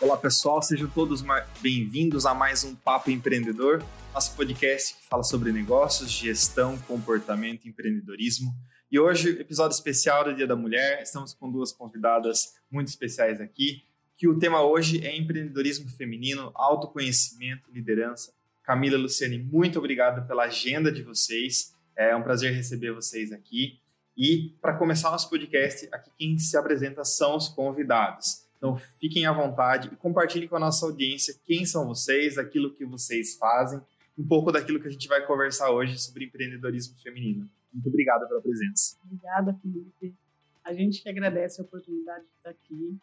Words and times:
Olá 0.00 0.16
pessoal, 0.16 0.62
sejam 0.62 0.88
todos 0.88 1.22
bem-vindos 1.60 2.24
a 2.24 2.32
mais 2.32 2.64
um 2.64 2.74
Papo 2.74 3.10
Empreendedor, 3.10 3.84
nosso 4.14 4.34
podcast 4.34 4.96
que 4.96 5.06
fala 5.06 5.22
sobre 5.22 5.52
negócios, 5.52 6.10
gestão, 6.10 6.78
comportamento 6.78 7.68
empreendedorismo. 7.68 8.50
E 8.90 8.98
hoje, 8.98 9.38
episódio 9.38 9.74
especial 9.74 10.24
do 10.24 10.34
Dia 10.34 10.46
da 10.46 10.56
Mulher, 10.56 11.02
estamos 11.02 11.34
com 11.34 11.52
duas 11.52 11.70
convidadas 11.70 12.54
muito 12.70 12.88
especiais 12.88 13.42
aqui, 13.42 13.82
que 14.16 14.26
o 14.26 14.38
tema 14.38 14.62
hoje 14.62 15.06
é 15.06 15.14
empreendedorismo 15.14 15.90
feminino, 15.90 16.50
autoconhecimento, 16.54 17.70
liderança. 17.70 18.32
Camila 18.62 18.96
e 18.96 19.02
Luciane, 19.02 19.36
muito 19.36 19.78
obrigado 19.78 20.26
pela 20.26 20.44
agenda 20.44 20.90
de 20.90 21.02
vocês. 21.02 21.74
É 21.94 22.16
um 22.16 22.22
prazer 22.22 22.54
receber 22.54 22.92
vocês 22.92 23.32
aqui. 23.32 23.78
E 24.16 24.56
para 24.62 24.78
começar 24.78 25.10
nosso 25.10 25.28
podcast, 25.28 25.86
aqui 25.92 26.10
quem 26.16 26.38
se 26.38 26.56
apresenta 26.56 27.04
são 27.04 27.36
os 27.36 27.48
convidados. 27.48 28.48
Então 28.60 28.76
fiquem 28.76 29.24
à 29.24 29.32
vontade 29.32 29.88
e 29.90 29.96
compartilhem 29.96 30.46
com 30.46 30.56
a 30.56 30.60
nossa 30.60 30.84
audiência 30.84 31.34
quem 31.46 31.64
são 31.64 31.86
vocês, 31.86 32.36
aquilo 32.36 32.74
que 32.74 32.84
vocês 32.84 33.38
fazem, 33.38 33.80
um 34.18 34.26
pouco 34.26 34.52
daquilo 34.52 34.78
que 34.78 34.86
a 34.86 34.90
gente 34.90 35.08
vai 35.08 35.26
conversar 35.26 35.70
hoje 35.70 35.98
sobre 35.98 36.26
empreendedorismo 36.26 36.94
feminino. 36.98 37.48
Muito 37.72 37.88
obrigado 37.88 38.28
pela 38.28 38.42
presença. 38.42 38.98
Obrigada, 39.02 39.54
Felipe. 39.62 40.14
A 40.62 40.74
gente 40.74 41.02
que 41.02 41.08
agradece 41.08 41.58
a 41.58 41.64
oportunidade 41.64 42.22
de 42.24 42.30
estar 42.36 42.50
aqui. 42.50 42.98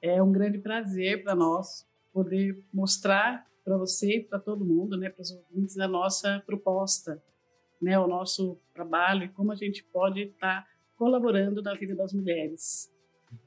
É 0.00 0.22
um 0.22 0.32
grande 0.32 0.58
prazer 0.58 1.22
para 1.22 1.34
nós 1.34 1.86
poder 2.10 2.58
mostrar 2.72 3.46
para 3.62 3.76
você 3.76 4.16
e 4.16 4.24
para 4.24 4.38
todo 4.38 4.64
mundo, 4.64 4.96
né, 4.96 5.10
para 5.10 5.20
os 5.20 5.30
ouvintes, 5.30 5.78
a 5.78 5.86
nossa 5.86 6.42
proposta, 6.46 7.22
né, 7.82 7.98
o 7.98 8.06
nosso 8.06 8.58
trabalho 8.72 9.24
e 9.24 9.28
como 9.28 9.52
a 9.52 9.56
gente 9.56 9.84
pode 9.84 10.22
estar 10.22 10.66
colaborando 10.96 11.60
na 11.60 11.74
vida 11.74 11.94
das 11.94 12.14
mulheres. 12.14 12.90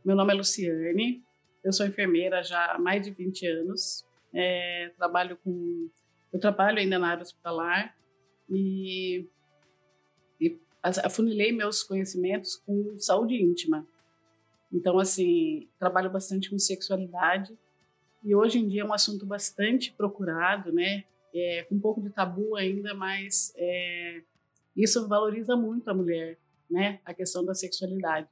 Meu 0.05 0.15
nome 0.15 0.33
é 0.33 0.35
Luciane, 0.35 1.23
eu 1.63 1.71
sou 1.71 1.85
enfermeira 1.85 2.43
já 2.43 2.73
há 2.73 2.79
mais 2.79 3.03
de 3.03 3.11
20 3.11 3.47
anos. 3.47 4.05
É, 4.33 4.91
trabalho 4.97 5.37
com, 5.37 5.89
eu 6.31 6.39
trabalho 6.39 6.79
ainda 6.79 6.99
na 6.99 7.09
área 7.09 7.23
hospitalar 7.23 7.95
e, 8.49 9.27
e 10.39 10.59
afunilei 11.03 11.51
meus 11.51 11.83
conhecimentos 11.83 12.55
com 12.55 12.97
saúde 12.97 13.35
íntima. 13.35 13.87
Então, 14.71 14.99
assim, 14.99 15.67
trabalho 15.79 16.11
bastante 16.11 16.49
com 16.49 16.59
sexualidade 16.59 17.57
e 18.23 18.35
hoje 18.35 18.59
em 18.59 18.67
dia 18.67 18.81
é 18.81 18.85
um 18.85 18.93
assunto 18.93 19.25
bastante 19.25 19.91
procurado, 19.93 20.71
né? 20.71 21.05
É, 21.33 21.63
com 21.63 21.75
um 21.75 21.79
pouco 21.79 22.01
de 22.01 22.09
tabu 22.09 22.55
ainda, 22.55 22.93
mas 22.93 23.53
é, 23.55 24.21
isso 24.75 25.07
valoriza 25.07 25.55
muito 25.55 25.89
a 25.89 25.93
mulher, 25.93 26.37
né? 26.69 26.99
A 27.05 27.13
questão 27.13 27.45
da 27.45 27.53
sexualidade. 27.53 28.27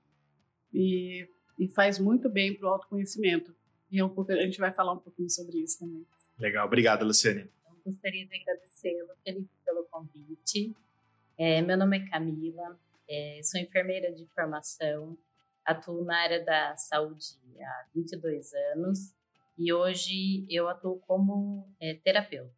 E 0.73 1.28
e 1.58 1.67
faz 1.67 2.00
muito 2.00 2.30
bem 2.30 2.53
para 2.53 2.67
o 2.67 2.73
autoconhecimento. 2.73 3.55
E 3.91 4.00
é 4.00 4.03
um 4.03 4.09
pouco, 4.09 4.31
a 4.31 4.44
gente 4.44 4.59
vai 4.59 4.72
falar 4.72 4.94
um 4.94 5.00
pouquinho 5.00 5.30
sobre 5.30 5.59
isso 5.59 5.80
também. 5.80 6.05
Legal, 6.38 6.66
obrigado, 6.67 7.05
Luciane. 7.05 7.49
Então, 7.61 7.77
gostaria 7.86 8.25
de 8.25 8.36
agradecê-lo, 8.36 9.09
Felipe, 9.23 9.49
pelo 9.66 9.83
convite. 9.86 10.75
É, 11.38 11.61
meu 11.61 11.77
nome 11.77 11.97
é 11.97 12.09
Camila, 12.09 12.80
é, 13.09 13.39
sou 13.44 13.59
enfermeira 13.59 14.11
de 14.11 14.25
formação, 14.27 15.17
atuo 15.64 16.03
na 16.03 16.17
área 16.17 16.44
da 16.44 16.75
saúde 16.75 17.25
há 17.59 17.86
22 17.94 18.53
anos 18.73 19.14
e 19.58 19.73
hoje 19.73 20.45
eu 20.49 20.67
atuo 20.67 20.99
como 21.08 21.67
é, 21.80 21.95
terapeuta, 21.95 22.52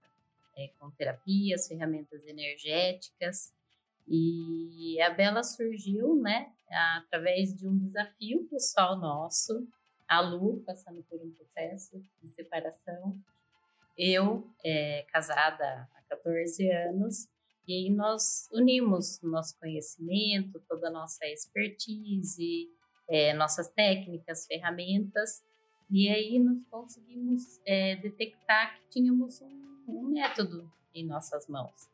é, 0.56 0.70
com 0.78 0.92
terapias, 0.92 1.68
ferramentas 1.68 2.26
energéticas 2.26 3.54
e 4.08 5.00
a 5.02 5.10
Bela 5.10 5.44
surgiu, 5.44 6.16
né, 6.16 6.52
através 6.72 7.56
de 7.56 7.68
um 7.68 7.78
desafio 7.78 8.48
pessoal 8.50 8.98
nosso, 8.98 9.68
a 10.08 10.22
Lu 10.22 10.62
passando 10.66 11.04
por 11.04 11.22
um 11.22 11.32
processo 11.32 12.04
de 12.22 12.28
separação, 12.30 13.18
eu 13.98 14.48
é, 14.64 15.06
casada 15.12 15.88
há 15.96 16.02
14 16.10 16.70
anos, 16.72 17.28
e 17.68 17.92
nós 17.92 18.50
unimos 18.52 19.22
nosso 19.22 19.60
conhecimento, 19.60 20.60
toda 20.68 20.88
a 20.88 20.92
nossa 20.92 21.26
expertise, 21.28 22.68
é, 23.08 23.34
nossas 23.34 23.70
técnicas, 23.70 24.48
ferramentas, 24.48 25.44
e 25.92 26.10
aí 26.10 26.40
nós 26.40 26.64
conseguimos 26.66 27.60
é, 27.66 27.96
detectar 27.98 28.76
que 28.76 28.90
tínhamos 28.90 29.42
um, 29.42 29.84
um 29.88 30.02
método 30.10 30.72
em 30.94 31.06
nossas 31.06 31.48
mãos 31.48 31.90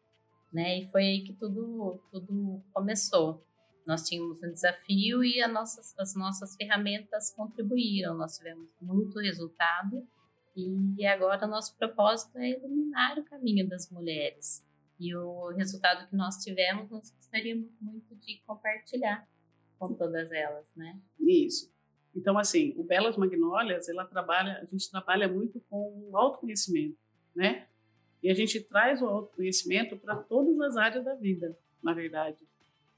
né? 0.55 0.79
E 0.79 0.87
foi 0.87 1.03
aí 1.03 1.21
que 1.21 1.33
tudo, 1.33 1.99
tudo 2.09 2.63
começou. 2.73 3.43
Nós 3.85 4.03
tínhamos 4.03 4.41
um 4.41 4.51
desafio 4.51 5.23
e 5.23 5.45
nossas, 5.47 5.93
as 5.99 6.15
nossas 6.15 6.55
ferramentas 6.55 7.31
contribuíram. 7.31 8.15
Nós 8.15 8.37
tivemos 8.37 8.69
muito 8.81 9.19
resultado 9.19 10.07
e 10.55 11.05
agora 11.05 11.45
nosso 11.45 11.75
propósito 11.77 12.37
é 12.37 12.51
iluminar 12.51 13.19
o 13.19 13.25
caminho 13.25 13.67
das 13.67 13.89
mulheres. 13.91 14.65
E 14.99 15.13
o 15.13 15.49
resultado 15.49 16.07
que 16.09 16.15
nós 16.15 16.37
tivemos, 16.37 16.89
nós 16.89 17.11
gostaríamos 17.11 17.69
muito 17.81 18.15
de 18.15 18.41
compartilhar 18.47 19.27
com 19.77 19.93
todas 19.93 20.31
elas, 20.31 20.71
né? 20.75 20.97
Isso. 21.19 21.73
Então, 22.15 22.37
assim, 22.37 22.73
o 22.77 22.83
Belas 22.83 23.17
Magnólias, 23.17 23.89
ela 23.89 24.05
trabalha, 24.05 24.59
a 24.61 24.65
gente 24.65 24.89
trabalha 24.89 25.27
muito 25.27 25.59
com 25.69 26.09
o 26.09 26.17
autoconhecimento, 26.17 26.97
né? 27.35 27.67
E 28.23 28.31
a 28.31 28.33
gente 28.33 28.61
traz 28.61 29.01
o 29.01 29.05
autoconhecimento 29.05 29.97
para 29.97 30.15
todas 30.15 30.57
as 30.61 30.77
áreas 30.77 31.03
da 31.03 31.13
vida, 31.15 31.57
na 31.83 31.93
verdade. 31.93 32.39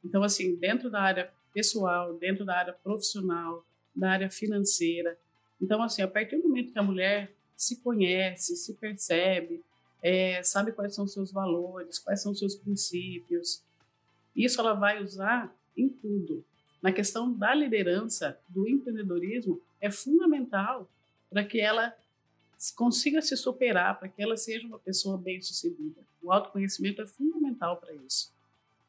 Então, 0.03 0.23
assim, 0.23 0.55
dentro 0.55 0.89
da 0.89 1.01
área 1.01 1.31
pessoal, 1.53 2.13
dentro 2.13 2.45
da 2.45 2.55
área 2.55 2.73
profissional, 2.73 3.65
da 3.95 4.11
área 4.11 4.29
financeira. 4.29 5.17
Então, 5.61 5.81
assim, 5.81 6.01
a 6.01 6.07
partir 6.07 6.37
do 6.37 6.47
momento 6.47 6.71
que 6.71 6.79
a 6.79 6.83
mulher 6.83 7.31
se 7.55 7.77
conhece, 7.77 8.55
se 8.55 8.73
percebe, 8.75 9.63
é, 10.01 10.41
sabe 10.43 10.71
quais 10.71 10.93
são 10.93 11.05
os 11.05 11.13
seus 11.13 11.31
valores, 11.31 11.97
quais 11.97 12.21
são 12.21 12.31
os 12.31 12.39
seus 12.39 12.55
princípios, 12.55 13.63
isso 14.35 14.61
ela 14.61 14.73
vai 14.73 15.01
usar 15.03 15.53
em 15.75 15.89
tudo. 15.89 16.45
Na 16.81 16.91
questão 16.91 17.33
da 17.33 17.55
liderança, 17.55 18.39
do 18.47 18.69
empreendedorismo, 18.69 19.59
é 19.81 19.89
fundamental 19.89 20.87
para 21.29 21.43
que 21.43 21.59
ela 21.59 21.95
consiga 22.75 23.21
se 23.21 23.35
superar, 23.35 23.99
para 23.99 24.07
que 24.07 24.21
ela 24.21 24.37
seja 24.37 24.65
uma 24.67 24.79
pessoa 24.79 25.17
bem-sucedida. 25.17 26.01
O 26.21 26.31
autoconhecimento 26.31 27.01
é 27.01 27.07
fundamental 27.07 27.77
para 27.77 27.93
isso. 27.93 28.31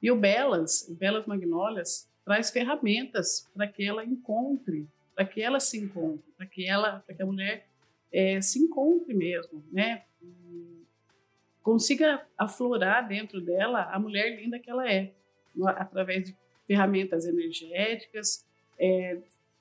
E 0.03 0.11
o 0.11 0.17
Belas, 0.17 0.87
Belas 0.99 1.27
Magnólias, 1.27 2.09
traz 2.25 2.51
ferramentas 2.51 3.49
para 3.55 3.67
que 3.67 3.85
ela 3.85 4.05
encontre, 4.05 4.87
para 5.15 5.25
que 5.25 5.41
ela 5.41 5.59
se 5.59 5.79
encontre, 5.79 6.31
para 6.37 6.47
que 6.47 6.69
ela, 6.69 7.03
para 7.07 7.15
que 7.15 7.23
a 7.23 7.27
mulher 7.27 7.67
é, 8.13 8.41
se 8.41 8.59
encontre 8.59 9.15
mesmo, 9.15 9.65
né? 9.73 10.05
Consiga 11.63 12.27
aflorar 12.37 13.07
dentro 13.07 13.41
dela 13.41 13.83
a 13.93 13.99
mulher 13.99 14.41
linda 14.41 14.59
que 14.59 14.71
ela 14.71 14.91
é, 14.91 15.13
através 15.77 16.25
de 16.25 16.37
ferramentas 16.67 17.27
energéticas, 17.27 18.47
é, 18.79 19.19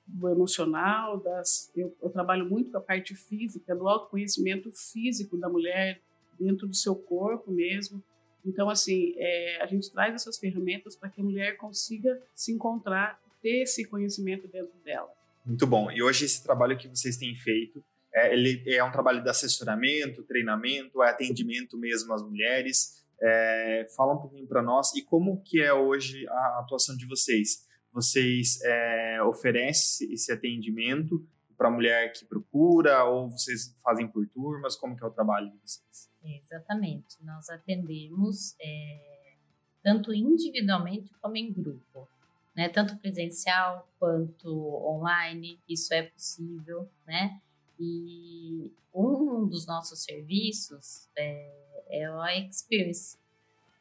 do 0.07 0.29
emocional, 0.29 1.19
das, 1.19 1.69
eu, 1.75 1.95
eu, 2.01 2.09
trabalho 2.09 2.49
muito 2.49 2.71
com 2.71 2.77
a 2.77 2.81
parte 2.81 3.13
física, 3.13 3.75
do 3.75 3.87
autoconhecimento 3.87 4.71
físico 4.71 5.37
da 5.37 5.49
mulher 5.49 6.01
dentro 6.39 6.65
do 6.67 6.75
seu 6.75 6.95
corpo 6.95 7.51
mesmo. 7.51 8.01
Então, 8.47 8.69
assim, 8.69 9.13
é, 9.17 9.61
a 9.61 9.65
gente 9.65 9.91
traz 9.91 10.15
essas 10.15 10.37
ferramentas 10.37 10.95
para 10.95 11.09
que 11.09 11.19
a 11.19 11.23
mulher 11.23 11.57
consiga 11.57 12.21
se 12.33 12.51
encontrar, 12.51 13.19
ter 13.41 13.63
esse 13.63 13.85
conhecimento 13.85 14.47
dentro 14.47 14.73
dela. 14.83 15.09
Muito 15.45 15.67
bom. 15.67 15.91
E 15.91 16.01
hoje 16.01 16.25
esse 16.25 16.43
trabalho 16.43 16.77
que 16.77 16.87
vocês 16.87 17.17
têm 17.17 17.35
feito, 17.35 17.83
é, 18.13 18.33
ele 18.33 18.63
é 18.67 18.83
um 18.83 18.91
trabalho 18.91 19.21
de 19.21 19.29
assessoramento, 19.29 20.23
treinamento, 20.23 21.03
é 21.03 21.09
atendimento 21.09 21.77
mesmo 21.77 22.13
às 22.13 22.23
mulheres. 22.23 23.05
É, 23.21 23.87
fala 23.95 24.13
um 24.13 24.17
pouquinho 24.17 24.47
para 24.47 24.61
nós 24.61 24.93
e 24.95 25.01
como 25.01 25.41
que 25.43 25.61
é 25.61 25.73
hoje 25.73 26.27
a 26.27 26.59
atuação 26.59 26.95
de 26.95 27.05
vocês 27.07 27.67
vocês 27.97 28.61
é, 28.61 29.23
oferecem 29.23 30.13
esse 30.13 30.31
atendimento 30.31 31.25
para 31.57 31.67
a 31.67 31.71
mulher 31.71 32.13
que 32.13 32.25
procura 32.25 33.03
ou 33.05 33.27
vocês 33.27 33.75
fazem 33.83 34.07
por 34.07 34.27
turmas? 34.27 34.75
Como 34.75 34.95
que 34.95 35.03
é 35.03 35.07
o 35.07 35.11
trabalho 35.11 35.49
de 35.49 35.57
vocês? 35.57 36.06
Exatamente. 36.23 37.23
Nós 37.23 37.49
atendemos 37.49 38.55
é, 38.59 39.35
tanto 39.83 40.13
individualmente 40.13 41.13
como 41.21 41.37
em 41.37 41.51
grupo. 41.51 42.07
Né, 42.55 42.67
tanto 42.69 42.97
presencial 42.97 43.87
quanto 43.99 44.49
online, 44.83 45.59
isso 45.69 45.93
é 45.93 46.01
possível, 46.01 46.89
né? 47.05 47.39
E 47.79 48.73
um 48.91 49.47
dos 49.47 49.67
nossos 49.67 50.03
serviços 50.03 51.07
é, 51.15 51.77
é 51.87 52.07
a 52.07 52.35
Experience, 52.35 53.15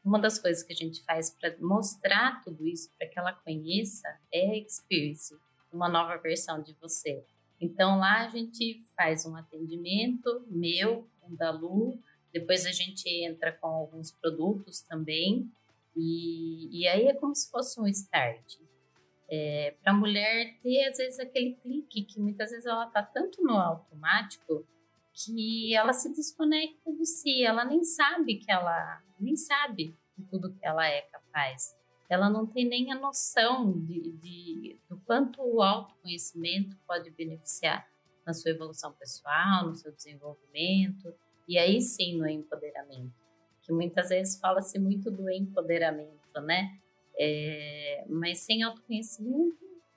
uma 0.04 0.20
das 0.20 0.38
coisas 0.38 0.62
que 0.62 0.72
a 0.72 0.76
gente 0.76 1.02
faz 1.02 1.30
para 1.30 1.56
mostrar 1.58 2.42
tudo 2.44 2.66
isso, 2.66 2.90
para 2.98 3.08
que 3.08 3.18
ela 3.18 3.32
conheça, 3.32 4.08
é 4.30 4.50
a 4.50 4.56
Experience, 4.58 5.34
uma 5.72 5.88
nova 5.88 6.16
versão 6.18 6.62
de 6.62 6.74
você. 6.74 7.24
Então 7.60 7.98
lá 7.98 8.26
a 8.26 8.28
gente 8.28 8.82
faz 8.94 9.24
um 9.26 9.34
atendimento 9.34 10.44
meu, 10.48 11.08
um 11.22 11.34
da 11.34 11.50
Lu, 11.50 11.98
depois 12.38 12.66
a 12.66 12.72
gente 12.72 13.08
entra 13.08 13.50
com 13.50 13.66
alguns 13.66 14.10
produtos 14.10 14.82
também, 14.82 15.50
e, 15.96 16.68
e 16.70 16.86
aí 16.86 17.06
é 17.06 17.14
como 17.14 17.34
se 17.34 17.50
fosse 17.50 17.80
um 17.80 17.86
start. 17.86 18.58
É, 19.28 19.74
para 19.82 19.92
a 19.92 19.96
mulher 19.96 20.58
ter, 20.62 20.86
às 20.86 20.98
vezes, 20.98 21.18
aquele 21.18 21.54
clique 21.54 22.02
que 22.02 22.20
muitas 22.20 22.50
vezes 22.50 22.66
ela 22.66 22.86
está 22.86 23.02
tanto 23.02 23.42
no 23.42 23.54
automático 23.54 24.66
que 25.14 25.74
ela 25.74 25.94
se 25.94 26.14
desconecta 26.14 26.92
de 26.92 27.06
si, 27.06 27.42
ela 27.42 27.64
nem 27.64 27.82
sabe 27.82 28.36
que 28.36 28.52
ela 28.52 29.02
nem 29.18 29.34
sabe 29.34 29.96
de 30.16 30.24
tudo 30.26 30.52
que 30.52 30.66
ela 30.66 30.86
é 30.86 31.00
capaz. 31.00 31.74
Ela 32.06 32.28
não 32.28 32.46
tem 32.46 32.66
nem 32.66 32.92
a 32.92 33.00
noção 33.00 33.72
de, 33.72 34.12
de 34.12 34.78
do 34.90 34.98
quanto 35.06 35.40
o 35.42 35.62
autoconhecimento 35.62 36.76
pode 36.86 37.10
beneficiar 37.10 37.88
na 38.26 38.34
sua 38.34 38.50
evolução 38.50 38.92
pessoal, 38.92 39.66
no 39.66 39.74
seu 39.74 39.90
desenvolvimento, 39.90 41.14
e 41.48 41.58
aí 41.58 41.80
sim 41.80 42.18
no 42.18 42.28
empoderamento. 42.28 43.12
Que 43.62 43.72
muitas 43.72 44.08
vezes 44.08 44.38
fala-se 44.38 44.78
muito 44.78 45.10
do 45.10 45.30
empoderamento, 45.30 46.40
né? 46.42 46.78
É, 47.18 48.04
mas 48.08 48.40
sem 48.40 48.62
autoconhecimento. 48.62 49.56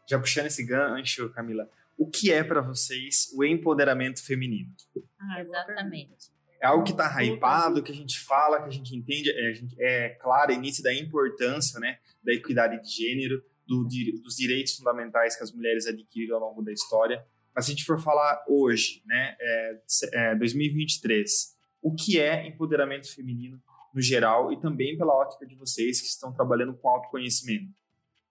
Já 0.09 0.19
puxando 0.19 0.47
esse 0.47 0.65
gancho, 0.65 1.29
Camila, 1.31 1.69
o 1.97 2.09
que 2.09 2.31
é 2.31 2.43
para 2.43 2.61
vocês 2.61 3.31
o 3.35 3.43
empoderamento 3.43 4.25
feminino? 4.25 4.73
Ah, 5.19 5.41
exatamente. 5.41 6.31
É 6.61 6.67
algo 6.67 6.83
que 6.83 6.91
está 6.91 7.23
hypado, 7.23 7.83
que 7.83 7.91
a 7.91 7.95
gente 7.95 8.19
fala, 8.19 8.61
que 8.61 8.67
a 8.67 8.71
gente 8.71 8.95
entende, 8.95 9.31
é, 9.31 9.49
a 9.49 9.53
gente, 9.53 9.75
é 9.81 10.09
claro, 10.09 10.51
início 10.51 10.83
da 10.83 10.93
importância 10.93 11.79
né, 11.79 11.99
da 12.23 12.33
equidade 12.33 12.81
de 12.81 12.89
gênero, 12.89 13.41
do, 13.67 13.87
dos 14.23 14.35
direitos 14.35 14.75
fundamentais 14.75 15.37
que 15.37 15.43
as 15.43 15.53
mulheres 15.53 15.85
adquiriram 15.85 16.37
ao 16.37 16.49
longo 16.49 16.63
da 16.63 16.71
história. 16.71 17.23
Mas 17.59 17.65
se 17.65 17.73
a 17.73 17.75
gente 17.75 17.85
for 17.85 17.99
falar 17.99 18.41
hoje, 18.47 19.03
né, 19.05 19.35
é, 19.37 19.81
é, 20.13 20.35
2023, 20.35 21.57
o 21.81 21.93
que 21.93 22.17
é 22.17 22.47
empoderamento 22.47 23.13
feminino 23.13 23.61
no 23.93 23.99
geral 23.99 24.53
e 24.53 24.61
também 24.61 24.97
pela 24.97 25.13
ótica 25.13 25.45
de 25.45 25.55
vocês 25.55 25.99
que 25.99 26.07
estão 26.07 26.31
trabalhando 26.31 26.73
com 26.77 26.87
autoconhecimento? 26.87 27.73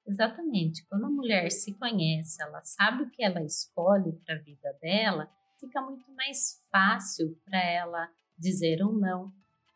Exatamente. 0.07 0.83
Quando 0.87 1.05
a 1.05 1.11
mulher 1.11 1.51
se 1.51 1.75
conhece, 1.79 2.43
ela 2.43 2.63
sabe 2.63 3.03
o 3.03 3.11
que 3.11 3.23
ela 3.23 3.45
escolhe 3.45 4.13
para 4.25 4.37
a 4.37 4.39
vida 4.39 4.73
dela, 4.81 5.31
fica 5.61 5.83
muito 5.83 6.11
mais 6.13 6.67
fácil 6.73 7.39
para 7.45 7.63
ela 7.63 8.09
dizer 8.39 8.83
um 8.83 8.93
não, 8.93 9.31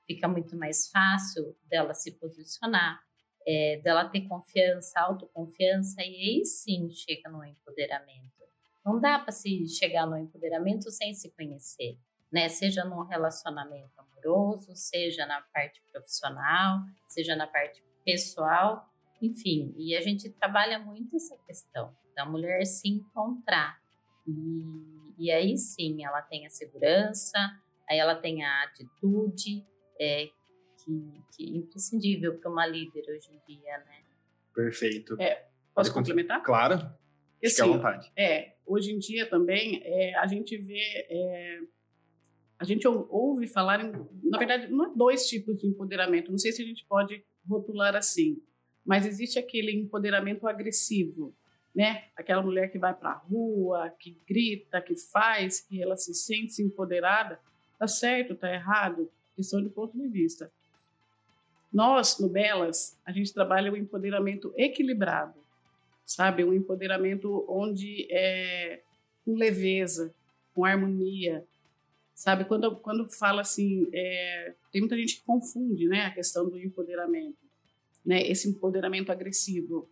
fica 0.07 0.27
muito 0.29 0.57
mais 0.57 0.89
fácil 0.89 1.55
dela 1.69 1.93
se 1.93 2.11
posicionar, 2.13 3.03
é, 3.47 3.83
dela 3.85 4.09
ter 4.09 4.23
confiança, 4.23 4.99
autoconfiança, 4.99 6.01
e 6.01 6.39
aí 6.39 6.45
sim 6.47 6.89
chega 6.89 7.29
no 7.29 7.45
empoderamento. 7.45 8.42
Não 8.85 9.01
dá 9.01 9.19
para 9.19 9.33
se 9.33 9.67
chegar 9.69 10.07
no 10.07 10.17
empoderamento 10.17 10.91
sem 10.91 11.15
se 11.15 11.31
conhecer, 11.31 11.99
né? 12.33 12.49
Seja 12.49 12.85
num 12.85 13.05
relacionamento 13.05 13.93
amoroso, 13.97 14.75
seja 14.75 15.25
na 15.27 15.41
parte 15.55 15.83
profissional, 15.93 16.81
seja 17.07 17.37
na 17.37 17.47
parte 17.47 17.83
pessoal, 18.05 18.89
enfim. 19.21 19.73
E 19.77 19.97
a 19.97 20.01
gente 20.01 20.31
trabalha 20.31 20.79
muito 20.79 21.17
essa 21.17 21.37
questão 21.47 21.95
da 22.17 22.25
mulher 22.25 22.65
se 22.65 22.89
encontrar. 22.89 23.79
E, 24.27 25.25
e 25.27 25.31
aí 25.31 25.57
sim, 25.57 26.05
ela 26.05 26.23
tem 26.23 26.47
a 26.47 26.51
segurança, 26.51 27.39
aí 27.89 27.99
ela 27.99 28.15
tem 28.15 28.45
a 28.45 28.65
atitude, 28.65 29.65
é, 30.01 30.27
que, 30.85 31.25
que 31.37 31.45
é 31.45 31.57
imprescindível 31.57 32.39
para 32.39 32.51
uma 32.51 32.67
líder 32.67 33.05
hoje 33.09 33.31
em 33.33 33.41
dia, 33.47 33.79
né? 33.79 34.03
Perfeito. 34.55 35.17
É, 35.21 35.47
posso 35.75 35.93
complementar? 35.93 36.43
Claro. 36.43 37.02
Fique 37.51 37.61
à 37.61 37.67
vontade. 37.67 38.13
É, 38.17 38.53
hoje 38.65 38.93
em 38.93 38.99
dia 38.99 39.29
também 39.29 39.83
é, 39.85 40.15
a 40.17 40.27
gente 40.27 40.57
vê, 40.57 41.07
é, 41.11 41.61
a 42.59 42.65
gente 42.65 42.87
ouve 42.87 43.47
falar, 43.49 43.85
em, 43.85 43.93
na 44.23 44.39
verdade, 44.39 44.69
não 44.69 44.87
é 44.87 44.93
dois 44.95 45.29
tipos 45.29 45.59
de 45.59 45.67
empoderamento, 45.67 46.31
não 46.31 46.39
sei 46.39 46.53
se 46.53 46.63
a 46.63 46.65
gente 46.65 46.85
pode 46.85 47.25
rotular 47.49 47.97
assim, 47.97 48.41
mas 48.85 49.05
existe 49.07 49.39
aquele 49.39 49.73
empoderamento 49.73 50.47
agressivo, 50.47 51.35
né? 51.75 52.05
Aquela 52.17 52.43
mulher 52.43 52.71
que 52.71 52.79
vai 52.79 52.95
para 52.95 53.11
a 53.11 53.17
rua, 53.17 53.91
que 53.99 54.21
grita, 54.27 54.81
que 54.81 54.95
faz, 54.97 55.61
que 55.61 55.83
ela 55.83 55.97
se 55.97 56.15
sente 56.15 56.63
empoderada, 56.63 57.41
tá 57.79 57.89
certo, 57.89 58.37
tá 58.37 58.53
errado, 58.53 59.11
questão 59.35 59.63
de 59.63 59.69
ponto 59.69 59.97
de 59.97 60.07
vista. 60.07 60.53
Nós, 61.73 62.19
no 62.19 62.29
Belas, 62.29 63.01
a 63.05 63.11
gente 63.11 63.33
trabalha 63.33 63.73
o 63.73 63.77
empoderamento 63.77 64.53
equilibrado 64.57 65.42
sabe? 66.15 66.45
Um 66.45 66.53
empoderamento 66.53 67.45
onde 67.49 68.07
é 68.11 68.83
com 69.25 69.35
leveza, 69.35 70.15
com 70.55 70.65
harmonia, 70.65 71.45
sabe? 72.15 72.45
Quando, 72.45 72.77
quando 72.77 73.09
fala 73.09 73.41
assim, 73.41 73.89
é, 73.93 74.55
tem 74.71 74.81
muita 74.81 74.97
gente 74.97 75.17
que 75.17 75.25
confunde, 75.25 75.87
né, 75.89 76.07
a 76.07 76.11
questão 76.11 76.49
do 76.49 76.59
empoderamento, 76.59 77.39
né? 78.05 78.23
Esse 78.23 78.49
empoderamento 78.49 79.11
agressivo. 79.11 79.89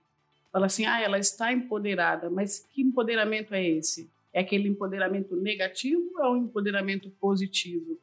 Fala 0.53 0.67
assim, 0.67 0.85
ah, 0.85 1.01
ela 1.01 1.19
está 1.19 1.53
empoderada, 1.53 2.29
mas 2.29 2.67
que 2.71 2.83
empoderamento 2.83 3.55
é 3.55 3.67
esse? 3.67 4.11
É 4.33 4.41
aquele 4.41 4.69
empoderamento 4.69 5.37
negativo 5.37 6.11
ou 6.17 6.25
é 6.25 6.31
um 6.31 6.37
empoderamento 6.37 7.09
positivo? 7.21 7.99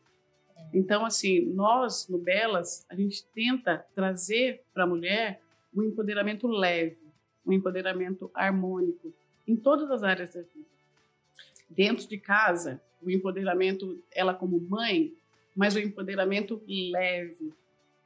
Então, 0.73 1.05
assim, 1.05 1.41
nós, 1.53 2.07
no 2.07 2.17
Belas, 2.17 2.85
a 2.89 2.95
gente 2.95 3.23
tenta 3.33 3.85
trazer 3.93 4.63
para 4.73 4.83
a 4.83 4.87
mulher 4.87 5.41
um 5.73 5.83
empoderamento 5.83 6.47
leve, 6.47 7.06
um 7.47 7.53
empoderamento 7.53 8.29
harmônico 8.33 9.13
em 9.47 9.55
todas 9.55 9.89
as 9.89 10.03
áreas 10.03 10.33
da 10.33 10.41
vida. 10.41 10.67
Dentro 11.69 12.07
de 12.07 12.17
casa, 12.17 12.81
o 13.01 13.09
empoderamento, 13.09 14.03
ela 14.11 14.33
como 14.33 14.59
mãe, 14.59 15.13
mas 15.55 15.75
o 15.75 15.79
empoderamento 15.79 16.61
leve, 16.67 17.53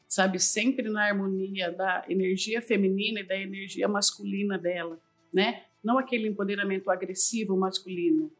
sabe? 0.07 0.39
Sempre 0.39 0.89
na 0.89 1.05
harmonia 1.05 1.71
da 1.71 2.05
energia 2.07 2.61
feminina 2.61 3.21
e 3.21 3.27
da 3.27 3.35
energia 3.35 3.87
masculina 3.87 4.57
dela, 4.57 4.99
né? 5.33 5.63
Não 5.83 5.97
aquele 5.97 6.27
empoderamento 6.27 6.91
agressivo 6.91 7.57
masculino. 7.57 8.31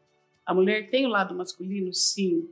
A 0.46 0.54
mulher 0.54 0.88
tem 0.88 1.04
o 1.06 1.08
lado 1.08 1.34
masculino, 1.34 1.92
sim, 1.92 2.48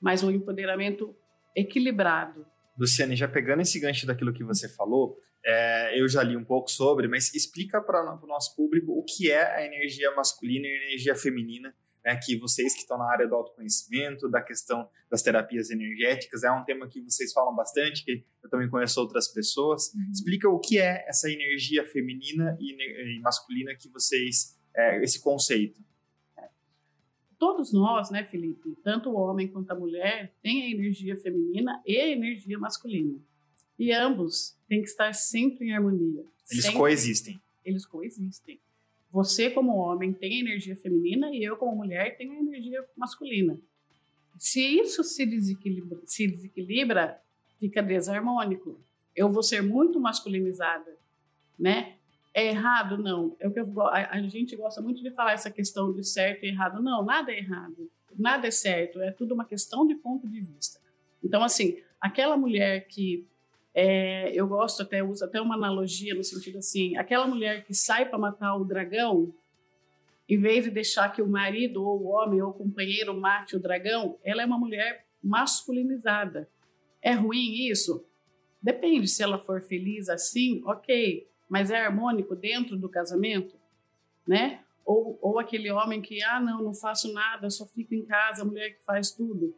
mas 0.00 0.22
um 0.22 0.30
empoderamento 0.30 1.14
equilibrado. 1.54 2.44
Luciane, 2.78 3.16
já 3.16 3.26
pegando 3.26 3.62
esse 3.62 3.80
gancho 3.80 4.06
daquilo 4.06 4.32
que 4.32 4.44
você 4.44 4.68
falou, 4.68 5.18
é, 5.44 6.00
eu 6.00 6.08
já 6.08 6.22
li 6.22 6.36
um 6.36 6.44
pouco 6.44 6.70
sobre, 6.70 7.08
mas 7.08 7.32
explica 7.34 7.80
para 7.80 8.18
o 8.22 8.26
nosso 8.26 8.54
público 8.56 8.92
o 8.92 9.04
que 9.04 9.30
é 9.30 9.56
a 9.56 9.64
energia 9.64 10.14
masculina 10.14 10.66
e 10.66 10.72
a 10.72 10.84
energia 10.86 11.14
feminina, 11.14 11.74
né, 12.04 12.18
que 12.24 12.36
vocês 12.36 12.72
que 12.72 12.80
estão 12.80 12.96
na 12.98 13.10
área 13.10 13.26
do 13.26 13.34
autoconhecimento, 13.34 14.28
da 14.28 14.40
questão 14.40 14.88
das 15.10 15.22
terapias 15.22 15.70
energéticas, 15.70 16.44
é 16.44 16.50
um 16.50 16.64
tema 16.64 16.88
que 16.88 17.00
vocês 17.00 17.32
falam 17.32 17.54
bastante, 17.54 18.04
que 18.04 18.24
eu 18.42 18.48
também 18.48 18.68
conheço 18.68 19.00
outras 19.00 19.28
pessoas. 19.28 19.92
Uhum. 19.92 20.10
Explica 20.12 20.48
o 20.48 20.58
que 20.58 20.78
é 20.78 21.04
essa 21.08 21.28
energia 21.28 21.84
feminina 21.84 22.56
e, 22.60 23.16
e 23.16 23.20
masculina 23.20 23.74
que 23.74 23.88
vocês, 23.88 24.56
é, 24.74 25.02
esse 25.02 25.20
conceito. 25.20 25.80
Todos 27.38 27.72
nós, 27.72 28.10
né, 28.10 28.24
Felipe, 28.24 28.76
tanto 28.82 29.10
o 29.10 29.16
homem 29.16 29.48
quanto 29.48 29.70
a 29.70 29.74
mulher, 29.74 30.32
tem 30.42 30.62
a 30.62 30.70
energia 30.70 31.16
feminina 31.16 31.82
e 31.84 31.96
a 32.00 32.08
energia 32.08 32.58
masculina. 32.58 33.18
E 33.78 33.92
ambos 33.92 34.56
têm 34.68 34.80
que 34.80 34.88
estar 34.88 35.12
sempre 35.12 35.66
em 35.66 35.74
harmonia. 35.74 36.24
Eles 36.50 36.64
sempre. 36.64 36.78
coexistem. 36.78 37.40
Eles 37.64 37.84
coexistem. 37.84 38.60
Você, 39.10 39.50
como 39.50 39.76
homem, 39.76 40.12
tem 40.12 40.36
a 40.36 40.40
energia 40.40 40.76
feminina 40.76 41.30
e 41.34 41.42
eu, 41.42 41.56
como 41.56 41.76
mulher, 41.76 42.16
tenho 42.16 42.32
a 42.32 42.36
energia 42.36 42.84
masculina. 42.96 43.58
Se 44.38 44.60
isso 44.60 45.02
se 45.02 45.24
desequilibra, 45.24 46.00
se 46.04 46.26
desequilibra 46.26 47.20
fica 47.58 47.82
desarmônico. 47.82 48.78
Eu 49.14 49.32
vou 49.32 49.42
ser 49.42 49.62
muito 49.62 49.98
masculinizada, 49.98 50.96
né? 51.58 51.96
É 52.34 52.48
errado? 52.48 52.98
Não. 52.98 53.34
É 53.40 53.48
o 53.48 53.52
que 53.52 53.60
a 53.60 54.20
gente 54.28 54.54
gosta 54.54 54.82
muito 54.82 55.02
de 55.02 55.10
falar 55.10 55.32
essa 55.32 55.50
questão 55.50 55.90
de 55.92 56.04
certo 56.04 56.44
e 56.44 56.48
errado. 56.48 56.82
Não, 56.82 57.02
nada 57.02 57.32
é 57.32 57.38
errado. 57.38 57.90
Nada 58.14 58.46
é 58.46 58.50
certo. 58.50 59.00
É 59.00 59.10
tudo 59.10 59.32
uma 59.32 59.46
questão 59.46 59.86
de 59.86 59.94
ponto 59.94 60.28
de 60.28 60.40
vista. 60.40 60.78
Então, 61.24 61.42
assim, 61.42 61.78
aquela 61.98 62.36
mulher 62.36 62.86
que 62.88 63.26
é, 63.78 64.32
eu 64.32 64.48
gosto 64.48 64.80
até, 64.80 65.02
uso 65.02 65.22
até 65.22 65.38
uma 65.38 65.54
analogia 65.54 66.14
no 66.14 66.24
sentido 66.24 66.56
assim: 66.56 66.96
aquela 66.96 67.26
mulher 67.26 67.62
que 67.66 67.74
sai 67.74 68.08
para 68.08 68.18
matar 68.18 68.56
o 68.56 68.64
dragão, 68.64 69.34
em 70.26 70.40
vez 70.40 70.64
de 70.64 70.70
deixar 70.70 71.12
que 71.12 71.20
o 71.20 71.28
marido 71.28 71.84
ou 71.84 72.00
o 72.00 72.06
homem 72.06 72.40
ou 72.40 72.48
o 72.48 72.54
companheiro 72.54 73.14
mate 73.14 73.54
o 73.54 73.60
dragão, 73.60 74.18
ela 74.24 74.40
é 74.40 74.46
uma 74.46 74.58
mulher 74.58 75.04
masculinizada. 75.22 76.48
É 77.02 77.12
ruim 77.12 77.68
isso? 77.68 78.02
Depende, 78.62 79.06
se 79.08 79.22
ela 79.22 79.38
for 79.38 79.60
feliz 79.60 80.08
assim, 80.08 80.62
ok, 80.64 81.28
mas 81.46 81.70
é 81.70 81.76
harmônico 81.76 82.34
dentro 82.34 82.78
do 82.78 82.88
casamento, 82.88 83.56
né? 84.26 84.64
Ou, 84.86 85.18
ou 85.20 85.38
aquele 85.38 85.70
homem 85.70 86.00
que, 86.00 86.22
ah, 86.22 86.40
não, 86.40 86.62
não 86.62 86.72
faço 86.72 87.12
nada, 87.12 87.50
só 87.50 87.66
fico 87.66 87.94
em 87.94 88.06
casa, 88.06 88.40
a 88.40 88.44
mulher 88.46 88.70
que 88.70 88.82
faz 88.84 89.10
tudo. 89.10 89.54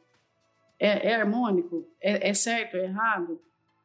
É, 0.76 1.10
é 1.10 1.14
harmônico? 1.14 1.88
É, 2.00 2.30
é 2.30 2.34
certo? 2.34 2.76
É 2.76 2.84
errado? 2.84 3.40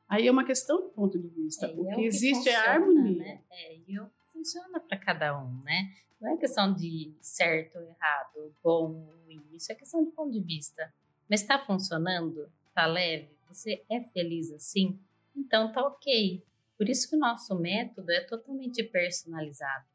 Aí 0.07 0.27
é 0.27 0.31
uma 0.31 0.45
questão 0.45 0.88
de 0.88 0.93
ponto 0.93 1.17
de 1.17 1.27
vista. 1.27 1.65
É, 1.65 1.72
o 1.72 1.83
que, 1.83 1.89
é 1.89 1.93
o 1.93 1.95
que 1.95 2.05
existe 2.05 2.36
funciona, 2.36 2.57
é 2.57 2.67
a 2.67 2.74
harmonia. 2.74 3.17
Né? 3.17 3.41
É, 3.51 3.77
e 3.88 4.00
o 4.00 4.05
que 4.05 4.33
funciona 4.33 4.79
para 4.79 4.98
cada 4.98 5.39
um, 5.41 5.62
né? 5.63 5.91
Não 6.22 6.33
é 6.33 6.38
questão 6.38 6.74
de 6.74 7.13
certo 7.22 7.77
ou 7.77 7.83
errado, 7.83 8.55
bom 8.63 8.93
ou 8.93 9.24
ruim. 9.25 9.43
Isso 9.53 9.72
é 9.72 9.75
questão 9.75 10.03
de 10.03 10.12
ponto 10.12 10.31
de 10.31 10.41
vista. 10.41 10.93
Mas 11.29 11.41
está 11.41 11.60
funcionando? 11.60 12.50
Está 12.67 12.86
leve? 12.86 13.29
Você 13.50 13.83
é 13.89 14.01
feliz 14.01 14.51
assim? 14.51 15.00
Então 15.36 15.72
tá 15.72 15.86
ok. 15.86 16.43
Por 16.77 16.89
isso 16.89 17.10
que 17.10 17.15
o 17.15 17.19
nosso 17.19 17.57
método 17.60 18.12
é 18.12 18.22
totalmente 18.22 18.83
personalizado. 18.83 19.86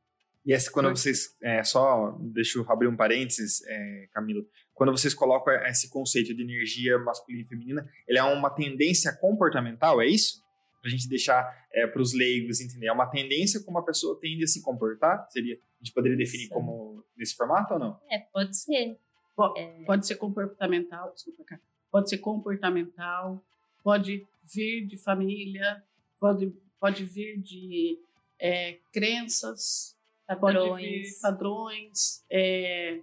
E 0.44 0.52
essa, 0.52 0.70
quando 0.70 0.88
vocês, 0.90 1.36
é, 1.42 1.62
só, 1.62 2.16
deixa 2.20 2.58
eu 2.58 2.70
abrir 2.70 2.88
um 2.88 2.96
parênteses, 2.96 3.62
é, 3.66 4.08
Camila, 4.12 4.42
quando 4.78 4.92
vocês 4.92 5.12
colocam 5.12 5.52
esse 5.66 5.90
conceito 5.90 6.32
de 6.32 6.40
energia 6.40 6.96
masculina 7.00 7.42
e 7.42 7.48
feminina, 7.48 7.90
ele 8.06 8.16
é 8.16 8.22
uma 8.22 8.48
tendência 8.48 9.12
comportamental, 9.12 10.00
é 10.00 10.06
isso? 10.06 10.40
Pra 10.80 10.88
gente 10.88 11.08
deixar 11.08 11.44
é, 11.72 11.84
para 11.84 12.00
os 12.00 12.14
leigos 12.14 12.60
entender. 12.60 12.86
É 12.86 12.92
uma 12.92 13.10
tendência 13.10 13.60
como 13.64 13.78
a 13.78 13.84
pessoa 13.84 14.16
tende 14.20 14.44
a 14.44 14.46
se 14.46 14.62
comportar? 14.62 15.28
Seria, 15.30 15.56
a 15.56 15.84
gente 15.84 15.92
poderia 15.92 16.16
definir 16.16 16.44
Sim. 16.44 16.50
como 16.54 17.04
nesse 17.16 17.34
formato 17.34 17.74
ou 17.74 17.80
não? 17.80 18.00
É, 18.08 18.20
pode 18.20 18.56
ser. 18.56 18.96
Pode, 19.34 19.60
é... 19.60 19.84
pode 19.84 20.06
ser 20.06 20.14
comportamental, 20.14 21.12
desculpa, 21.12 21.44
Pode 21.90 22.08
ser 22.08 22.18
comportamental, 22.18 23.42
pode 23.82 24.24
vir 24.44 24.86
de 24.86 24.96
família, 24.96 25.82
pode, 26.20 26.52
pode 26.78 27.04
vir 27.04 27.40
de 27.40 27.98
é, 28.38 28.78
crenças, 28.92 29.96
padrões. 30.28 30.68
pode 30.70 30.86
vir 30.86 31.20
padrões. 31.20 32.24
É, 32.30 33.00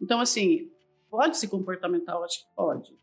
então, 0.00 0.20
assim, 0.20 0.70
pode 1.10 1.36
ser 1.36 1.48
comportamental, 1.48 2.24
acho 2.24 2.40
que 2.40 2.54
pode, 2.54 2.94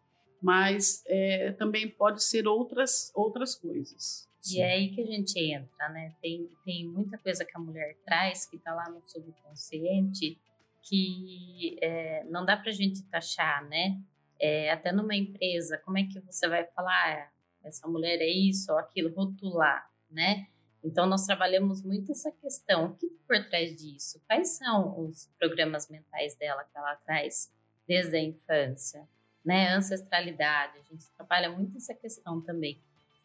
mas 0.42 1.04
é, 1.08 1.52
também 1.54 1.90
pode 1.90 2.24
ser 2.24 2.48
outras, 2.48 3.12
outras 3.16 3.56
coisas. 3.56 4.30
E 4.52 4.60
é 4.60 4.74
aí 4.74 4.90
que 4.90 5.02
a 5.02 5.06
gente 5.06 5.40
entra, 5.40 5.90
né? 5.90 6.14
Tem, 6.22 6.50
tem 6.66 6.86
muita 6.86 7.18
coisa 7.18 7.46
que 7.46 7.56
a 7.56 7.60
mulher 7.60 7.98
traz 8.06 8.46
que 8.46 8.58
está 8.58 8.74
lá 8.74 8.90
no 8.90 9.02
subconsciente 9.06 10.38
que 10.84 11.78
é, 11.82 12.26
não 12.26 12.46
dá 12.46 12.58
para 12.58 12.70
a 12.70 12.74
gente 12.74 13.02
taxar, 13.04 13.66
né? 13.68 14.02
É, 14.40 14.70
até 14.72 14.92
numa 14.92 15.16
empresa, 15.16 15.78
como 15.86 15.98
é 15.98 16.04
que 16.04 16.20
você 16.20 16.48
vai 16.48 16.66
falar, 16.66 16.92
ah, 16.92 17.30
essa 17.64 17.88
mulher 17.88 18.20
é 18.20 18.28
isso 18.28 18.72
ou 18.72 18.78
aquilo, 18.78 19.14
rotular, 19.16 19.90
né? 20.12 20.48
Então, 20.84 21.06
nós 21.06 21.26
trabalhamos 21.26 21.82
muito 21.82 22.12
essa 22.12 22.30
questão. 22.30 22.88
O 22.88 22.96
que 22.96 23.08
por 23.26 23.42
trás 23.48 23.74
disso? 23.78 24.22
Quais 24.28 24.58
são 24.58 25.00
os 25.00 25.30
programas 25.40 25.90
mentais 25.90 26.36
dela 26.36 26.66
que 26.66 26.78
ela 26.78 26.96
traz 26.98 27.50
desde 27.88 28.16
a 28.16 28.22
infância? 28.22 29.08
Né? 29.44 29.70
Ancestralidade. 29.74 30.78
A 30.78 30.92
gente 30.92 31.10
trabalha 31.16 31.50
muito 31.50 31.78
essa 31.78 31.94
questão 31.94 32.42
também. 32.42 32.80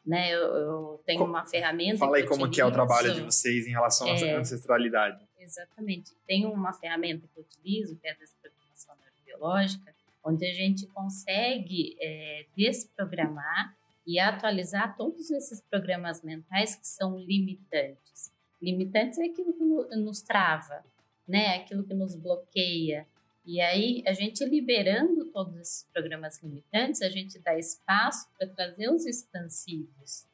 Né? 0.04 0.32
Eu, 0.34 0.40
eu 0.40 1.02
tenho 1.04 1.20
como, 1.20 1.32
uma 1.32 1.44
ferramenta. 1.44 1.98
Fala 1.98 2.16
aí 2.16 2.26
como 2.26 2.44
utilizo, 2.44 2.54
que 2.54 2.60
é 2.60 2.64
o 2.64 2.72
trabalho 2.72 3.14
de 3.14 3.20
vocês 3.20 3.66
em 3.66 3.70
relação 3.70 4.08
é, 4.08 4.34
à 4.34 4.38
ancestralidade. 4.38 5.24
Exatamente. 5.38 6.12
Tem 6.26 6.46
uma 6.46 6.72
ferramenta 6.72 7.26
que 7.26 7.38
eu 7.38 7.44
utilizo, 7.44 7.96
que 7.96 8.06
é 8.06 8.12
a 8.12 8.14
desprogramação 8.14 8.94
neurobiológica, 8.96 9.94
onde 10.24 10.46
a 10.46 10.52
gente 10.52 10.86
consegue 10.88 11.96
é, 12.00 12.46
desprogramar 12.56 13.76
e 14.06 14.18
atualizar 14.18 14.96
todos 14.96 15.30
esses 15.30 15.60
programas 15.60 16.22
mentais 16.22 16.74
que 16.74 16.86
são 16.86 17.18
limitantes. 17.18 18.32
Limitantes 18.60 19.18
é 19.18 19.26
aquilo 19.26 19.52
que 19.52 19.62
nos 19.96 20.22
trava, 20.22 20.82
né? 21.26 21.56
Aquilo 21.56 21.84
que 21.84 21.92
nos 21.92 22.16
bloqueia. 22.16 23.06
E 23.48 23.62
aí, 23.62 24.02
a 24.06 24.12
gente 24.12 24.44
liberando 24.44 25.24
todos 25.32 25.56
esses 25.56 25.84
programas 25.90 26.38
limitantes, 26.42 27.00
a 27.00 27.08
gente 27.08 27.38
dá 27.38 27.58
espaço 27.58 28.28
para 28.36 28.46
trazer 28.46 28.90
os 28.90 29.06
expansivos, 29.06 30.26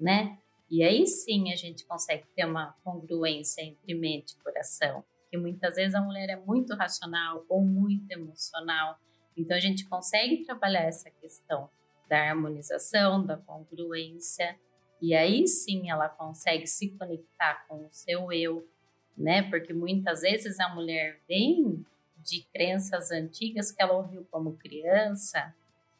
né? 0.00 0.38
E 0.70 0.82
aí 0.82 1.06
sim 1.06 1.52
a 1.52 1.54
gente 1.54 1.84
consegue 1.84 2.24
ter 2.34 2.46
uma 2.46 2.74
congruência 2.82 3.60
entre 3.60 3.92
mente 3.92 4.32
e 4.32 4.42
coração. 4.42 5.04
Que 5.30 5.36
muitas 5.36 5.76
vezes 5.76 5.94
a 5.94 6.00
mulher 6.00 6.30
é 6.30 6.36
muito 6.36 6.74
racional 6.74 7.44
ou 7.46 7.60
muito 7.60 8.10
emocional. 8.10 8.98
Então 9.36 9.54
a 9.54 9.60
gente 9.60 9.86
consegue 9.86 10.42
trabalhar 10.42 10.84
essa 10.84 11.10
questão 11.10 11.68
da 12.08 12.30
harmonização, 12.30 13.22
da 13.22 13.36
congruência, 13.36 14.58
e 14.98 15.14
aí 15.14 15.46
sim 15.46 15.90
ela 15.90 16.08
consegue 16.08 16.66
se 16.66 16.88
conectar 16.92 17.66
com 17.68 17.84
o 17.84 17.92
seu 17.92 18.32
eu, 18.32 18.66
né? 19.14 19.42
Porque 19.42 19.74
muitas 19.74 20.22
vezes 20.22 20.58
a 20.58 20.74
mulher 20.74 21.20
vem 21.28 21.84
de 22.22 22.46
crenças 22.52 23.10
antigas 23.10 23.70
que 23.72 23.82
ela 23.82 23.94
ouviu 23.94 24.26
como 24.30 24.56
criança, 24.56 25.54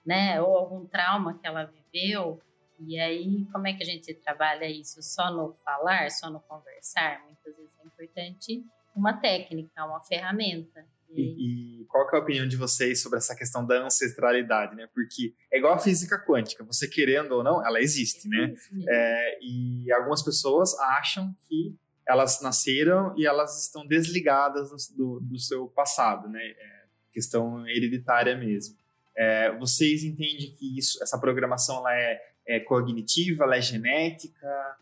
né? 0.05 0.41
Ou 0.41 0.57
algum 0.57 0.87
trauma 0.87 1.39
que 1.39 1.47
ela 1.47 1.65
viveu. 1.65 2.41
E 2.81 2.99
aí, 2.99 3.47
como 3.53 3.67
é 3.67 3.73
que 3.73 3.83
a 3.83 3.87
gente 3.87 4.13
trabalha 4.15 4.67
isso? 4.67 5.03
Só 5.03 5.31
no 5.31 5.53
falar, 5.55 6.11
só 6.11 6.31
no 6.31 6.41
conversar? 6.41 7.25
Muitas 7.25 7.57
vezes 7.57 7.79
é 7.79 7.87
importante 7.87 8.65
uma 8.95 9.13
técnica, 9.15 9.85
uma 9.85 10.01
ferramenta. 10.01 10.85
E, 11.15 11.83
e, 11.83 11.85
qual 11.87 12.09
é 12.09 12.17
a 12.17 12.21
opinião 12.21 12.49
de 12.49 12.57
vocês 12.57 13.03
sobre 13.03 13.19
essa 13.19 13.37
questão 13.37 13.67
da 13.67 13.85
ancestralidade, 13.85 14.75
né? 14.75 14.89
Porque 14.95 15.35
é 15.53 15.59
igual 15.59 15.75
a 15.75 15.79
física 15.79 16.19
quântica, 16.19 16.65
você 16.65 16.89
querendo 16.89 17.33
ou 17.33 17.45
não, 17.45 17.65
ela 17.65 17.81
existe, 17.81 18.29
né? 18.29 18.55
É, 18.89 19.39
e 19.43 19.93
algumas 19.93 20.23
pessoas 20.23 20.75
acham 20.81 21.35
que 21.47 21.77
elas 22.13 22.41
nasceram 22.43 23.15
e 23.17 23.27
elas 23.27 23.63
estão 23.63 23.87
desligadas 23.87 24.89
do, 24.91 25.19
do 25.21 25.39
seu 25.39 25.67
passado, 25.69 26.29
né? 26.29 26.41
É 26.41 26.83
questão 27.13 27.67
hereditária 27.69 28.37
mesmo. 28.37 28.77
É, 29.15 29.53
vocês 29.59 30.03
entendem 30.03 30.51
que 30.59 30.79
isso, 30.79 31.03
essa 31.03 31.19
programação 31.19 31.79
ela 31.79 31.95
é, 31.95 32.23
é 32.47 32.61
cognitiva, 32.61 33.45
ela 33.45 33.57
é 33.57 33.61
genética? 33.61 34.77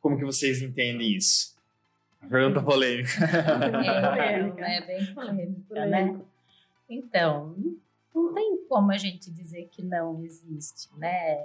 Como 0.00 0.18
que 0.18 0.24
vocês 0.24 0.60
entendem 0.60 1.16
isso? 1.16 1.56
Pergunta 2.28 2.62
polêmica. 2.62 3.10
É, 4.58 4.76
é 4.76 4.86
bem 4.86 5.14
polêmica, 5.14 5.86
né? 5.86 6.20
Então, 6.90 7.56
não 8.14 8.34
tem 8.34 8.66
como 8.68 8.92
a 8.92 8.98
gente 8.98 9.30
dizer 9.30 9.66
que 9.70 9.82
não 9.82 10.22
existe, 10.22 10.90
né? 10.98 11.38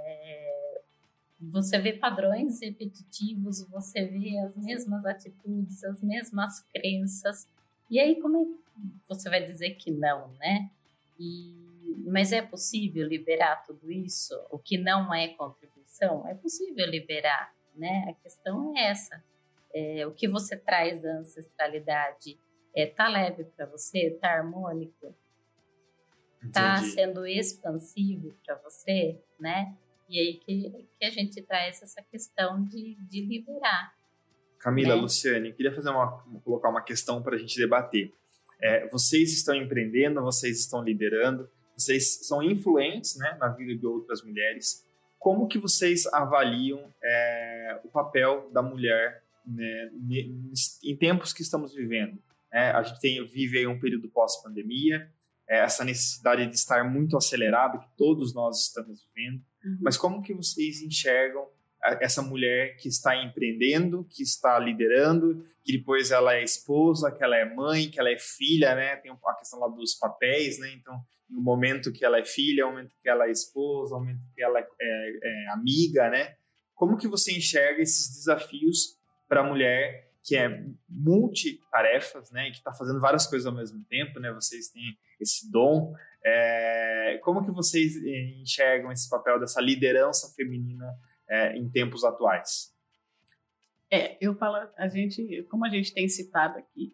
Você 1.40 1.78
vê 1.78 1.94
padrões 1.94 2.62
repetitivos, 2.62 3.68
você 3.70 4.06
vê 4.06 4.38
as 4.40 4.56
mesmas 4.56 5.06
atitudes, 5.06 5.84
as 5.84 6.02
mesmas 6.02 6.62
crenças, 6.74 7.48
e 7.90 8.00
aí 8.00 8.20
como 8.20 8.38
é 8.38 8.46
que 8.46 9.08
você 9.08 9.30
vai 9.30 9.44
dizer 9.44 9.72
que 9.76 9.92
não, 9.92 10.30
né? 10.40 10.70
E, 11.20 11.54
mas 12.06 12.32
é 12.32 12.42
possível 12.42 13.08
liberar 13.08 13.64
tudo 13.66 13.92
isso? 13.92 14.34
O 14.50 14.58
que 14.58 14.78
não 14.78 15.14
é 15.14 15.28
contribuição? 15.30 16.28
É 16.28 16.34
possível 16.34 16.88
liberar, 16.90 17.54
né? 17.76 18.06
A 18.10 18.14
questão 18.22 18.76
é 18.76 18.90
essa 18.90 19.24
é, 19.74 20.06
o 20.08 20.12
que 20.12 20.28
você 20.28 20.58
traz 20.58 21.02
da 21.02 21.20
ancestralidade 21.20 22.40
é, 22.76 22.86
tá 22.86 23.08
leve 23.08 23.44
para 23.44 23.66
você, 23.66 24.12
tá 24.22 24.30
harmônico, 24.30 25.16
Entendi. 26.38 26.52
tá 26.52 26.78
sendo 26.84 27.26
expansivo 27.26 28.36
para 28.46 28.56
você, 28.56 29.20
né? 29.40 29.76
E 30.10 30.20
aí 30.20 30.34
que, 30.36 30.88
que 31.00 31.06
a 31.06 31.10
gente 31.10 31.42
traz 31.42 31.82
essa 31.82 32.02
questão 32.02 32.64
de, 32.64 32.96
de 33.02 33.26
liberar. 33.26 33.94
Camila, 34.60 34.96
né? 34.96 35.02
Luciane, 35.02 35.54
queria 35.54 35.74
fazer 35.74 35.90
uma, 35.90 36.24
colocar 36.44 36.70
uma 36.70 36.82
questão 36.82 37.22
para 37.22 37.36
a 37.36 37.40
gente 37.40 37.58
debater. 37.58 38.14
É, 38.62 38.88
vocês 38.88 39.34
estão 39.34 39.56
empreendendo, 39.56 40.22
vocês 40.22 40.60
estão 40.60 40.84
liderando, 40.84 41.50
vocês 41.76 42.26
são 42.26 42.42
influentes 42.42 43.16
né, 43.18 43.38
na 43.40 43.50
vida 43.50 43.76
de 43.76 43.86
outras 43.86 44.24
mulheres. 44.24 44.84
Como 45.20 45.48
que 45.48 45.60
vocês 45.60 46.06
avaliam 46.08 46.92
é, 47.04 47.80
o 47.84 47.90
papel 47.90 48.50
da 48.52 48.62
mulher 48.62 49.24
né, 49.48 49.92
em 50.84 50.96
tempos 50.98 51.32
que 51.32 51.42
estamos 51.42 51.74
vivendo. 51.74 52.18
Né? 52.52 52.72
A 52.72 52.84
gente 52.84 53.00
tem, 53.00 53.26
vive 53.26 53.60
aí 53.60 53.68
um 53.68 53.80
período 53.80 54.10
pós-pandemia, 54.10 55.10
é, 55.48 55.60
essa 55.60 55.86
necessidade 55.86 56.46
de 56.46 56.56
estar 56.56 56.84
muito 56.84 57.16
acelerado 57.16 57.80
que 57.80 57.88
todos 57.98 58.34
nós 58.34 58.68
estamos 58.68 59.08
vivendo. 59.16 59.42
Uhum. 59.68 59.78
Mas 59.82 59.98
como 59.98 60.22
que 60.22 60.34
vocês 60.34 60.82
enxergam 60.82 61.48
essa 62.02 62.22
mulher 62.22 62.76
que 62.78 62.88
está 62.88 63.16
empreendendo, 63.16 64.06
que 64.10 64.24
está 64.24 64.58
liderando, 64.58 65.44
que 65.64 65.78
depois 65.78 66.12
ela 66.12 66.34
é 66.34 66.44
esposa, 66.44 67.12
que 67.12 67.24
ela 67.24 67.38
é 67.38 67.46
mãe, 67.46 67.90
que 67.90 68.00
ela 68.00 68.10
é 68.10 68.18
filha, 68.18 68.76
né? 68.76 68.96
Tem 68.98 69.12
a 69.12 69.34
questão 69.36 69.60
lá 69.60 69.68
dos 69.68 69.96
papéis, 69.96 70.60
né? 70.60 70.72
Então, 70.74 71.00
no 71.30 71.42
momento 71.42 71.92
que 71.92 72.04
ela 72.04 72.18
é 72.18 72.26
filha, 72.26 72.66
no 72.66 72.72
momento 72.72 72.96
que 73.02 73.10
ela 73.10 73.28
é 73.28 73.32
esposa, 73.32 73.96
no 73.96 74.02
momento 74.02 74.22
que 74.34 74.42
ela 74.42 74.60
é, 74.60 74.68
é, 74.82 75.20
é 75.24 75.50
amiga, 75.52 76.10
né? 76.10 76.36
Como 76.74 76.98
que 76.98 77.08
você 77.08 77.32
enxerga 77.32 77.82
esses 77.82 78.10
desafios 78.16 78.98
para 79.28 79.42
a 79.42 79.44
mulher 79.44 80.08
que 80.24 80.36
é 80.36 80.62
multitarefas, 80.90 82.32
né, 82.32 82.52
que 82.52 82.58
está 82.58 82.74
fazendo 82.74 83.00
várias 83.00 83.26
coisas 83.26 83.46
ao 83.46 83.54
mesmo 83.54 83.82
tempo, 83.86 84.20
né, 84.20 84.30
vocês 84.34 84.70
têm 84.70 84.98
esse 85.22 85.50
dom. 85.50 85.94
É, 86.30 87.20
como 87.24 87.46
que 87.46 87.52
vocês 87.52 87.96
enxergam 88.42 88.92
esse 88.92 89.10
papel 89.10 89.40
dessa 89.40 89.62
liderança 89.62 90.36
feminina 90.36 90.86
é, 91.30 91.58
em 91.58 91.70
tempos 91.70 92.04
atuais? 92.04 92.76
É, 93.90 94.18
eu 94.20 94.36
falo, 94.36 94.70
a 94.78 94.88
gente, 94.90 95.44
como 95.44 95.66
a 95.66 95.70
gente 95.70 95.94
tem 95.94 96.10
citado 96.10 96.60
aqui, 96.60 96.94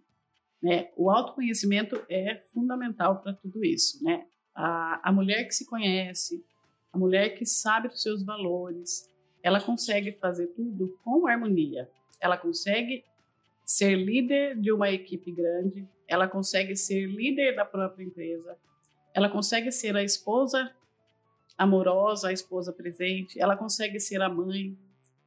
né, 0.62 0.92
o 0.96 1.10
autoconhecimento 1.10 2.00
é 2.08 2.44
fundamental 2.54 3.24
para 3.24 3.34
tudo 3.34 3.66
isso, 3.66 4.04
né? 4.04 4.28
A, 4.54 5.10
a 5.10 5.12
mulher 5.12 5.46
que 5.46 5.56
se 5.56 5.66
conhece, 5.66 6.46
a 6.92 6.98
mulher 6.98 7.30
que 7.30 7.44
sabe 7.44 7.88
dos 7.88 8.04
seus 8.04 8.24
valores, 8.24 9.12
ela 9.42 9.60
consegue 9.60 10.12
fazer 10.12 10.48
tudo 10.48 10.96
com 11.04 11.26
harmonia, 11.26 11.90
ela 12.22 12.38
consegue 12.38 13.04
ser 13.66 13.96
líder 13.96 14.60
de 14.60 14.72
uma 14.72 14.92
equipe 14.92 15.32
grande, 15.32 15.88
ela 16.08 16.28
consegue 16.28 16.76
ser 16.76 17.08
líder 17.08 17.56
da 17.56 17.66
própria 17.66 18.04
empresa, 18.04 18.56
ela 19.14 19.30
consegue 19.30 19.72
ser 19.72 19.96
a 19.96 20.04
esposa 20.04 20.74
amorosa, 21.58 22.30
a 22.30 22.34
esposa 22.34 22.74
presente, 22.74 23.40
ela 23.40 23.56
consegue 23.56 24.00
ser 24.00 24.22
a 24.22 24.30
mãe. 24.30 24.78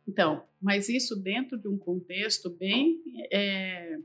Então, 0.06 0.42
mas 0.60 0.88
isso 0.88 1.16
dentro 1.16 1.56
de 1.56 1.68
um 1.68 1.78
contexto 1.78 2.50
bem 2.50 3.02
é, 3.30 3.98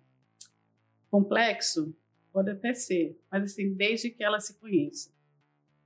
Complexo? 1.11 1.93
Pode 2.31 2.49
até 2.49 2.73
ser, 2.73 3.19
mas 3.29 3.43
assim, 3.43 3.73
desde 3.73 4.09
que 4.09 4.23
ela 4.23 4.39
se 4.39 4.53
conheça, 4.53 5.11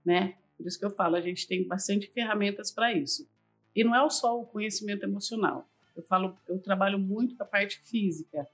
né? 0.05 0.35
Por 0.55 0.67
isso 0.67 0.77
que 0.77 0.85
eu 0.85 0.91
falo, 0.91 1.15
a 1.15 1.21
gente 1.21 1.47
tem 1.47 1.67
bastante 1.67 2.07
ferramentas 2.11 2.71
para 2.71 2.93
isso. 2.93 3.27
E 3.75 3.83
não 3.83 3.95
é 3.95 4.09
só 4.11 4.39
o 4.39 4.45
conhecimento 4.45 5.03
emocional. 5.03 5.67
Eu 5.95 6.03
falo, 6.03 6.37
eu 6.47 6.59
trabalho 6.59 6.99
muito 6.99 7.35
com 7.35 7.41
a 7.41 7.45
parte 7.45 7.79
física. 7.79 8.47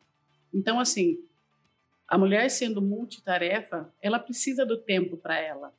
Então, 0.54 0.80
assim, 0.80 1.20
a 2.12 2.18
mulher 2.18 2.50
sendo 2.50 2.82
multitarefa, 2.82 3.90
ela 4.02 4.20
precisa 4.20 4.66
do 4.66 4.76
tempo 4.76 5.16
para 5.16 5.40
ela, 5.40 5.74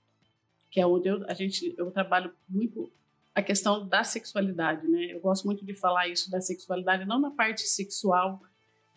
que 0.71 0.81
é 0.81 0.87
onde 0.87 1.07
eu, 1.07 1.23
a 1.29 1.35
gente, 1.35 1.75
eu 1.77 1.91
trabalho 1.91 2.33
muito 2.49 2.91
a 3.35 3.43
questão 3.43 3.87
da 3.87 4.03
sexualidade, 4.03 4.89
né? 4.89 5.13
Eu 5.13 5.21
gosto 5.21 5.45
muito 5.45 5.63
de 5.63 5.75
falar 5.75 6.09
isso 6.09 6.31
da 6.31 6.41
sexualidade, 6.41 7.05
não 7.05 7.21
na 7.21 7.31
parte 7.31 7.61
sexual 7.69 8.41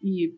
e 0.01 0.34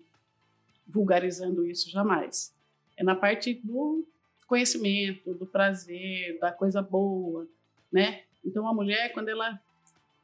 vulgarizando 0.87 1.63
isso 1.67 1.87
jamais. 1.87 2.51
É 2.97 3.03
na 3.03 3.15
parte 3.15 3.53
do 3.63 4.03
conhecimento, 4.47 5.35
do 5.35 5.45
prazer, 5.45 6.39
da 6.39 6.51
coisa 6.51 6.81
boa, 6.81 7.47
né? 7.91 8.23
Então 8.43 8.67
a 8.67 8.73
mulher 8.73 9.13
quando 9.13 9.29
ela 9.29 9.61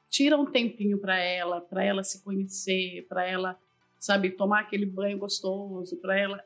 tira 0.09 0.35
um 0.39 0.47
tempinho 0.47 0.97
para 0.97 1.19
ela, 1.19 1.61
para 1.61 1.83
ela 1.83 2.03
se 2.03 2.23
conhecer, 2.23 3.05
para 3.07 3.23
ela, 3.23 3.59
sabe, 3.99 4.31
tomar 4.31 4.61
aquele 4.61 4.87
banho 4.87 5.19
gostoso, 5.19 5.97
para 5.97 6.17
ela 6.17 6.43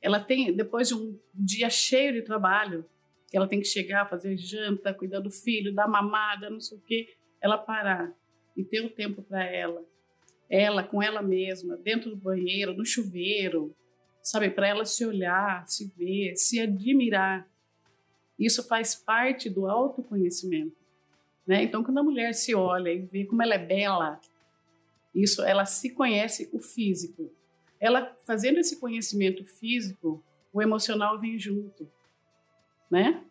ela 0.00 0.20
tem 0.20 0.52
depois 0.54 0.88
de 0.88 0.94
um 0.94 1.18
dia 1.34 1.68
cheio 1.68 2.12
de 2.12 2.22
trabalho, 2.22 2.84
que 3.30 3.36
ela 3.36 3.48
tem 3.48 3.60
que 3.60 3.66
chegar, 3.66 4.08
fazer 4.08 4.36
janta, 4.36 4.94
cuidar 4.94 5.20
do 5.20 5.30
filho, 5.30 5.74
dar 5.74 5.88
mamada, 5.88 6.48
não 6.48 6.60
sei 6.60 6.78
o 6.78 6.80
quê, 6.80 7.16
ela 7.40 7.58
parar 7.58 8.12
e 8.56 8.64
ter 8.64 8.82
um 8.82 8.88
tempo 8.88 9.22
para 9.22 9.44
ela, 9.44 9.84
ela 10.48 10.82
com 10.82 11.02
ela 11.02 11.22
mesma, 11.22 11.76
dentro 11.76 12.10
do 12.10 12.16
banheiro, 12.16 12.74
no 12.74 12.84
chuveiro, 12.84 13.74
sabe, 14.22 14.50
para 14.50 14.66
ela 14.66 14.84
se 14.84 15.04
olhar, 15.04 15.66
se 15.66 15.92
ver, 15.96 16.34
se 16.36 16.60
admirar. 16.60 17.48
Isso 18.38 18.66
faz 18.66 18.94
parte 18.94 19.50
do 19.50 19.66
autoconhecimento, 19.68 20.76
né? 21.46 21.62
Então, 21.62 21.84
quando 21.84 21.98
a 21.98 22.02
mulher 22.02 22.34
se 22.34 22.54
olha 22.54 22.90
e 22.90 23.00
vê 23.00 23.24
como 23.24 23.42
ela 23.42 23.54
é 23.54 23.58
bela, 23.58 24.20
isso, 25.14 25.42
ela 25.42 25.64
se 25.64 25.90
conhece 25.90 26.48
o 26.52 26.58
físico. 26.58 27.30
Ela 27.80 28.16
fazendo 28.26 28.58
esse 28.58 28.80
conhecimento 28.80 29.44
físico, 29.44 30.24
o 30.52 30.62
emocional 30.62 31.18
vem 31.18 31.38
junto 31.38 31.88
né? 32.90 33.22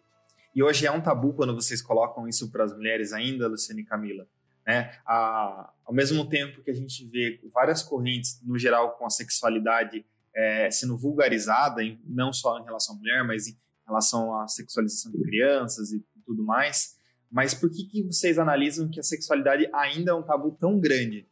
E 0.55 0.63
hoje 0.63 0.85
é 0.85 0.91
um 0.91 1.01
tabu 1.01 1.33
quando 1.33 1.55
vocês 1.55 1.81
colocam 1.81 2.27
isso 2.27 2.51
para 2.51 2.63
as 2.63 2.73
mulheres 2.73 3.13
ainda, 3.13 3.47
Luciane 3.47 3.81
e 3.81 3.85
Camila. 3.85 4.27
Né? 4.65 4.91
A, 5.05 5.71
ao 5.85 5.93
mesmo 5.93 6.27
tempo 6.27 6.61
que 6.63 6.71
a 6.71 6.73
gente 6.73 7.05
vê 7.05 7.39
várias 7.53 7.83
correntes, 7.83 8.41
no 8.43 8.57
geral, 8.57 8.97
com 8.97 9.05
a 9.05 9.09
sexualidade 9.09 10.05
é, 10.35 10.69
sendo 10.71 10.97
vulgarizada, 10.97 11.83
em, 11.83 11.99
não 12.05 12.33
só 12.33 12.59
em 12.59 12.63
relação 12.63 12.95
à 12.95 12.97
mulher, 12.97 13.23
mas 13.23 13.47
em 13.47 13.57
relação 13.85 14.35
à 14.39 14.47
sexualização 14.47 15.11
de 15.11 15.21
crianças 15.21 15.91
e 15.91 16.03
tudo 16.25 16.43
mais. 16.43 16.97
Mas 17.31 17.53
por 17.53 17.69
que, 17.69 17.85
que 17.85 18.03
vocês 18.03 18.39
analisam 18.39 18.89
que 18.89 18.99
a 18.99 19.03
sexualidade 19.03 19.69
ainda 19.73 20.11
é 20.11 20.13
um 20.13 20.23
tabu 20.23 20.51
tão 20.51 20.79
grande? 20.79 21.27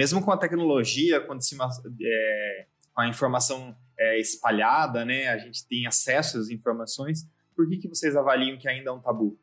Mesmo 0.00 0.24
com 0.24 0.32
a 0.32 0.36
tecnologia, 0.38 1.20
quando 1.20 1.42
se, 1.42 1.54
é, 2.02 2.66
com 2.94 3.02
a 3.02 3.06
informação 3.06 3.76
é, 3.98 4.18
espalhada, 4.18 5.04
né, 5.04 5.28
a 5.28 5.36
gente 5.36 5.66
tem 5.66 5.86
acesso 5.86 6.38
às 6.38 6.48
informações, 6.48 7.28
por 7.54 7.68
que, 7.68 7.76
que 7.76 7.86
vocês 7.86 8.16
avaliam 8.16 8.56
que 8.56 8.66
ainda 8.66 8.88
é 8.88 8.92
um 8.94 8.98
tabu? 8.98 9.38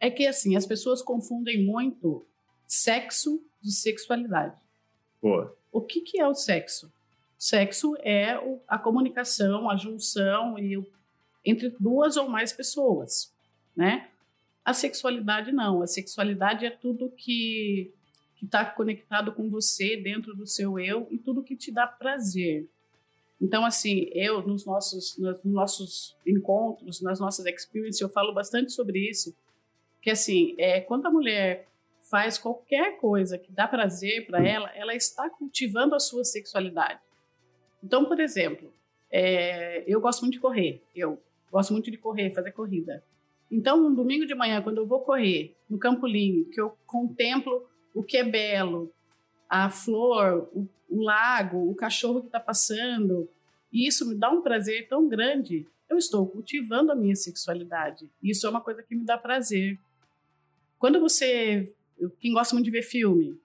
É 0.00 0.10
que, 0.10 0.26
assim, 0.26 0.56
as 0.56 0.66
pessoas 0.66 1.00
confundem 1.00 1.64
muito 1.64 2.26
sexo 2.66 3.40
de 3.62 3.70
sexualidade. 3.70 4.56
Boa. 5.22 5.56
O 5.70 5.80
que, 5.80 6.00
que 6.00 6.20
é 6.20 6.26
o 6.26 6.34
sexo? 6.34 6.92
Sexo 7.38 7.94
é 8.00 8.36
a 8.66 8.78
comunicação, 8.80 9.70
a 9.70 9.76
junção 9.76 10.58
e 10.58 10.84
entre 11.44 11.72
duas 11.78 12.16
ou 12.16 12.28
mais 12.28 12.52
pessoas, 12.52 13.32
né? 13.76 14.08
A 14.64 14.74
sexualidade 14.74 15.52
não. 15.52 15.82
A 15.82 15.86
sexualidade 15.86 16.66
é 16.66 16.70
tudo 16.70 17.12
que 17.16 17.94
está 18.44 18.64
conectado 18.64 19.32
com 19.32 19.48
você, 19.48 19.96
dentro 19.96 20.34
do 20.34 20.46
seu 20.46 20.78
eu, 20.78 21.06
e 21.10 21.18
tudo 21.18 21.42
que 21.42 21.56
te 21.56 21.72
dá 21.72 21.86
prazer. 21.86 22.68
Então, 23.40 23.64
assim, 23.64 24.08
eu, 24.12 24.42
nos 24.46 24.66
nossos, 24.66 25.16
nos 25.18 25.44
nossos 25.44 26.16
encontros, 26.26 27.00
nas 27.00 27.20
nossas 27.20 27.46
experiences, 27.46 28.00
eu 28.00 28.08
falo 28.08 28.32
bastante 28.32 28.72
sobre 28.72 28.98
isso, 28.98 29.34
que, 30.02 30.10
assim, 30.10 30.54
é, 30.58 30.80
quando 30.80 31.06
a 31.06 31.10
mulher 31.10 31.68
faz 32.10 32.38
qualquer 32.38 32.98
coisa 32.98 33.38
que 33.38 33.52
dá 33.52 33.68
prazer 33.68 34.26
para 34.26 34.44
ela, 34.44 34.70
ela 34.74 34.94
está 34.94 35.28
cultivando 35.28 35.94
a 35.94 36.00
sua 36.00 36.24
sexualidade. 36.24 37.00
Então, 37.82 38.04
por 38.06 38.18
exemplo, 38.18 38.72
é, 39.10 39.84
eu 39.86 40.00
gosto 40.00 40.22
muito 40.22 40.34
de 40.34 40.40
correr, 40.40 40.82
eu 40.94 41.22
gosto 41.50 41.72
muito 41.72 41.90
de 41.90 41.98
correr, 41.98 42.30
fazer 42.30 42.52
corrida. 42.52 43.04
Então, 43.50 43.86
um 43.86 43.94
domingo 43.94 44.26
de 44.26 44.34
manhã, 44.34 44.60
quando 44.60 44.78
eu 44.78 44.86
vou 44.86 45.00
correr 45.00 45.56
no 45.68 45.78
Campolim, 45.78 46.44
que 46.52 46.60
eu 46.60 46.76
contemplo 46.86 47.68
o 47.98 48.02
que 48.04 48.16
é 48.16 48.22
belo, 48.22 48.94
a 49.50 49.68
flor, 49.68 50.48
o, 50.54 50.68
o 50.88 51.02
lago, 51.02 51.68
o 51.68 51.74
cachorro 51.74 52.20
que 52.20 52.28
está 52.28 52.38
passando. 52.38 53.28
E 53.72 53.88
isso 53.88 54.08
me 54.08 54.14
dá 54.14 54.30
um 54.30 54.40
prazer 54.40 54.86
tão 54.86 55.08
grande. 55.08 55.66
Eu 55.90 55.98
estou 55.98 56.24
cultivando 56.24 56.92
a 56.92 56.94
minha 56.94 57.16
sexualidade. 57.16 58.08
Isso 58.22 58.46
é 58.46 58.50
uma 58.50 58.60
coisa 58.60 58.84
que 58.84 58.94
me 58.94 59.04
dá 59.04 59.18
prazer. 59.18 59.76
Quando 60.78 61.00
você. 61.00 61.74
Quem 62.20 62.32
gosta 62.32 62.54
muito 62.54 62.66
de 62.66 62.70
ver 62.70 62.82
filme. 62.82 63.36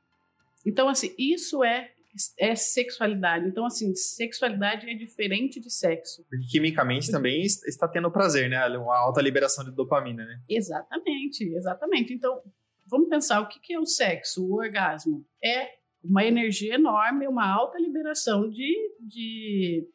Então, 0.64 0.88
assim, 0.88 1.16
isso 1.18 1.64
é 1.64 1.90
é 2.38 2.54
sexualidade. 2.54 3.48
Então, 3.48 3.66
assim, 3.66 3.96
sexualidade 3.96 4.88
é 4.88 4.94
diferente 4.94 5.60
de 5.60 5.74
sexo. 5.74 6.24
Porque 6.30 6.46
quimicamente 6.46 7.08
Porque... 7.08 7.12
também 7.12 7.42
está 7.42 7.88
tendo 7.88 8.12
prazer, 8.12 8.48
né? 8.52 8.68
Uma 8.78 9.00
alta 9.00 9.20
liberação 9.20 9.66
de 9.66 9.72
dopamina, 9.72 10.24
né? 10.24 10.40
Exatamente, 10.48 11.44
exatamente. 11.44 12.14
Então, 12.14 12.40
vamos 12.86 13.10
pensar 13.10 13.42
o 13.42 13.48
que 13.48 13.74
é 13.74 13.80
o 13.80 13.86
sexo, 13.86 14.46
o 14.46 14.56
orgasmo. 14.56 15.26
É 15.44 15.70
uma 16.04 16.26
energia 16.26 16.76
enorme, 16.76 17.28
uma 17.28 17.48
alta 17.48 17.80
liberação 17.80 18.50
de, 18.50 18.76
de, 19.00 19.88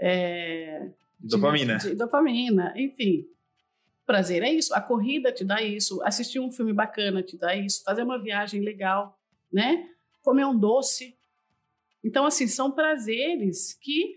é, 0.00 0.90
dopamina. 1.18 1.76
De, 1.76 1.90
de 1.90 1.94
dopamina, 1.96 2.72
enfim. 2.76 3.26
Prazer 4.06 4.42
é 4.42 4.52
isso. 4.52 4.74
A 4.74 4.80
corrida 4.80 5.32
te 5.32 5.44
dá 5.44 5.62
isso. 5.62 6.02
Assistir 6.02 6.40
um 6.40 6.50
filme 6.50 6.72
bacana 6.72 7.22
te 7.22 7.36
dá 7.36 7.54
isso. 7.54 7.82
Fazer 7.84 8.02
uma 8.02 8.20
viagem 8.20 8.60
legal, 8.60 9.18
né? 9.52 9.88
Comer 10.22 10.46
um 10.46 10.58
doce. 10.58 11.16
Então, 12.02 12.24
assim, 12.24 12.46
são 12.46 12.70
prazeres 12.70 13.74
que, 13.74 14.16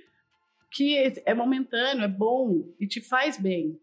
que 0.72 1.22
é 1.26 1.34
momentâneo, 1.34 2.04
é 2.04 2.08
bom 2.08 2.74
e 2.80 2.88
te 2.88 3.02
faz 3.02 3.38
bem. 3.38 3.80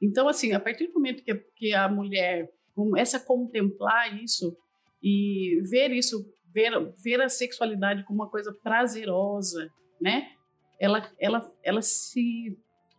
Então, 0.00 0.28
assim, 0.28 0.52
a 0.52 0.60
partir 0.60 0.86
do 0.88 0.94
momento 0.94 1.22
que, 1.22 1.34
que 1.34 1.74
a 1.74 1.88
mulher 1.88 2.52
começa 2.76 3.16
a 3.16 3.20
contemplar 3.20 4.22
isso 4.22 4.54
e 5.02 5.60
ver 5.62 5.90
isso 5.90 6.30
ver, 6.52 6.72
ver 7.02 7.20
a 7.20 7.28
sexualidade 7.28 8.04
como 8.04 8.22
uma 8.22 8.30
coisa 8.30 8.52
prazerosa, 8.62 9.70
né? 10.00 10.30
Ela, 10.78 11.10
ela, 11.18 11.52
ela 11.62 11.80
se 11.80 12.56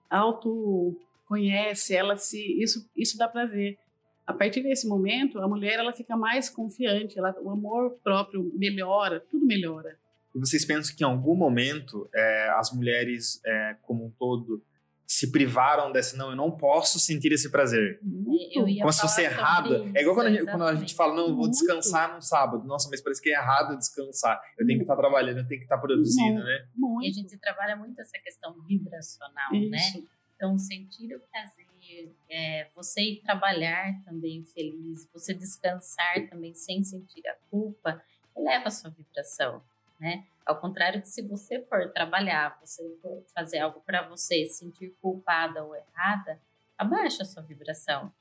autoconhece, 0.10 1.96
ela 1.96 2.18
se 2.18 2.40
isso, 2.62 2.90
isso 2.96 3.18
dá 3.18 3.28
prazer. 3.28 3.78
A 4.26 4.34
partir 4.34 4.62
desse 4.62 4.88
momento, 4.88 5.40
a 5.40 5.48
mulher 5.48 5.80
ela 5.80 5.94
fica 5.94 6.18
mais 6.18 6.50
confiante, 6.50 7.18
ela, 7.18 7.36
o 7.42 7.50
amor 7.50 7.98
próprio 8.04 8.52
melhora, 8.56 9.20
tudo 9.30 9.46
melhora. 9.46 9.98
E 10.36 10.40
vocês 10.40 10.66
pensam 10.66 10.96
que 10.96 11.04
em 11.04 11.08
algum 11.08 11.36
momento 11.36 12.10
é, 12.14 12.50
as 12.58 12.74
mulheres, 12.74 13.40
é, 13.46 13.76
como 13.84 14.06
um 14.06 14.12
todo, 14.12 14.62
se 15.08 15.32
privaram 15.32 15.90
desse, 15.90 16.18
não, 16.18 16.32
eu 16.32 16.36
não 16.36 16.52
posso 16.52 17.00
sentir 17.00 17.32
esse 17.32 17.50
prazer. 17.50 17.98
Como 18.04 18.92
se 18.92 19.02
fosse 19.02 19.22
errado. 19.22 19.74
Isso, 19.74 19.98
é 19.98 20.02
igual 20.02 20.16
quando 20.16 20.28
a, 20.28 20.32
gente, 20.32 20.46
quando 20.46 20.64
a, 20.66 20.76
gente, 20.76 20.94
fala, 20.94 21.16
não, 21.16 21.30
eu 21.30 21.36
vou 21.36 21.50
descansar 21.50 22.14
no 22.14 22.22
sábado. 22.22 22.68
Nossa, 22.68 22.90
mas 22.90 23.02
parece 23.02 23.22
que 23.22 23.30
é 23.30 23.34
errado 23.34 23.78
descansar. 23.78 24.38
Eu 24.60 24.68
tenho 24.68 24.80
que 24.80 24.84
estar 24.84 24.98
trabalhando, 24.98 25.38
eu 25.38 25.48
tenho 25.48 25.62
que 25.62 25.66
estar 25.66 25.78
produzindo, 25.78 26.44
né? 26.44 26.68
Muito. 26.76 27.06
E 27.06 27.10
a 27.10 27.14
gente 27.14 27.38
trabalha 27.38 27.78
muito 27.78 27.98
essa 28.02 28.20
questão 28.20 28.54
vibracional, 28.68 29.54
né? 29.54 29.78
Isso. 29.78 29.98
né? 30.02 30.08
Então, 30.36 30.58
sentir 30.58 31.16
o 31.16 31.22
prazer, 31.32 32.14
é, 32.30 32.68
você 32.76 33.02
ir 33.02 33.22
trabalhar 33.22 33.94
também 34.04 34.44
feliz, 34.44 35.08
você 35.14 35.34
descansar 35.34 36.28
também 36.30 36.54
sem 36.54 36.84
sentir 36.84 37.26
a 37.28 37.36
culpa, 37.50 38.04
eleva 38.36 38.68
a 38.68 38.72
sua 38.72 38.90
vibração, 38.90 39.64
né? 39.98 40.26
Ao 40.48 40.60
contrário 40.60 41.02
que 41.02 41.10
se 41.10 41.22
você 41.22 41.62
for 41.66 41.92
trabalhar, 41.92 42.58
você 42.64 42.82
for 43.02 43.22
fazer 43.36 43.60
algo 43.60 43.82
para 43.82 44.08
você 44.08 44.46
sentir 44.46 44.96
culpada 45.02 45.62
ou 45.62 45.76
errada, 45.76 46.40
abaixa 46.78 47.24
a 47.24 47.26
sua 47.26 47.44
vibração. 47.44 48.12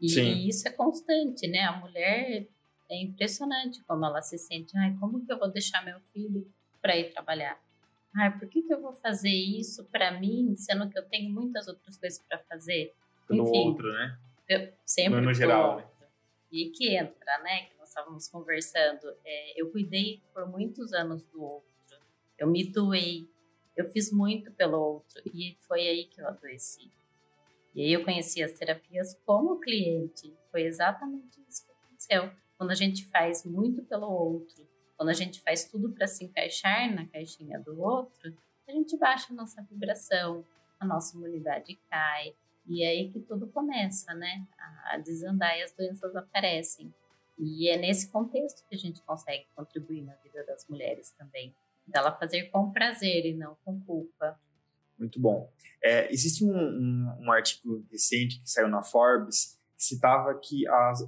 E, 0.00 0.18
e, 0.18 0.48
isso 0.48 0.66
é 0.66 0.70
constante, 0.70 1.46
né? 1.46 1.60
A 1.60 1.72
mulher 1.78 2.48
é 2.90 3.02
impressionante 3.02 3.84
como 3.84 4.06
ela 4.06 4.22
se 4.22 4.38
sente. 4.38 4.76
Ai, 4.78 4.96
como 4.98 5.24
que 5.24 5.30
eu 5.30 5.38
vou 5.38 5.50
deixar 5.50 5.84
meu 5.84 6.00
filho 6.12 6.50
para 6.80 6.96
ir 6.96 7.12
trabalhar? 7.12 7.60
Ai, 8.16 8.36
por 8.38 8.48
que, 8.48 8.62
que 8.62 8.72
eu 8.72 8.80
vou 8.80 8.94
fazer 8.94 9.28
isso 9.28 9.84
para 9.84 10.18
mim, 10.18 10.54
sendo 10.56 10.88
que 10.88 10.98
eu 10.98 11.04
tenho 11.04 11.30
muitas 11.30 11.68
outras 11.68 11.98
coisas 11.98 12.18
para 12.26 12.38
fazer? 12.40 12.94
Pelo 13.28 13.46
Enfim, 13.46 13.68
outro, 13.68 13.92
né? 13.92 14.18
Eu, 14.48 14.72
sempre 14.84 15.20
no, 15.20 15.26
no 15.26 15.34
geral. 15.34 15.76
Né? 15.76 15.84
E 16.52 16.70
que 16.70 16.94
entra, 16.94 17.38
né? 17.38 17.70
estávamos 17.92 18.26
conversando, 18.28 19.14
é, 19.24 19.60
eu 19.60 19.70
cuidei 19.70 20.22
por 20.32 20.48
muitos 20.48 20.92
anos 20.94 21.26
do 21.26 21.42
outro. 21.42 21.68
Eu 22.38 22.48
me 22.48 22.64
doei. 22.64 23.28
eu 23.76 23.88
fiz 23.90 24.10
muito 24.10 24.50
pelo 24.52 24.78
outro 24.78 25.22
e 25.32 25.56
foi 25.60 25.80
aí 25.80 26.04
que 26.06 26.20
eu 26.20 26.26
adoeci. 26.26 26.90
E 27.74 27.82
aí 27.82 27.92
eu 27.92 28.04
conheci 28.04 28.42
as 28.42 28.52
terapias 28.52 29.14
como 29.24 29.60
cliente. 29.60 30.34
Foi 30.50 30.62
exatamente 30.62 31.40
isso 31.48 31.64
que 31.64 31.72
aconteceu. 31.72 32.30
Quando 32.56 32.70
a 32.70 32.74
gente 32.74 33.06
faz 33.06 33.44
muito 33.44 33.82
pelo 33.84 34.10
outro, 34.10 34.66
quando 34.96 35.08
a 35.08 35.14
gente 35.14 35.40
faz 35.40 35.64
tudo 35.64 35.92
para 35.92 36.06
se 36.06 36.24
encaixar 36.24 36.94
na 36.94 37.06
caixinha 37.06 37.58
do 37.60 37.80
outro, 37.80 38.34
a 38.68 38.72
gente 38.72 38.96
baixa 38.96 39.32
a 39.32 39.36
nossa 39.36 39.62
vibração, 39.62 40.44
a 40.78 40.86
nossa 40.86 41.16
imunidade 41.16 41.78
cai. 41.90 42.34
E 42.66 42.84
é 42.84 42.88
aí 42.88 43.10
que 43.10 43.20
tudo 43.20 43.46
começa, 43.48 44.14
né? 44.14 44.46
A 44.86 44.98
desandar 44.98 45.58
e 45.58 45.62
as 45.62 45.72
doenças 45.72 46.14
aparecem. 46.14 46.92
E 47.38 47.68
é 47.68 47.76
nesse 47.76 48.08
contexto 48.08 48.64
que 48.68 48.74
a 48.74 48.78
gente 48.78 49.02
consegue 49.02 49.46
contribuir 49.54 50.02
na 50.02 50.14
vida 50.16 50.44
das 50.44 50.66
mulheres 50.68 51.10
também. 51.12 51.54
Dela 51.86 52.16
fazer 52.16 52.44
com 52.50 52.70
prazer 52.70 53.26
e 53.26 53.34
não 53.34 53.56
com 53.64 53.80
culpa. 53.80 54.38
Muito 54.98 55.18
bom. 55.18 55.50
É, 55.82 56.12
existe 56.12 56.44
um, 56.44 56.54
um, 56.54 57.16
um, 57.22 57.32
artigo 57.32 57.84
recente 57.90 58.40
que 58.40 58.48
saiu 58.48 58.68
na 58.68 58.82
Forbes 58.82 59.58
que 59.76 59.84
citava 59.84 60.38
que 60.38 60.68
as, 60.68 61.02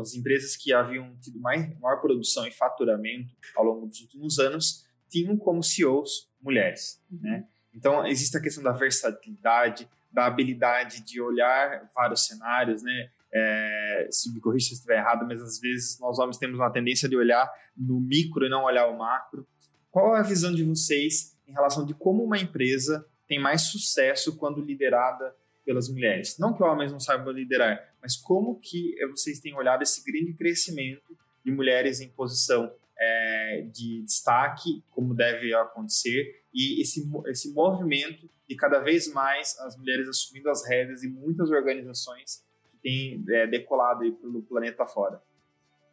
as 0.00 0.14
empresas 0.14 0.54
que 0.54 0.72
haviam 0.74 1.16
tido 1.16 1.40
mais, 1.40 1.66
maior 1.80 1.98
produção 2.00 2.46
e 2.46 2.50
faturamento 2.50 3.34
ao 3.56 3.64
longo 3.64 3.86
dos 3.86 4.00
últimos 4.02 4.38
anos 4.38 4.86
tinham 5.08 5.36
como 5.38 5.62
CEOs 5.62 6.30
mulheres. 6.42 7.02
Uhum. 7.10 7.20
Né? 7.22 7.48
Então, 7.74 8.06
existe 8.06 8.36
a 8.36 8.40
questão 8.40 8.62
da 8.62 8.72
versatilidade, 8.72 9.88
da 10.18 10.26
habilidade 10.26 11.00
de 11.04 11.20
olhar 11.20 11.88
vários 11.94 12.26
cenários, 12.26 12.82
né? 12.82 13.08
É, 13.32 14.08
se 14.10 14.32
me 14.32 14.40
corrija 14.40 14.66
se 14.66 14.74
estiver 14.74 14.98
errado, 14.98 15.24
mas 15.24 15.40
às 15.40 15.60
vezes 15.60 15.96
nós 16.00 16.18
homens 16.18 16.38
temos 16.38 16.58
uma 16.58 16.72
tendência 16.72 17.08
de 17.08 17.16
olhar 17.16 17.48
no 17.76 18.00
micro 18.00 18.44
e 18.44 18.48
não 18.48 18.64
olhar 18.64 18.88
o 18.88 18.98
macro. 18.98 19.46
Qual 19.92 20.16
é 20.16 20.18
a 20.18 20.22
visão 20.22 20.52
de 20.52 20.64
vocês 20.64 21.38
em 21.46 21.52
relação 21.52 21.86
de 21.86 21.94
como 21.94 22.24
uma 22.24 22.36
empresa 22.36 23.06
tem 23.28 23.38
mais 23.38 23.62
sucesso 23.70 24.36
quando 24.36 24.60
liderada 24.60 25.32
pelas 25.64 25.88
mulheres? 25.88 26.36
Não 26.36 26.52
que 26.52 26.64
homens 26.64 26.90
não 26.90 26.98
saibam 26.98 27.32
liderar, 27.32 27.80
mas 28.02 28.16
como 28.16 28.58
que 28.58 28.96
vocês 29.10 29.38
têm 29.38 29.54
olhado 29.54 29.82
esse 29.82 30.02
grande 30.02 30.32
crescimento 30.32 31.16
de 31.44 31.52
mulheres 31.52 32.00
em 32.00 32.08
posição 32.08 32.72
é, 32.98 33.68
de 33.72 34.02
destaque, 34.02 34.82
como 34.90 35.14
deve 35.14 35.54
acontecer, 35.54 36.42
e 36.52 36.82
esse, 36.82 37.08
esse 37.28 37.52
movimento 37.52 38.28
de 38.48 38.56
cada 38.56 38.78
vez 38.78 39.12
mais 39.12 39.58
as 39.60 39.76
mulheres 39.76 40.08
assumindo 40.08 40.48
as 40.48 40.66
rédeas 40.66 41.02
e 41.02 41.08
muitas 41.08 41.50
organizações 41.50 42.42
que 42.70 42.78
têm 42.78 43.24
é, 43.28 43.46
decolado 43.46 44.02
aí 44.02 44.12
pelo 44.12 44.42
planeta 44.42 44.86
fora. 44.86 45.22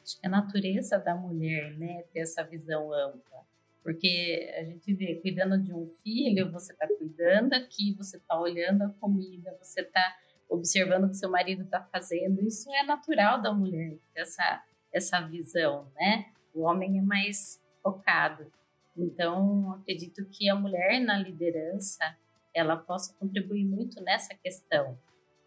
Acho 0.01 0.19
que 0.19 0.27
a 0.27 0.29
natureza 0.29 0.97
da 0.97 1.15
mulher, 1.15 1.75
né, 1.77 2.03
ter 2.13 2.19
essa 2.19 2.43
visão 2.43 2.93
ampla. 2.93 3.43
Porque 3.83 4.51
a 4.57 4.63
gente 4.63 4.93
vê, 4.93 5.15
cuidando 5.15 5.61
de 5.61 5.73
um 5.73 5.87
filho, 5.87 6.51
você 6.51 6.73
está 6.73 6.87
cuidando 6.87 7.53
aqui, 7.53 7.93
você 7.93 8.17
está 8.17 8.39
olhando 8.39 8.83
a 8.83 8.89
comida, 8.89 9.55
você 9.61 9.81
está 9.81 10.15
observando 10.49 11.05
o 11.05 11.09
que 11.09 11.17
seu 11.17 11.29
marido 11.29 11.63
está 11.63 11.81
fazendo. 11.81 12.41
Isso 12.41 12.71
é 12.73 12.83
natural 12.83 13.41
da 13.41 13.53
mulher, 13.53 13.97
essa, 14.15 14.63
essa 14.91 15.21
visão, 15.21 15.91
né? 15.95 16.31
O 16.53 16.61
homem 16.61 16.97
é 16.97 17.01
mais 17.01 17.61
focado. 17.83 18.51
Então, 18.97 19.73
acredito 19.73 20.25
que 20.25 20.49
a 20.49 20.55
mulher 20.55 20.99
na 21.01 21.17
liderança, 21.17 22.17
ela 22.55 22.77
possa 22.77 23.13
contribuir 23.19 23.65
muito 23.65 24.01
nessa 24.01 24.33
questão. 24.33 24.97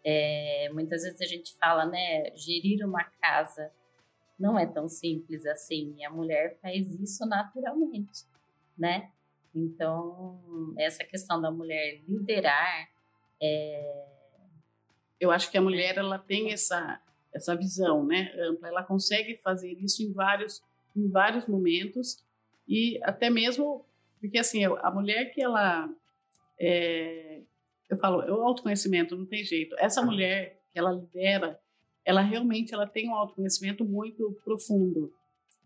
É, 0.05 0.69
muitas 0.71 1.01
vezes 1.03 1.19
a 1.19 1.25
gente 1.25 1.57
fala, 1.57 1.85
né, 1.85 2.31
gerir 2.35 2.85
uma 2.85 3.03
casa 3.03 3.71
não 4.39 4.57
é 4.57 4.65
tão 4.65 4.87
simples 4.87 5.45
assim. 5.45 5.95
E 5.97 6.05
a 6.05 6.09
mulher 6.09 6.57
faz 6.61 6.93
isso 6.95 7.25
naturalmente, 7.25 8.23
né? 8.77 9.11
Então, 9.53 10.73
essa 10.77 11.03
questão 11.03 11.41
da 11.41 11.51
mulher 11.51 12.01
liderar 12.07 12.87
é... 13.41 14.05
Eu 15.19 15.31
acho 15.31 15.51
que 15.51 15.57
a 15.57 15.61
mulher 15.61 15.97
ela 15.97 16.17
tem 16.17 16.53
essa 16.53 17.01
essa 17.31 17.55
visão, 17.55 18.03
né, 18.03 18.33
ampla. 18.39 18.69
Ela 18.69 18.83
consegue 18.83 19.37
fazer 19.37 19.71
isso 19.73 20.01
em 20.01 20.11
vários 20.13 20.63
em 20.95 21.07
vários 21.07 21.45
momentos 21.45 22.23
e 22.67 22.99
até 23.03 23.29
mesmo 23.29 23.85
porque 24.19 24.39
assim 24.39 24.63
a 24.65 24.91
mulher 24.91 25.25
que 25.33 25.41
ela 25.41 25.89
é, 26.59 27.41
eu 27.89 27.97
falo 27.97 28.21
é 28.21 28.31
o 28.31 28.41
autoconhecimento 28.41 29.15
não 29.15 29.25
tem 29.25 29.43
jeito. 29.43 29.75
Essa 29.79 30.01
mulher 30.01 30.61
que 30.71 30.79
ela 30.79 30.91
lidera 30.91 31.59
ela 32.09 32.21
realmente 32.21 32.73
ela 32.73 32.87
tem 32.87 33.07
um 33.07 33.13
autoconhecimento 33.13 33.85
muito 33.85 34.35
profundo. 34.43 35.13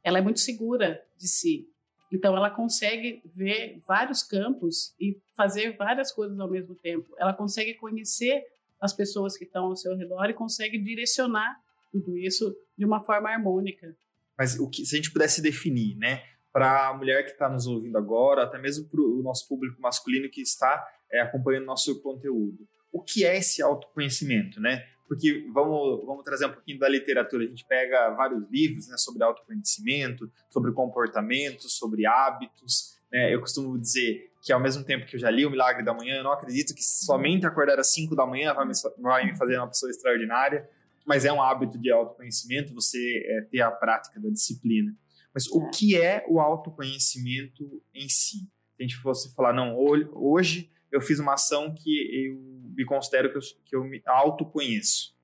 Ela 0.03 0.17
é 0.17 0.21
muito 0.21 0.41
segura 0.41 1.01
de 1.17 1.27
si. 1.27 1.69
Então 2.11 2.35
ela 2.35 2.49
consegue 2.49 3.21
ver 3.25 3.79
vários 3.87 4.21
campos 4.21 4.93
e 4.99 5.17
fazer 5.35 5.77
várias 5.77 6.11
coisas 6.11 6.37
ao 6.37 6.49
mesmo 6.49 6.75
tempo. 6.75 7.15
Ela 7.17 7.33
consegue 7.33 7.75
conhecer 7.75 8.43
as 8.79 8.91
pessoas 8.91 9.37
que 9.37 9.45
estão 9.45 9.67
ao 9.67 9.75
seu 9.77 9.95
redor 9.95 10.29
e 10.29 10.33
consegue 10.33 10.77
direcionar 10.77 11.55
tudo 11.91 12.17
isso 12.17 12.53
de 12.77 12.83
uma 12.83 13.01
forma 13.01 13.29
harmônica. 13.29 13.95
Mas 14.37 14.59
o 14.59 14.69
que 14.69 14.85
se 14.85 14.95
a 14.95 14.97
gente 14.97 15.13
pudesse 15.13 15.41
definir, 15.41 15.95
né, 15.95 16.23
para 16.53 16.89
a 16.89 16.93
mulher 16.93 17.23
que 17.23 17.31
está 17.31 17.49
nos 17.49 17.65
ouvindo 17.65 17.97
agora, 17.97 18.43
até 18.43 18.59
mesmo 18.59 18.87
para 18.87 19.01
o 19.01 19.23
nosso 19.23 19.47
público 19.47 19.81
masculino 19.81 20.29
que 20.29 20.39
está 20.39 20.87
é, 21.11 21.19
acompanhando 21.19 21.65
nosso 21.65 21.99
conteúdo, 22.01 22.67
o 22.91 23.01
que 23.01 23.25
é 23.25 23.35
esse 23.37 23.61
autoconhecimento, 23.61 24.61
né? 24.61 24.85
Porque 25.07 25.47
vamos, 25.51 26.05
vamos 26.05 26.23
trazer 26.23 26.45
um 26.45 26.51
pouquinho 26.51 26.79
da 26.79 26.87
literatura. 26.87 27.43
A 27.43 27.47
gente 27.47 27.65
pega 27.65 28.11
vários 28.11 28.47
livros 28.49 28.87
né, 28.87 28.97
sobre 28.97 29.23
autoconhecimento, 29.23 30.31
sobre 30.49 30.71
comportamento, 30.71 31.67
sobre 31.69 32.05
hábitos. 32.05 32.97
Né? 33.11 33.33
Eu 33.33 33.39
costumo 33.39 33.77
dizer 33.77 34.31
que 34.41 34.53
ao 34.53 34.59
mesmo 34.59 34.83
tempo 34.83 35.05
que 35.05 35.15
eu 35.15 35.19
já 35.19 35.29
li 35.29 35.45
o 35.45 35.51
Milagre 35.51 35.83
da 35.83 35.93
Manhã, 35.93 36.17
eu 36.17 36.23
não 36.23 36.31
acredito 36.31 36.73
que 36.73 36.81
somente 36.81 37.45
acordar 37.45 37.79
às 37.79 37.91
5 37.93 38.15
da 38.15 38.25
manhã 38.25 38.53
vai 38.53 38.65
me, 38.65 38.73
vai 38.99 39.25
me 39.25 39.37
fazer 39.37 39.57
uma 39.57 39.67
pessoa 39.67 39.89
extraordinária 39.89 40.67
mas 41.05 41.25
é 41.25 41.33
um 41.33 41.41
hábito 41.41 41.77
de 41.77 41.91
autoconhecimento 41.91 42.73
você 42.73 43.23
é, 43.25 43.41
ter 43.41 43.61
a 43.61 43.71
prática 43.71 44.19
da 44.19 44.29
disciplina. 44.29 44.93
Mas 45.33 45.47
o 45.47 45.63
é. 45.63 45.69
que 45.71 45.97
é 45.97 46.25
o 46.27 46.39
autoconhecimento 46.39 47.81
em 47.93 48.07
si? 48.07 48.37
Se 48.75 48.79
a 48.79 48.83
gente 48.83 48.95
fosse 48.97 49.33
falar, 49.33 49.53
não, 49.53 49.75
hoje 49.77 50.69
eu 50.91 51.01
fiz 51.01 51.19
uma 51.19 51.33
ação 51.33 51.73
que 51.73 52.27
eu 52.27 52.39
me 52.75 52.85
considero 52.85 53.31
que 53.31 53.37
eu, 53.37 53.41
que 53.65 53.75
eu 53.75 53.83
me 53.83 54.01
autoconheço. 54.05 55.15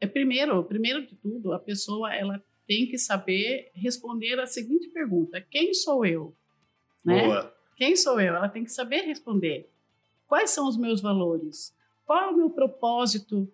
É 0.00 0.06
primeiro, 0.06 0.62
primeiro 0.64 1.06
de 1.06 1.16
tudo, 1.16 1.52
a 1.52 1.58
pessoa 1.58 2.14
ela 2.14 2.42
tem 2.66 2.86
que 2.86 2.98
saber 2.98 3.70
responder 3.74 4.38
a 4.38 4.46
seguinte 4.46 4.88
pergunta: 4.88 5.40
quem 5.40 5.72
sou 5.72 6.04
eu? 6.04 6.34
Né? 7.04 7.24
Boa. 7.24 7.56
Quem 7.76 7.96
sou 7.96 8.20
eu? 8.20 8.34
Ela 8.34 8.48
tem 8.48 8.64
que 8.64 8.72
saber 8.72 9.02
responder. 9.02 9.70
Quais 10.26 10.50
são 10.50 10.68
os 10.68 10.76
meus 10.76 11.00
valores? 11.00 11.74
Qual 12.04 12.18
é 12.18 12.26
o 12.28 12.36
meu 12.36 12.50
propósito 12.50 13.50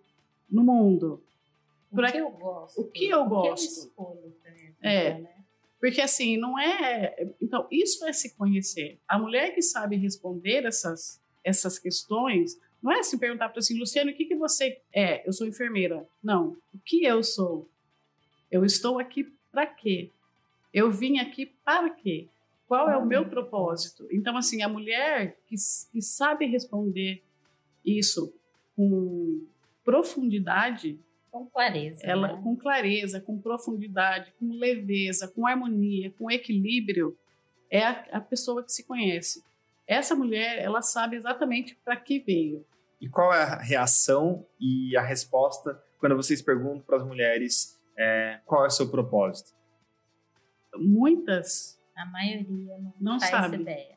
no 0.49 0.63
mundo? 0.63 1.23
O 1.91 1.97
que 1.97 2.17
eu 2.17 2.31
gosto. 2.31 2.81
O 2.81 2.91
que 2.91 3.09
eu 3.09 3.25
gosto. 3.25 3.39
O 3.39 3.41
que 3.43 3.49
eu 3.49 3.53
escolho 3.53 4.35
é. 4.81 5.19
Né? 5.19 5.32
Porque 5.83 5.99
assim, 5.99 6.37
não 6.37 6.57
é. 6.57 7.13
Então, 7.41 7.67
isso 7.69 8.05
é 8.05 8.13
se 8.13 8.37
conhecer. 8.37 9.01
A 9.05 9.19
mulher 9.19 9.53
que 9.53 9.61
sabe 9.61 9.97
responder 9.97 10.63
essas, 10.63 11.21
essas 11.43 11.77
questões, 11.77 12.57
não 12.81 12.89
é 12.89 13.03
se 13.03 13.17
perguntar 13.17 13.49
para 13.49 13.59
assim, 13.59 13.77
Luciano, 13.77 14.09
o 14.09 14.13
que, 14.13 14.23
que 14.23 14.35
você 14.37 14.79
é? 14.93 15.27
Eu 15.27 15.33
sou 15.33 15.45
enfermeira. 15.45 16.07
Não. 16.23 16.55
O 16.73 16.79
que 16.85 17.03
eu 17.03 17.21
sou? 17.21 17.69
Eu 18.49 18.63
estou 18.63 18.97
aqui 18.97 19.29
para 19.51 19.65
quê? 19.65 20.09
Eu 20.73 20.89
vim 20.89 21.19
aqui 21.19 21.47
para 21.65 21.89
quê? 21.89 22.29
Qual 22.65 22.89
é 22.89 22.95
o 22.95 23.05
meu 23.05 23.27
propósito? 23.27 24.07
Então, 24.09 24.37
assim, 24.37 24.61
a 24.61 24.69
mulher 24.69 25.37
que, 25.47 25.57
que 25.91 26.01
sabe 26.01 26.45
responder 26.45 27.21
isso 27.83 28.33
com 28.73 29.45
profundidade, 29.83 30.97
com 31.33 31.47
clareza. 31.47 31.99
Ela, 32.03 32.35
né? 32.35 32.41
Com 32.43 32.55
clareza, 32.55 33.19
com 33.19 33.39
profundidade, 33.39 34.31
com 34.39 34.53
leveza, 34.53 35.27
com 35.27 35.47
harmonia, 35.47 36.13
com 36.17 36.29
equilíbrio, 36.29 37.17
é 37.71 37.83
a, 37.83 38.05
a 38.11 38.21
pessoa 38.21 38.63
que 38.63 38.71
se 38.71 38.85
conhece. 38.85 39.43
Essa 39.87 40.13
mulher, 40.15 40.59
ela 40.59 40.83
sabe 40.83 41.15
exatamente 41.15 41.75
para 41.83 41.97
que 41.97 42.19
veio. 42.19 42.63
E 43.01 43.09
qual 43.09 43.33
é 43.33 43.41
a 43.41 43.57
reação 43.57 44.45
e 44.59 44.95
a 44.95 45.01
resposta 45.01 45.83
quando 45.97 46.15
vocês 46.15 46.39
perguntam 46.39 46.81
para 46.81 46.97
as 46.97 47.03
mulheres 47.03 47.81
é, 47.97 48.39
qual 48.45 48.63
é 48.63 48.67
o 48.67 48.71
seu 48.71 48.87
propósito? 48.89 49.53
Muitas. 50.75 51.81
A 51.97 52.05
maioria 52.05 52.77
não, 52.77 52.93
não 52.99 53.19
faz 53.19 53.31
sabe. 53.31 53.57
ideia. 53.57 53.95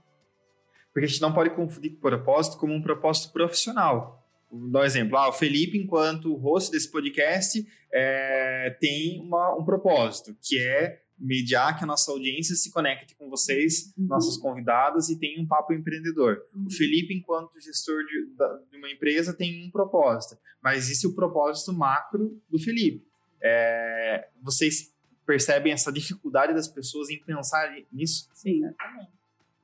Porque 0.90 1.04
a 1.04 1.08
gente 1.08 1.20
não 1.20 1.34
pode 1.34 1.50
confundir 1.50 1.98
propósito 1.98 2.56
como 2.56 2.72
um 2.72 2.80
propósito 2.80 3.30
profissional. 3.32 4.25
Vou 4.50 4.70
dar 4.70 4.80
um 4.80 4.84
exemplo. 4.84 5.16
Ah, 5.16 5.28
o 5.28 5.32
Felipe, 5.32 5.78
enquanto 5.78 6.34
host 6.36 6.70
desse 6.70 6.90
podcast, 6.90 7.66
é, 7.92 8.76
tem 8.80 9.20
uma, 9.20 9.56
um 9.56 9.64
propósito, 9.64 10.36
que 10.40 10.58
é 10.58 11.02
mediar 11.18 11.76
que 11.76 11.84
a 11.84 11.86
nossa 11.86 12.10
audiência 12.10 12.54
se 12.54 12.70
conecte 12.70 13.14
com 13.14 13.28
vocês, 13.30 13.92
uhum. 13.96 14.06
nossas 14.06 14.36
convidadas, 14.36 15.08
e 15.08 15.18
tenha 15.18 15.40
um 15.40 15.46
papo 15.46 15.72
empreendedor. 15.72 16.42
Uhum. 16.54 16.66
O 16.66 16.70
Felipe, 16.70 17.14
enquanto 17.14 17.60
gestor 17.60 18.04
de, 18.04 18.26
de, 18.70 18.76
uma 18.76 18.90
empresa, 18.90 19.32
tem 19.32 19.66
um 19.66 19.70
propósito. 19.70 20.38
Mas 20.62 20.84
existe 20.84 21.06
o 21.06 21.14
propósito 21.14 21.72
macro 21.72 22.40
do 22.50 22.58
Felipe. 22.58 23.06
É, 23.42 24.28
vocês 24.42 24.92
percebem 25.24 25.72
essa 25.72 25.92
dificuldade 25.92 26.54
das 26.54 26.68
pessoas 26.68 27.08
em 27.08 27.18
pensar 27.18 27.74
nisso? 27.90 28.28
Sim. 28.34 28.64
Exatamente. 28.64 29.10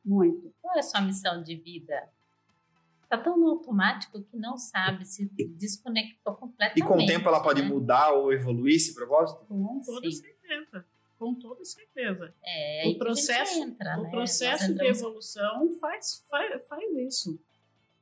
Muito. 0.04 0.52
Qual 0.60 0.74
é 0.74 0.80
a 0.80 0.82
sua 0.82 1.00
missão 1.02 1.42
de 1.42 1.54
vida? 1.54 1.94
Está 3.12 3.24
tão 3.24 3.38
no 3.38 3.46
automático 3.50 4.22
que 4.22 4.38
não 4.38 4.56
sabe, 4.56 5.04
se 5.04 5.26
desconectou 5.58 6.34
completamente. 6.34 6.82
E 6.82 6.82
com 6.82 6.94
o 6.96 7.06
tempo 7.06 7.28
ela 7.28 7.42
pode 7.42 7.60
né? 7.60 7.68
mudar 7.68 8.10
ou 8.12 8.32
evoluir 8.32 8.76
esse 8.76 8.94
propósito? 8.94 9.44
Com 9.44 9.82
toda 9.84 10.10
Sim. 10.10 10.16
certeza. 10.16 10.86
Com 11.18 11.34
toda 11.34 11.62
certeza. 11.62 12.34
É, 12.42 12.84
o 12.86 12.88
aí 12.88 12.88
que 12.88 12.88
a 12.88 12.88
gente 12.88 12.98
processo, 12.98 13.62
entra, 13.62 13.98
o 13.98 14.02
né? 14.04 14.10
processo 14.10 14.62
Nós 14.62 14.66
de 14.66 14.72
entramos 14.72 14.98
evolução 14.98 15.78
faz, 15.78 16.24
faz, 16.30 16.66
faz 16.66 16.96
isso. 17.06 17.38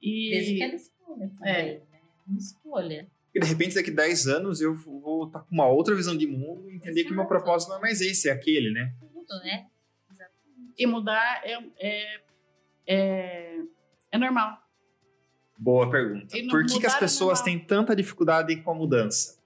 E 0.01 0.31
Desde 0.31 0.55
que 0.55 0.63
ela 0.63 0.75
escolha 0.77 1.29
também, 1.37 1.53
É. 1.53 1.79
né? 1.91 2.01
Uma 2.29 2.39
escolha. 2.39 3.11
E 3.35 3.41
de 3.41 3.47
repente, 3.49 3.75
daqui 3.75 3.91
a 3.91 3.95
10 3.95 4.29
anos, 4.29 4.61
eu 4.61 4.73
vou 4.77 5.27
estar 5.27 5.41
com 5.41 5.53
uma 5.53 5.67
outra 5.67 5.93
visão 5.97 6.17
de 6.17 6.29
mundo 6.29 6.71
e 6.71 6.77
entender 6.77 7.03
que 7.03 7.11
o 7.11 7.15
meu 7.17 7.25
Exato. 7.25 7.35
propósito 7.35 7.71
não 7.71 7.79
é 7.79 7.81
mais 7.81 8.01
esse, 8.01 8.29
é 8.29 8.33
aquele, 8.33 8.71
né? 8.71 8.95
Tudo, 9.01 9.41
né? 9.43 9.67
Exatamente. 10.09 10.75
e 10.79 10.87
mudar 10.87 11.43
é, 11.45 11.59
é, 11.81 12.21
é, 12.87 13.59
é 14.13 14.19
normal. 14.19 14.70
Boa 15.61 15.91
pergunta. 15.91 16.35
Por 16.49 16.65
que, 16.65 16.81
que 16.81 16.87
as 16.87 16.95
é 16.95 16.99
pessoas 16.99 17.43
têm 17.43 17.59
tanta 17.59 17.95
dificuldade 17.95 18.57
com 18.63 18.71
a 18.71 18.75
mudança? 18.75 19.39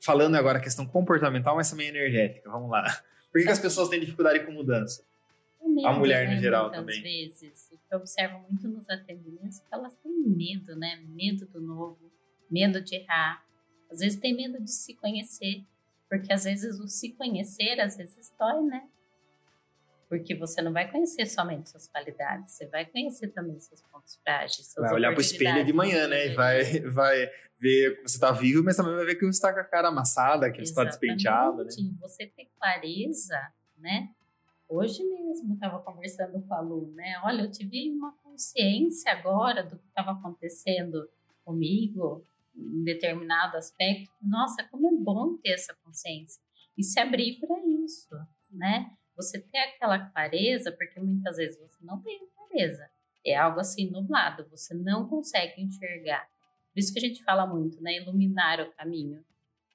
Falando 0.00 0.34
agora 0.34 0.58
a 0.58 0.62
questão 0.62 0.86
comportamental, 0.86 1.54
mas 1.54 1.70
também 1.70 1.88
energética. 1.88 2.50
Vamos 2.50 2.70
lá. 2.70 2.84
Por 3.30 3.38
que, 3.38 3.44
que 3.44 3.52
as 3.52 3.58
pessoas 3.58 3.90
têm 3.90 4.00
dificuldade 4.00 4.40
com 4.46 4.50
mudança? 4.50 5.04
Medo, 5.62 5.92
mulher 5.98 6.26
no 6.26 6.34
né, 6.34 6.40
geral 6.40 6.64
muitas 6.64 6.80
também. 6.80 7.02
vezes, 7.02 7.68
o 7.70 7.76
que 7.76 7.94
eu 7.94 7.98
observo 7.98 8.38
muito 8.48 8.66
nos 8.66 8.88
atendimentos, 8.88 9.58
é 9.58 9.60
que 9.60 9.74
elas 9.74 9.94
têm 9.98 10.12
medo, 10.26 10.74
né? 10.74 11.02
Medo 11.06 11.46
do 11.46 11.60
novo, 11.60 12.10
medo 12.50 12.80
de 12.80 12.96
errar. 12.96 13.44
Às 13.90 14.00
vezes 14.00 14.18
tem 14.18 14.34
medo 14.34 14.58
de 14.58 14.70
se 14.70 14.94
conhecer, 14.94 15.64
porque 16.08 16.32
às 16.32 16.44
vezes 16.44 16.80
o 16.80 16.88
se 16.88 17.12
conhecer, 17.12 17.78
às 17.78 17.98
vezes 17.98 18.32
dói, 18.38 18.62
né? 18.62 18.88
Porque 20.12 20.34
você 20.34 20.60
não 20.60 20.74
vai 20.74 20.90
conhecer 20.92 21.24
somente 21.24 21.70
suas 21.70 21.88
qualidades, 21.88 22.52
você 22.52 22.66
vai 22.66 22.84
conhecer 22.84 23.28
também 23.28 23.58
seus 23.58 23.80
pontos 23.80 24.20
frágeis. 24.22 24.74
Vai 24.76 24.92
olhar 24.92 25.12
pro 25.12 25.22
espelho 25.22 25.64
de 25.64 25.72
manhã, 25.72 26.06
né? 26.06 26.26
E 26.26 26.34
vai, 26.34 26.80
vai 26.80 27.30
ver 27.58 27.96
que 27.96 28.02
você 28.02 28.20
tá 28.20 28.30
vivo, 28.30 28.62
mas 28.62 28.76
também 28.76 28.94
vai 28.94 29.06
ver 29.06 29.14
que 29.14 29.24
você 29.24 29.40
tá 29.40 29.54
com 29.54 29.60
a 29.60 29.64
cara 29.64 29.88
amassada, 29.88 30.52
que 30.52 30.62
você 30.62 30.74
tá 30.74 30.84
despenteado, 30.84 31.64
né? 31.64 31.68
Exatamente. 31.68 31.98
Você 31.98 32.26
ter 32.26 32.46
clareza, 32.58 33.40
né? 33.78 34.10
Hoje 34.68 35.02
mesmo 35.02 35.52
eu 35.52 35.54
estava 35.54 35.78
conversando 35.78 36.42
com 36.42 36.52
a 36.52 36.60
Lu, 36.60 36.92
né? 36.94 37.18
Olha, 37.24 37.44
eu 37.44 37.50
tive 37.50 37.88
uma 37.88 38.12
consciência 38.22 39.12
agora 39.12 39.62
do 39.62 39.78
que 39.78 39.88
estava 39.88 40.10
acontecendo 40.10 41.08
comigo 41.42 42.22
em 42.54 42.84
determinado 42.84 43.56
aspecto. 43.56 44.12
Nossa, 44.20 44.62
como 44.64 44.88
é 44.88 44.92
bom 44.94 45.38
ter 45.38 45.52
essa 45.52 45.74
consciência 45.82 46.38
e 46.76 46.84
se 46.84 47.00
abrir 47.00 47.40
para 47.40 47.58
isso, 47.66 48.14
né? 48.50 48.90
Você 49.22 49.38
ter 49.40 49.58
aquela 49.58 49.98
clareza, 50.10 50.72
porque 50.72 50.98
muitas 50.98 51.36
vezes 51.36 51.58
você 51.58 51.78
não 51.82 52.00
tem 52.02 52.20
clareza. 52.34 52.90
É 53.24 53.36
algo 53.36 53.60
assim 53.60 53.88
nublado, 53.88 54.48
você 54.50 54.74
não 54.74 55.08
consegue 55.08 55.62
enxergar. 55.62 56.28
Por 56.72 56.80
isso 56.80 56.92
que 56.92 56.98
a 56.98 57.02
gente 57.02 57.22
fala 57.22 57.46
muito, 57.46 57.80
né? 57.80 57.96
Iluminar 57.98 58.60
o 58.60 58.72
caminho. 58.72 59.24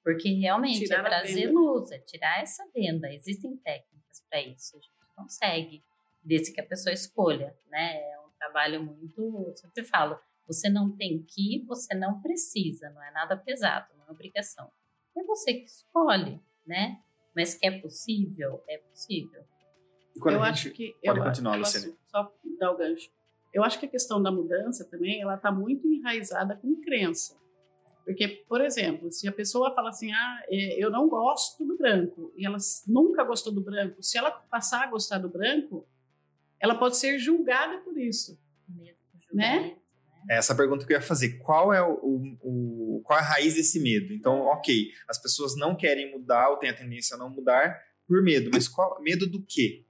Porque 0.04 0.30
realmente 0.34 0.80
Tirar 0.80 1.00
é 1.00 1.02
trazer 1.02 1.50
luz, 1.50 1.90
é 1.90 1.98
tirar 1.98 2.42
essa 2.42 2.66
venda. 2.74 3.12
Existem 3.12 3.56
técnicas 3.56 4.22
para 4.28 4.42
isso, 4.42 4.76
a 4.76 4.80
gente 4.80 4.92
consegue, 5.16 5.82
desde 6.22 6.52
que 6.52 6.60
a 6.60 6.66
pessoa 6.66 6.92
escolha, 6.92 7.56
né? 7.70 8.00
É 8.00 8.18
um 8.20 8.30
trabalho 8.38 8.82
muito, 8.82 9.44
eu 9.46 9.54
sempre 9.54 9.84
falo, 9.84 10.18
você 10.46 10.68
não 10.68 10.90
tem 10.90 11.22
que, 11.22 11.64
você 11.66 11.94
não 11.94 12.20
precisa, 12.20 12.90
não 12.90 13.02
é 13.02 13.10
nada 13.10 13.36
pesado, 13.36 13.88
não 13.98 14.06
é 14.08 14.10
obrigação. 14.10 14.70
É 15.16 15.22
você 15.24 15.54
que 15.54 15.66
escolhe, 15.66 16.40
né? 16.66 17.00
Mas 17.38 17.54
que 17.54 17.66
é 17.66 17.78
possível, 17.78 18.62
é 18.68 18.78
possível. 18.78 19.42
E 20.16 20.18
quando 20.20 20.34
eu 20.36 20.42
a 20.42 20.48
acho 20.48 20.70
que 20.72 20.94
Pode 21.04 21.18
eu, 21.20 21.24
continuar, 21.24 21.58
posso 21.58 21.76
Luciane. 21.78 21.96
Só 22.08 22.32
dar 22.58 22.72
o 22.72 22.76
gancho. 22.76 23.10
Eu 23.54 23.62
acho 23.62 23.78
que 23.78 23.86
a 23.86 23.88
questão 23.88 24.20
da 24.22 24.30
mudança 24.32 24.84
também, 24.84 25.20
ela 25.22 25.36
está 25.36 25.50
muito 25.52 25.86
enraizada 25.86 26.56
com 26.56 26.74
crença. 26.80 27.36
Porque, 28.04 28.26
por 28.48 28.60
exemplo, 28.60 29.10
se 29.12 29.28
a 29.28 29.32
pessoa 29.32 29.74
fala 29.74 29.90
assim, 29.90 30.10
ah, 30.12 30.42
é, 30.48 30.82
eu 30.82 30.90
não 30.90 31.08
gosto 31.08 31.64
do 31.64 31.76
branco, 31.76 32.32
e 32.36 32.44
ela 32.46 32.56
nunca 32.86 33.22
gostou 33.22 33.52
do 33.52 33.60
branco, 33.60 34.02
se 34.02 34.16
ela 34.18 34.30
passar 34.30 34.82
a 34.84 34.86
gostar 34.90 35.18
do 35.18 35.28
branco, 35.28 35.86
ela 36.58 36.74
pode 36.74 36.96
ser 36.96 37.18
julgada 37.18 37.78
por 37.82 37.96
isso. 37.98 38.38
Medo 38.68 38.96
do 39.30 39.36
Né? 39.36 39.52
julgamento, 39.58 39.76
né? 40.26 40.36
Essa 40.36 40.54
pergunta 40.54 40.84
que 40.86 40.92
eu 40.92 40.96
ia 40.96 41.02
fazer. 41.02 41.38
Qual 41.38 41.72
é 41.72 41.80
o, 41.82 41.92
o- 41.94 42.38
o- 42.42 42.87
qual 43.02 43.18
é 43.18 43.22
a 43.22 43.24
raiz 43.24 43.54
desse 43.54 43.80
medo? 43.80 44.12
Então, 44.12 44.40
ok, 44.40 44.92
as 45.08 45.20
pessoas 45.20 45.56
não 45.56 45.76
querem 45.76 46.12
mudar 46.12 46.50
ou 46.50 46.56
têm 46.56 46.70
a 46.70 46.74
tendência 46.74 47.14
a 47.14 47.18
não 47.18 47.30
mudar 47.30 47.80
por 48.06 48.22
medo, 48.22 48.50
mas 48.52 48.68
qual 48.68 49.00
medo 49.02 49.26
do 49.28 49.42
quê? 49.42 49.84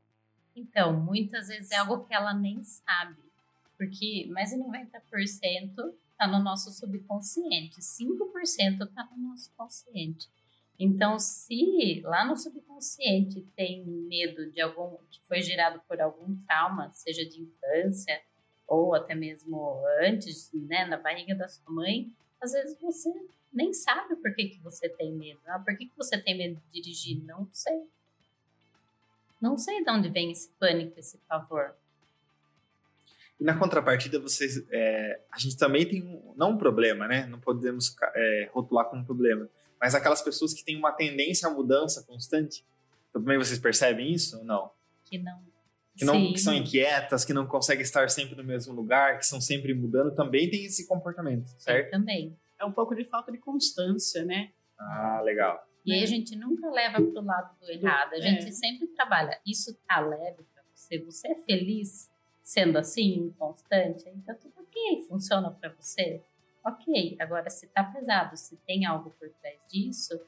Então, 0.57 0.93
muitas 0.93 1.49
vezes 1.49 1.71
é 1.71 1.77
algo 1.77 2.05
que 2.05 2.13
ela 2.13 2.35
nem 2.35 2.63
sabe, 2.65 3.17
porque 3.77 4.27
mais 4.31 4.51
de 4.51 4.57
90% 4.57 5.95
está 6.11 6.27
no 6.27 6.43
nosso 6.43 6.73
subconsciente, 6.73 7.81
5% 7.81 8.83
está 8.83 9.09
no 9.17 9.29
nosso 9.29 9.53
consciente. 9.57 10.29
Então, 10.79 11.19
se 11.19 12.01
lá 12.05 12.25
no 12.25 12.37
subconsciente 12.37 13.47
tem 13.57 13.85
medo 13.85 14.51
de 14.51 14.61
algum 14.61 14.97
que 15.11 15.21
foi 15.27 15.43
gerado 15.43 15.81
por 15.89 16.01
algum 16.01 16.37
trauma, 16.47 16.91
seja 16.93 17.25
de 17.25 17.43
infância 17.43 18.21
ou 18.67 18.95
até 18.95 19.15
mesmo 19.15 19.83
antes, 20.03 20.51
né, 20.53 20.85
na 20.85 20.97
barriga 20.97 21.35
da 21.35 21.49
sua 21.49 21.73
mãe, 21.73 22.13
às 22.41 22.53
vezes 22.53 22.79
você 22.81 23.13
nem 23.53 23.73
sabe 23.73 24.17
por 24.17 24.35
que, 24.35 24.49
que 24.49 24.61
você 24.61 24.89
tem 24.89 25.13
medo. 25.13 25.41
Ah, 25.47 25.59
por 25.59 25.77
que, 25.77 25.87
que 25.87 25.97
você 25.97 26.19
tem 26.19 26.37
medo 26.37 26.61
de 26.71 26.81
dirigir? 26.81 27.23
Não 27.25 27.49
sei. 27.53 27.83
Não 29.41 29.57
sei 29.57 29.85
de 29.85 29.91
onde 29.91 30.09
vem 30.09 30.31
esse 30.31 30.49
pânico, 30.59 30.99
esse 30.99 31.19
pavor. 31.29 31.75
E 33.41 33.45
na 33.45 33.57
contrapartida, 33.57 34.19
vocês, 34.19 34.65
é, 34.71 35.21
a 35.31 35.39
gente 35.39 35.57
também 35.57 35.89
tem 35.89 36.03
um, 36.03 36.35
não 36.37 36.53
um 36.53 36.59
problema, 36.59 37.07
né? 37.07 37.25
Não 37.27 37.39
podemos 37.39 37.95
é, 38.15 38.51
rotular 38.53 38.87
como 38.87 39.03
um 39.03 39.05
problema, 39.05 39.49
mas 39.81 39.95
aquelas 39.95 40.21
pessoas 40.21 40.53
que 40.53 40.65
têm 40.65 40.77
uma 40.77 40.91
tendência 40.91 41.49
à 41.49 41.51
mudança 41.51 42.03
constante. 42.03 42.65
Também 43.13 43.39
vocês 43.39 43.59
percebem 43.59 44.13
isso 44.13 44.39
ou 44.39 44.45
não? 44.45 44.71
Que 45.05 45.19
não. 45.19 45.41
Que, 45.99 46.05
não, 46.05 46.15
Sim. 46.15 46.33
que 46.33 46.39
são 46.39 46.55
inquietas, 46.55 47.25
que 47.25 47.33
não 47.33 47.45
conseguem 47.45 47.83
estar 47.83 48.09
sempre 48.09 48.37
no 48.37 48.45
mesmo 48.45 48.73
lugar, 48.73 49.19
que 49.19 49.25
estão 49.25 49.41
sempre 49.41 49.75
mudando, 49.75 50.15
também 50.15 50.49
tem 50.49 50.65
esse 50.65 50.87
comportamento, 50.87 51.49
certo? 51.59 51.91
Também. 51.91 52.37
É 52.57 52.65
um 52.65 52.71
pouco 52.71 52.95
de 52.95 53.05
falta 53.05 53.33
de 53.33 53.39
constância, 53.39 54.25
né? 54.25 54.51
Ah, 54.79 55.21
legal. 55.25 55.67
E 55.85 55.93
aí 55.93 56.03
a 56.03 56.07
gente 56.07 56.37
nunca 56.37 56.71
leva 56.71 57.03
para 57.03 57.21
o 57.21 57.25
lado 57.25 57.59
do 57.61 57.71
errado. 57.71 58.13
A 58.13 58.21
gente 58.21 58.47
é. 58.47 58.53
sempre 58.53 58.87
trabalha. 58.89 59.41
Isso 59.45 59.77
tá 59.89 59.99
leve 60.01 60.45
para 60.55 60.63
você? 60.73 60.99
Você 60.99 61.29
é 61.29 61.35
feliz 61.35 62.11
sendo 62.43 62.79
assim, 62.79 63.35
constante? 63.39 64.09
Então 64.09 64.37
tudo 64.37 64.55
ok, 64.59 65.05
funciona 65.09 65.51
para 65.51 65.71
você? 65.71 66.23
Ok. 66.65 67.17
Agora, 67.19 67.51
se 67.51 67.67
tá 67.69 67.83
pesado, 67.83 68.37
se 68.37 68.57
tem 68.59 68.87
algo 68.87 69.11
por 69.19 69.29
trás 69.41 69.59
disso, 69.69 70.21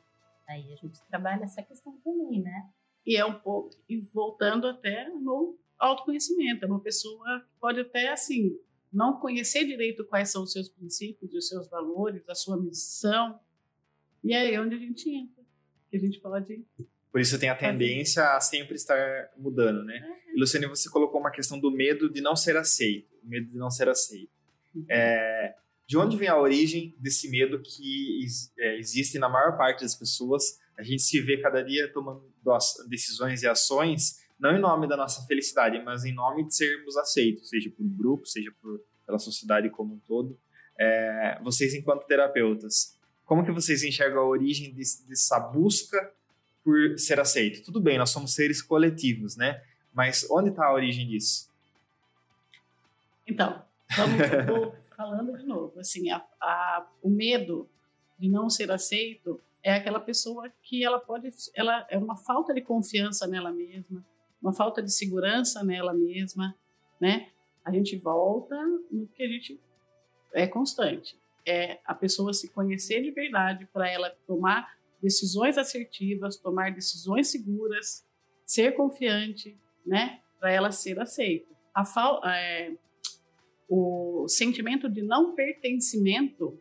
aí 0.49 0.73
a 0.73 0.77
gente 0.77 1.01
trabalha 1.03 1.45
essa 1.45 1.63
questão 1.63 1.97
também, 2.03 2.41
né? 2.41 2.69
E 3.11 3.17
é 3.17 3.25
um 3.25 3.35
pouco, 3.35 3.77
e 3.89 3.97
voltando 3.97 4.69
até 4.69 5.09
no 5.09 5.59
autoconhecimento, 5.77 6.65
é 6.65 6.69
uma 6.69 6.79
pessoa 6.79 7.41
que 7.41 7.59
pode 7.61 7.81
até 7.81 8.13
assim 8.13 8.57
não 8.93 9.19
conhecer 9.19 9.65
direito 9.65 10.05
quais 10.05 10.31
são 10.31 10.45
os 10.45 10.53
seus 10.53 10.69
princípios, 10.69 11.35
os 11.35 11.49
seus 11.49 11.69
valores, 11.69 12.23
a 12.29 12.37
sua 12.37 12.57
missão. 12.57 13.41
E 14.23 14.33
é 14.33 14.43
aí 14.43 14.59
onde 14.61 14.77
a 14.77 14.79
gente 14.79 15.11
entra, 15.11 15.43
que 15.91 15.97
a 15.97 15.99
gente 15.99 16.21
pode 16.21 16.65
Por 17.11 17.21
isso 17.21 17.37
tem 17.37 17.49
a 17.49 17.57
tendência 17.57 18.37
a 18.37 18.41
sempre 18.41 18.77
estar 18.77 19.33
mudando, 19.37 19.83
né? 19.83 20.01
E, 20.33 20.39
Luciane, 20.39 20.69
você 20.69 20.89
colocou 20.89 21.19
uma 21.19 21.33
questão 21.33 21.59
do 21.59 21.73
medo 21.73 22.09
de 22.09 22.21
não 22.21 22.37
ser 22.37 22.57
aceito. 22.57 23.11
Medo 23.25 23.49
de 23.49 23.59
não 23.59 23.73
ser 23.73 23.89
aceito. 23.89 24.31
É, 24.89 25.57
de 25.85 25.99
onde 25.99 26.17
vem 26.17 26.29
a 26.29 26.41
origem 26.41 26.95
desse 26.97 27.29
medo 27.29 27.61
que 27.61 28.25
é, 28.57 28.79
existe 28.79 29.19
na 29.19 29.29
maior 29.29 29.57
parte 29.57 29.81
das 29.81 29.97
pessoas? 29.97 30.61
A 30.79 30.85
gente 30.85 31.03
se 31.03 31.21
vê 31.21 31.39
cada 31.39 31.61
dia 31.61 31.93
tomando 31.93 32.30
decisões 32.89 33.43
e 33.43 33.49
ações, 33.49 34.21
não 34.39 34.57
em 34.57 34.61
nome 34.61 34.89
da 34.89 34.97
nossa 34.97 35.27
felicidade, 35.27 35.83
mas 35.85 36.05
em 36.05 36.13
nome 36.15 36.45
de 36.47 36.55
sermos 36.55 36.97
aceitos, 36.97 37.49
seja 37.49 37.71
por 37.71 37.85
um 37.85 37.89
grupo, 37.97 38.27
seja 38.27 38.53
por, 38.61 38.81
pela 39.07 39.19
sociedade 39.19 39.69
como 39.71 39.95
um 39.95 39.99
todo. 40.09 40.39
É, 40.79 41.39
vocês, 41.43 41.75
enquanto 41.75 42.07
terapeutas, 42.07 42.99
como 43.27 43.45
que 43.45 43.53
vocês 43.53 43.83
enxergam 43.85 44.21
a 44.23 44.27
origem 44.27 44.73
desse- 44.73 45.07
dessa 45.07 45.39
busca 45.39 46.13
por 46.65 46.99
ser 46.99 47.21
aceito? 47.21 47.63
Tudo 47.63 47.81
bem, 47.81 47.99
nós 47.99 48.11
somos 48.11 48.35
seres 48.35 48.63
coletivos, 48.63 49.37
né? 49.37 49.63
Mas 49.93 50.27
onde 50.31 50.49
está 50.51 50.67
a 50.67 50.73
origem 50.73 51.07
disso? 51.07 51.51
Então, 53.27 53.63
vamos, 53.97 54.17
falando 54.97 55.37
de 55.39 55.45
novo. 55.45 55.79
Assim, 55.79 56.11
a- 56.11 56.25
a- 56.41 56.87
o 57.03 57.11
medo 57.11 57.69
de 58.19 58.29
não 58.29 58.49
ser 58.51 58.71
aceito 58.71 59.41
é 59.63 59.75
aquela 59.75 60.01
pessoa 60.01 60.51
que 60.63 60.85
ela 60.85 60.99
pode, 60.99 61.29
ela 61.55 61.87
é 61.91 61.99
uma 61.99 62.17
falta 62.17 62.55
de 62.55 62.61
confiança 62.61 63.27
nela 63.27 63.53
mesma, 63.53 64.05
uma 64.41 64.53
falta 64.53 64.83
de 64.83 64.93
segurança 64.93 65.63
nela 65.63 65.93
mesma, 65.93 66.57
né? 67.01 67.31
A 67.65 67.71
gente 67.71 67.97
volta 67.97 68.57
no 68.91 69.07
que 69.07 69.23
a 69.23 69.29
gente 69.29 69.61
é 70.33 70.47
constante. 70.47 71.19
É 71.47 71.79
a 71.85 71.95
pessoa 71.95 72.33
se 72.33 72.49
conhecer 72.49 73.03
de 73.03 73.11
verdade 73.11 73.67
para 73.73 73.89
ela 73.89 74.11
tomar 74.27 74.79
decisões 75.03 75.59
assertivas, 75.59 76.37
tomar 76.37 76.73
decisões 76.73 77.29
seguras, 77.29 78.07
ser 78.47 78.75
confiante, 78.75 79.59
né? 79.85 80.21
Para 80.39 80.53
ela 80.53 80.71
ser 80.71 80.99
aceita. 81.01 81.51
a 81.75 81.85
fal, 81.85 82.25
é, 82.25 82.73
o 83.69 84.27
sentimento 84.27 84.89
de 84.89 85.03
não 85.03 85.35
pertencimento 85.35 86.59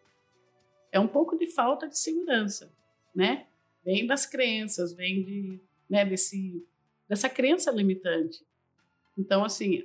é 0.92 1.00
um 1.00 1.08
pouco 1.08 1.38
de 1.38 1.48
falta 1.48 1.88
de 1.88 1.98
segurança, 1.98 2.72
né? 3.16 3.48
Vem 3.84 4.06
das 4.06 4.26
crenças, 4.26 4.94
vem 4.94 5.24
de, 5.24 5.60
né, 5.90 6.06
desse, 6.06 6.66
dessa 7.08 7.30
crença 7.30 7.72
limitante. 7.72 8.46
Então, 9.18 9.44
assim, 9.44 9.84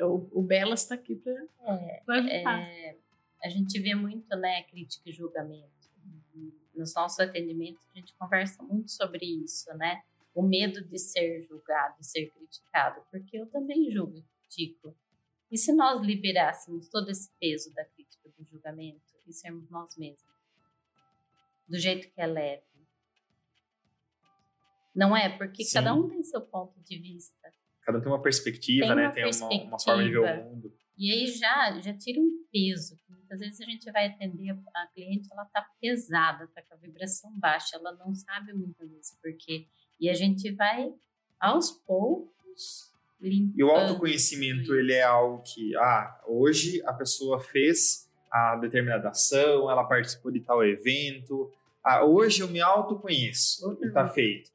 o, 0.00 0.40
o 0.40 0.42
Belas 0.42 0.82
está 0.82 0.94
aqui 0.94 1.16
para 1.16 1.32
é, 1.32 2.02
ajudar. 2.08 2.60
É, 2.60 2.96
a 3.42 3.48
gente 3.48 3.78
vê 3.80 3.94
muito, 3.94 4.28
né, 4.36 4.62
crítica 4.64 5.08
e 5.08 5.12
julgamento. 5.12 5.70
Nos 6.74 6.94
nossos 6.94 7.20
atendimentos, 7.20 7.84
a 7.92 7.98
gente 7.98 8.14
conversa 8.14 8.62
muito 8.62 8.90
sobre 8.90 9.26
isso, 9.26 9.72
né? 9.76 10.02
O 10.34 10.42
medo 10.42 10.82
de 10.82 10.98
ser 10.98 11.42
julgado, 11.42 11.98
de 11.98 12.06
ser 12.06 12.30
criticado, 12.30 13.02
porque 13.10 13.36
eu 13.36 13.46
também 13.46 13.90
julgo 13.90 14.16
e 14.16 14.24
critico. 14.40 14.96
E 15.50 15.58
se 15.58 15.70
nós 15.72 16.00
liberássemos 16.00 16.88
todo 16.88 17.10
esse 17.10 17.30
peso 17.38 17.72
da 17.74 17.84
crítica, 17.84 18.30
do 18.38 18.44
julgamento, 18.50 19.12
e 19.26 19.32
sermos 19.32 19.68
nós 19.70 19.96
mesmos? 19.96 20.31
Do 21.72 21.78
jeito 21.78 22.12
que 22.12 22.20
é 22.20 22.26
leve. 22.26 22.62
Não 24.94 25.16
é? 25.16 25.30
Porque 25.30 25.64
Sim. 25.64 25.72
cada 25.72 25.94
um 25.94 26.06
tem 26.06 26.22
seu 26.22 26.42
ponto 26.42 26.78
de 26.82 26.98
vista. 26.98 27.50
Cada 27.80 27.96
um 27.96 28.00
tem 28.02 28.12
uma 28.12 28.20
perspectiva, 28.20 28.88
tem 28.88 28.96
né? 28.96 29.04
Uma 29.06 29.12
tem 29.12 29.24
perspectiva. 29.24 29.62
Uma, 29.62 29.70
uma, 29.70 29.80
forma 29.80 30.04
de 30.04 30.10
ver 30.10 30.18
o 30.18 30.44
mundo. 30.44 30.74
E 30.98 31.10
aí 31.10 31.26
já, 31.28 31.80
já 31.80 31.96
tira 31.96 32.20
um 32.20 32.44
peso. 32.52 32.94
Muitas 33.08 33.40
vezes 33.40 33.60
a 33.62 33.64
gente 33.64 33.90
vai 33.90 34.08
atender 34.08 34.50
a 34.50 34.86
cliente, 34.88 35.30
ela 35.32 35.46
tá 35.46 35.66
pesada, 35.80 36.46
tá 36.48 36.60
com 36.60 36.74
a 36.74 36.76
vibração 36.76 37.32
baixa, 37.38 37.78
ela 37.78 37.92
não 37.92 38.14
sabe 38.14 38.52
muitas 38.52 38.90
vezes 38.90 39.16
por 39.22 39.32
quê. 39.38 39.66
E 39.98 40.10
a 40.10 40.12
gente 40.12 40.52
vai, 40.52 40.92
aos 41.40 41.70
poucos, 41.70 42.92
limpando. 43.18 43.58
E 43.58 43.64
o 43.64 43.70
autoconhecimento, 43.70 44.74
ele 44.74 44.92
é 44.92 45.04
algo 45.04 45.42
que, 45.42 45.74
ah, 45.76 46.20
hoje 46.26 46.82
a 46.84 46.92
pessoa 46.92 47.40
fez 47.40 48.12
a 48.32 48.56
determinada 48.56 49.10
ação, 49.10 49.70
ela 49.70 49.84
participou 49.84 50.30
de 50.30 50.40
tal 50.40 50.64
evento. 50.64 51.50
Ah, 51.84 52.04
hoje 52.04 52.42
eu 52.42 52.48
me 52.48 52.60
autoconheço 52.60 53.76
e 53.82 53.86
está 53.86 54.06
feito. 54.06 54.50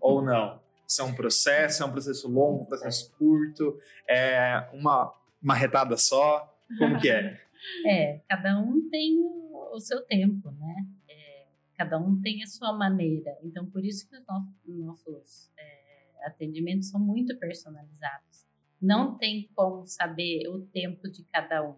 Ou 0.00 0.22
não. 0.22 0.60
Isso 0.86 1.02
é 1.02 1.04
um 1.04 1.14
processo, 1.14 1.82
é 1.82 1.86
um 1.86 1.92
processo 1.92 2.28
longo, 2.28 2.62
um 2.62 2.66
processo 2.66 3.12
curto, 3.16 3.78
é 4.08 4.68
uma, 4.72 5.14
uma 5.42 5.54
retada 5.54 5.96
só. 5.96 6.52
Como 6.78 6.98
que 7.00 7.10
é? 7.10 7.40
É, 7.86 8.22
cada 8.26 8.58
um 8.58 8.88
tem 8.88 9.20
o 9.20 9.78
seu 9.80 10.00
tempo, 10.00 10.50
né? 10.52 10.86
É, 11.06 11.44
cada 11.76 11.98
um 11.98 12.18
tem 12.22 12.42
a 12.42 12.46
sua 12.46 12.72
maneira. 12.72 13.36
Então, 13.42 13.66
por 13.66 13.84
isso 13.84 14.08
que 14.08 14.16
os 14.16 14.26
nossos, 14.26 14.54
nossos 14.66 15.50
é, 15.58 16.26
atendimentos 16.26 16.88
são 16.88 16.98
muito 16.98 17.36
personalizados. 17.36 18.46
Não 18.80 19.14
tem 19.18 19.50
como 19.54 19.86
saber 19.86 20.48
o 20.48 20.62
tempo 20.68 21.06
de 21.10 21.22
cada 21.24 21.62
um. 21.62 21.76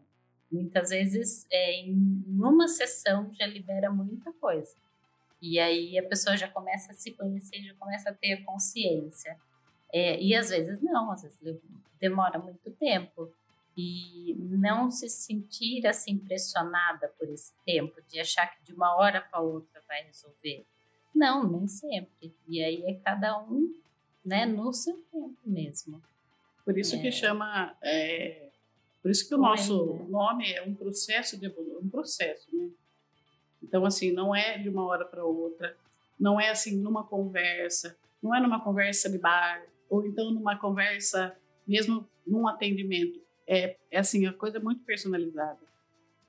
Muitas 0.50 0.90
vezes, 0.90 1.46
é, 1.50 1.80
em 1.80 2.22
uma 2.28 2.68
sessão, 2.68 3.32
já 3.34 3.46
libera 3.46 3.90
muita 3.90 4.32
coisa. 4.34 4.76
E 5.42 5.58
aí 5.58 5.98
a 5.98 6.08
pessoa 6.08 6.36
já 6.36 6.46
começa 6.48 6.92
a 6.92 6.94
se 6.94 7.10
conhecer, 7.10 7.60
já 7.62 7.74
começa 7.74 8.10
a 8.10 8.14
ter 8.14 8.44
consciência. 8.44 9.36
É, 9.92 10.18
e 10.22 10.36
às 10.36 10.50
vezes 10.50 10.80
não, 10.80 11.10
às 11.10 11.22
vezes 11.22 11.60
demora 12.00 12.38
muito 12.38 12.70
tempo. 12.70 13.28
E 13.76 14.36
não 14.38 14.88
se 14.90 15.08
sentir 15.08 15.84
assim 15.86 16.16
pressionada 16.16 17.08
por 17.18 17.28
esse 17.28 17.52
tempo, 17.66 18.00
de 18.08 18.20
achar 18.20 18.46
que 18.46 18.62
de 18.62 18.72
uma 18.72 18.94
hora 18.94 19.20
para 19.20 19.40
outra 19.40 19.82
vai 19.88 20.04
resolver. 20.04 20.64
Não, 21.12 21.50
nem 21.50 21.66
sempre. 21.66 22.32
E 22.46 22.62
aí 22.62 22.84
é 22.84 22.94
cada 22.94 23.36
um 23.40 23.74
né, 24.24 24.46
no 24.46 24.72
seu 24.72 24.96
tempo 25.10 25.38
mesmo. 25.44 26.00
Por 26.64 26.78
isso 26.78 26.94
é. 26.94 26.98
que 27.00 27.10
chama 27.10 27.76
é, 27.82 28.50
por 29.02 29.10
isso 29.10 29.28
que 29.28 29.34
o 29.34 29.38
nosso 29.38 29.94
né? 29.94 30.06
nome 30.08 30.52
é 30.52 30.62
um 30.62 30.74
processo 30.74 31.36
de 31.36 31.46
evolução, 31.46 31.80
um 31.80 31.88
processo, 31.88 32.48
né? 32.56 32.70
Então, 33.62 33.84
assim, 33.84 34.12
não 34.12 34.34
é 34.34 34.58
de 34.58 34.68
uma 34.68 34.84
hora 34.84 35.04
para 35.04 35.24
outra, 35.24 35.76
não 36.18 36.40
é 36.40 36.50
assim 36.50 36.76
numa 36.76 37.04
conversa, 37.04 37.96
não 38.22 38.34
é 38.34 38.40
numa 38.40 38.60
conversa 38.60 39.08
de 39.08 39.18
bar, 39.18 39.64
ou 39.88 40.06
então 40.06 40.30
numa 40.30 40.56
conversa, 40.56 41.36
mesmo 41.66 42.08
num 42.26 42.46
atendimento. 42.46 43.20
É, 43.46 43.76
é 43.90 43.98
assim, 43.98 44.26
a 44.26 44.32
coisa 44.32 44.58
é 44.58 44.60
muito 44.60 44.82
personalizada. 44.84 45.60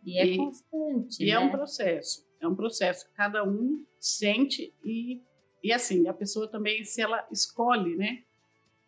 E 0.06 0.20
é 0.20 0.36
constante. 0.36 1.24
E 1.24 1.28
né? 1.28 1.32
é 1.32 1.40
um 1.40 1.50
processo, 1.50 2.26
é 2.42 2.48
um 2.48 2.56
processo. 2.56 3.08
Cada 3.16 3.44
um 3.44 3.86
sente 4.00 4.74
e, 4.84 5.22
e 5.64 5.72
assim, 5.72 6.08
a 6.08 6.14
pessoa 6.14 6.48
também, 6.48 6.84
se 6.84 7.02
ela 7.02 7.26
escolhe, 7.32 7.96
né? 7.96 8.24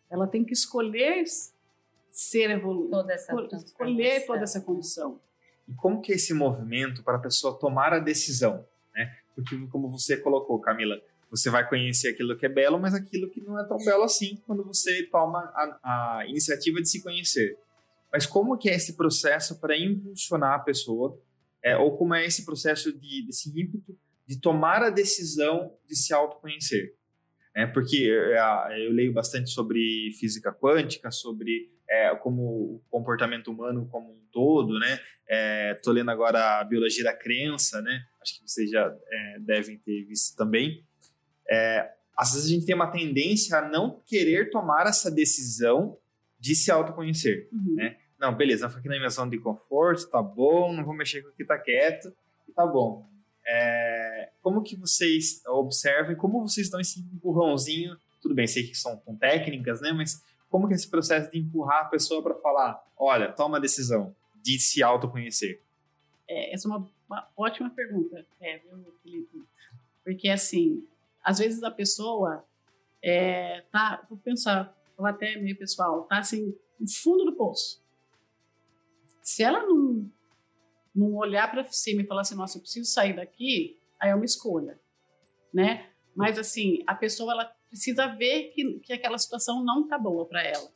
Ela 0.10 0.28
tem 0.28 0.44
que 0.44 0.54
escolher 0.54 1.24
ser 2.10 2.62
essa 3.14 3.36
escolher 3.58 4.26
toda 4.26 4.44
essa 4.44 4.62
condição. 4.62 5.20
E 5.68 5.74
como 5.74 6.02
que 6.02 6.12
é 6.12 6.16
esse 6.16 6.34
movimento 6.34 7.04
para 7.04 7.18
a 7.18 7.22
pessoa 7.22 7.58
tomar 7.58 7.94
a 7.94 8.00
decisão, 8.00 8.66
né? 8.94 9.16
Porque 9.36 9.58
como 9.68 9.90
você 9.90 10.16
colocou, 10.18 10.60
Camila, 10.60 11.02
você 11.30 11.50
vai 11.50 11.68
conhecer 11.68 12.10
aquilo 12.10 12.38
que 12.38 12.46
é 12.46 12.50
belo, 12.50 12.80
mas 12.80 12.94
aquilo 12.94 13.30
que 13.30 13.42
não 13.42 13.60
é 13.60 13.68
tão 13.68 13.78
belo 13.78 14.04
assim 14.04 14.38
quando 14.46 14.64
você 14.64 15.04
toma 15.04 15.40
a, 15.40 16.20
a 16.20 16.28
iniciativa 16.28 16.82
de 16.82 16.90
se 16.90 17.02
conhecer. 17.02 17.58
Mas 18.12 18.26
como 18.26 18.58
que 18.58 18.70
é 18.70 18.76
esse 18.76 18.94
processo 18.94 19.60
para 19.60 19.78
impulsionar 19.78 20.54
a 20.54 20.60
pessoa, 20.60 21.20
é, 21.62 21.76
ou 21.76 21.98
como 21.98 22.14
é 22.14 22.26
esse 22.26 22.46
processo 22.46 22.94
de, 22.94 23.26
desse 23.26 23.50
ímpeto 23.50 23.98
de 24.26 24.40
tomar 24.40 24.84
a 24.84 24.90
decisão 24.90 25.74
de 25.88 25.96
se 25.96 26.14
autoconhecer? 26.14 26.96
É, 27.54 27.66
porque 27.66 28.10
é, 28.10 28.88
eu 28.88 28.92
leio 28.92 29.12
bastante 29.12 29.50
sobre 29.50 30.12
física 30.20 30.54
quântica, 30.54 31.12
sobre 31.12 31.70
é, 31.90 32.16
como 32.16 32.42
o 32.42 32.82
comportamento 32.90 33.52
humano 33.52 33.88
como 33.92 34.12
um 34.12 34.20
todo, 34.32 34.80
né? 34.80 35.00
Estou 35.76 35.94
é, 35.94 35.98
lendo 35.98 36.12
agora 36.12 36.60
a 36.60 36.64
biologia 36.64 37.04
da 37.04 37.14
crença, 37.14 37.82
né? 37.82 38.06
Acho 38.22 38.40
que 38.40 38.50
vocês 38.50 38.70
já 38.70 38.96
é, 39.12 39.40
devem 39.40 39.78
ter 39.78 40.04
visto 40.04 40.36
também. 40.36 40.84
É, 41.50 41.92
às 42.18 42.34
vezes 42.34 42.48
a 42.48 42.54
gente 42.54 42.66
tem 42.66 42.76
uma 42.76 42.92
tendência 42.92 43.58
a 43.58 43.68
não 43.68 44.02
querer 44.06 44.50
tomar 44.50 44.88
essa 44.88 45.12
decisão 45.12 45.98
de 46.40 46.56
se 46.56 46.72
autoconhecer, 46.72 47.50
uhum. 47.52 47.76
né? 47.76 47.98
Não, 48.20 48.36
beleza, 48.36 48.68
fico 48.70 48.80
aqui 48.80 48.88
na 48.88 48.98
minha 48.98 49.10
zona 49.10 49.32
de 49.32 49.40
conforto, 49.40 50.10
tá 50.10 50.22
bom, 50.22 50.74
não 50.74 50.86
vou 50.86 50.96
mexer 50.96 51.22
com 51.22 51.30
o 51.30 51.34
que 51.34 51.44
tá 51.44 51.58
quieto, 51.58 52.14
tá 52.56 52.66
bom. 52.66 53.08
É, 53.46 54.30
como 54.42 54.64
que 54.64 54.76
vocês 54.76 55.42
observam, 55.46 56.16
como 56.16 56.42
vocês 56.42 56.70
dão 56.70 56.80
esse 56.80 57.00
empurrãozinho, 57.00 57.98
tudo 58.22 58.34
bem, 58.34 58.48
sei 58.48 58.64
que 58.64 58.76
são 58.76 58.98
com 58.98 59.16
técnicas, 59.16 59.82
né, 59.82 59.92
mas 59.92 60.24
como 60.56 60.70
que 60.70 60.74
é 60.74 60.78
esse 60.78 60.90
processo 60.90 61.30
de 61.30 61.38
empurrar 61.38 61.82
a 61.82 61.90
pessoa 61.90 62.24
para 62.24 62.34
falar, 62.36 62.82
olha, 62.96 63.30
toma 63.30 63.58
a 63.58 63.60
decisão 63.60 64.16
de 64.42 64.58
se 64.58 64.82
autoconhecer? 64.82 65.62
É, 66.26 66.54
essa 66.54 66.66
é 66.66 66.72
uma, 66.72 66.90
uma 67.10 67.30
ótima 67.36 67.70
pergunta, 67.70 68.26
é, 68.40 68.60
viu, 68.60 68.96
Felipe? 69.04 69.44
Porque, 70.02 70.30
assim, 70.30 70.88
às 71.22 71.40
vezes 71.40 71.62
a 71.62 71.70
pessoa 71.70 72.46
é, 73.04 73.66
tá, 73.70 74.06
vou 74.10 74.18
pensar, 74.18 74.74
vou 74.98 75.06
até 75.06 75.36
meio 75.36 75.58
pessoal, 75.58 76.04
tá 76.04 76.20
assim, 76.20 76.58
no 76.80 76.90
fundo 76.90 77.26
do 77.26 77.36
poço. 77.36 77.84
Se 79.22 79.44
ela 79.44 79.62
não, 79.62 80.10
não 80.96 81.16
olhar 81.16 81.52
para 81.52 81.66
cima 81.66 82.02
e 82.02 82.08
falar 82.08 82.22
assim, 82.22 82.36
nossa, 82.36 82.58
eu 82.58 82.62
preciso 82.62 82.90
sair 82.90 83.14
daqui, 83.14 83.78
aí 84.00 84.10
é 84.10 84.16
uma 84.16 84.24
escolha, 84.24 84.80
né? 85.54 85.90
Mas, 86.16 86.40
assim, 86.40 86.82
a 86.88 86.96
pessoa, 86.96 87.34
ela 87.34 87.55
precisa 87.76 88.08
ver 88.08 88.52
que, 88.54 88.80
que 88.80 88.94
aquela 88.94 89.18
situação 89.18 89.62
não 89.62 89.84
está 89.84 89.98
boa 89.98 90.26
para 90.26 90.42
ela. 90.42 90.70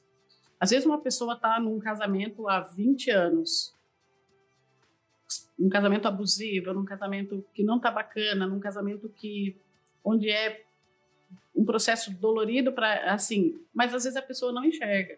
Às 0.59 0.71
vezes 0.71 0.85
uma 0.85 0.99
pessoa 0.99 1.33
está 1.33 1.57
num 1.57 1.79
casamento 1.79 2.47
há 2.49 2.59
20 2.59 3.09
anos, 3.09 3.73
um 5.57 5.69
casamento 5.69 6.07
abusivo, 6.07 6.73
num 6.73 6.83
casamento 6.83 7.45
que 7.53 7.63
não 7.63 7.77
está 7.77 7.89
bacana, 7.89 8.45
num 8.45 8.59
casamento 8.59 9.07
que 9.07 9.55
onde 10.03 10.29
é 10.29 10.65
um 11.55 11.63
processo 11.63 12.11
dolorido 12.11 12.73
para 12.73 13.13
assim, 13.13 13.61
mas 13.73 13.93
às 13.93 14.03
vezes 14.03 14.17
a 14.17 14.21
pessoa 14.21 14.51
não 14.51 14.65
enxerga, 14.65 15.17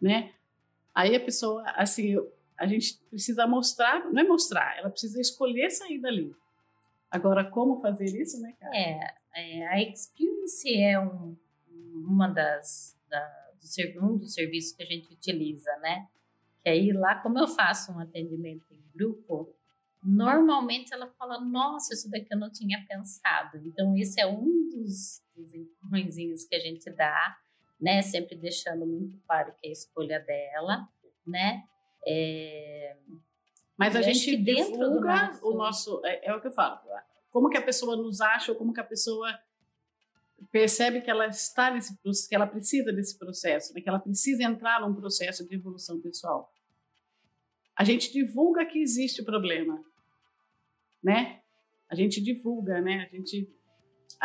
né? 0.00 0.32
Aí 0.94 1.14
a 1.14 1.20
pessoa 1.20 1.62
assim, 1.72 2.16
a 2.56 2.66
gente 2.66 2.98
precisa 3.10 3.46
mostrar, 3.46 4.10
não 4.10 4.22
é 4.22 4.24
mostrar, 4.24 4.78
ela 4.78 4.88
precisa 4.88 5.20
escolher 5.20 5.70
sair 5.70 5.98
dali. 5.98 6.34
Agora, 7.10 7.44
como 7.44 7.80
fazer 7.80 8.06
isso, 8.06 8.40
né, 8.40 8.54
cara? 8.58 8.76
É, 8.76 9.14
é 9.36 9.68
a 9.68 9.80
Experience 10.44 10.74
é 10.74 11.00
um, 11.00 11.36
uma 12.06 12.28
das, 12.28 12.96
da, 13.08 13.50
do, 13.60 14.04
um 14.04 14.18
dos 14.18 14.34
serviços 14.34 14.76
que 14.76 14.82
a 14.82 14.86
gente 14.86 15.12
utiliza, 15.12 15.74
né? 15.78 16.08
Que 16.62 16.68
aí 16.70 16.92
lá, 16.92 17.16
como 17.16 17.38
eu 17.38 17.48
faço 17.48 17.92
um 17.92 17.98
atendimento 17.98 18.64
em 18.72 18.82
grupo, 18.94 19.54
normalmente 20.02 20.92
ela 20.92 21.08
fala, 21.18 21.40
nossa, 21.40 21.94
isso 21.94 22.10
daqui 22.10 22.28
eu 22.30 22.38
não 22.38 22.50
tinha 22.50 22.84
pensado. 22.86 23.58
Então, 23.64 23.96
esse 23.96 24.20
é 24.20 24.26
um 24.26 24.68
dos, 24.70 25.22
dos 25.34 25.54
empurrõezinhos 25.54 26.44
que 26.44 26.54
a 26.54 26.60
gente 26.60 26.90
dá, 26.90 27.36
né? 27.80 28.02
Sempre 28.02 28.36
deixando 28.36 28.86
muito 28.86 29.18
claro 29.26 29.52
que 29.60 29.66
é 29.66 29.70
a 29.70 29.72
escolha 29.72 30.20
dela, 30.20 30.88
né? 31.26 31.64
É, 32.06 32.96
mas 33.76 33.96
a 33.96 34.02
gente 34.02 34.36
divulga 34.36 35.26
nosso... 35.26 35.48
o 35.48 35.54
nosso. 35.54 36.00
É, 36.04 36.28
é, 36.28 36.34
o 36.34 36.40
que 36.40 36.46
eu 36.46 36.52
falo. 36.52 36.78
Como 37.30 37.48
que 37.48 37.56
a 37.56 37.62
pessoa 37.62 37.96
nos 37.96 38.20
acha, 38.20 38.52
ou 38.52 38.58
como 38.58 38.72
que 38.72 38.80
a 38.80 38.84
pessoa 38.84 39.36
percebe 40.50 41.00
que 41.00 41.10
ela 41.10 41.26
está 41.26 41.70
nesse 41.70 41.96
que 42.28 42.34
ela 42.34 42.46
precisa 42.46 42.92
desse 42.92 43.18
processo, 43.18 43.72
né? 43.74 43.80
que 43.80 43.88
ela 43.88 43.98
precisa 43.98 44.42
entrar 44.42 44.80
num 44.80 44.94
processo 44.94 45.46
de 45.46 45.54
evolução 45.54 46.00
pessoal. 46.00 46.52
A 47.76 47.84
gente 47.84 48.12
divulga 48.12 48.64
que 48.64 48.78
existe 48.78 49.22
o 49.22 49.24
problema, 49.24 49.82
né? 51.02 51.40
A 51.90 51.94
gente 51.94 52.20
divulga, 52.20 52.80
né? 52.80 53.08
A 53.10 53.16
gente 53.16 53.48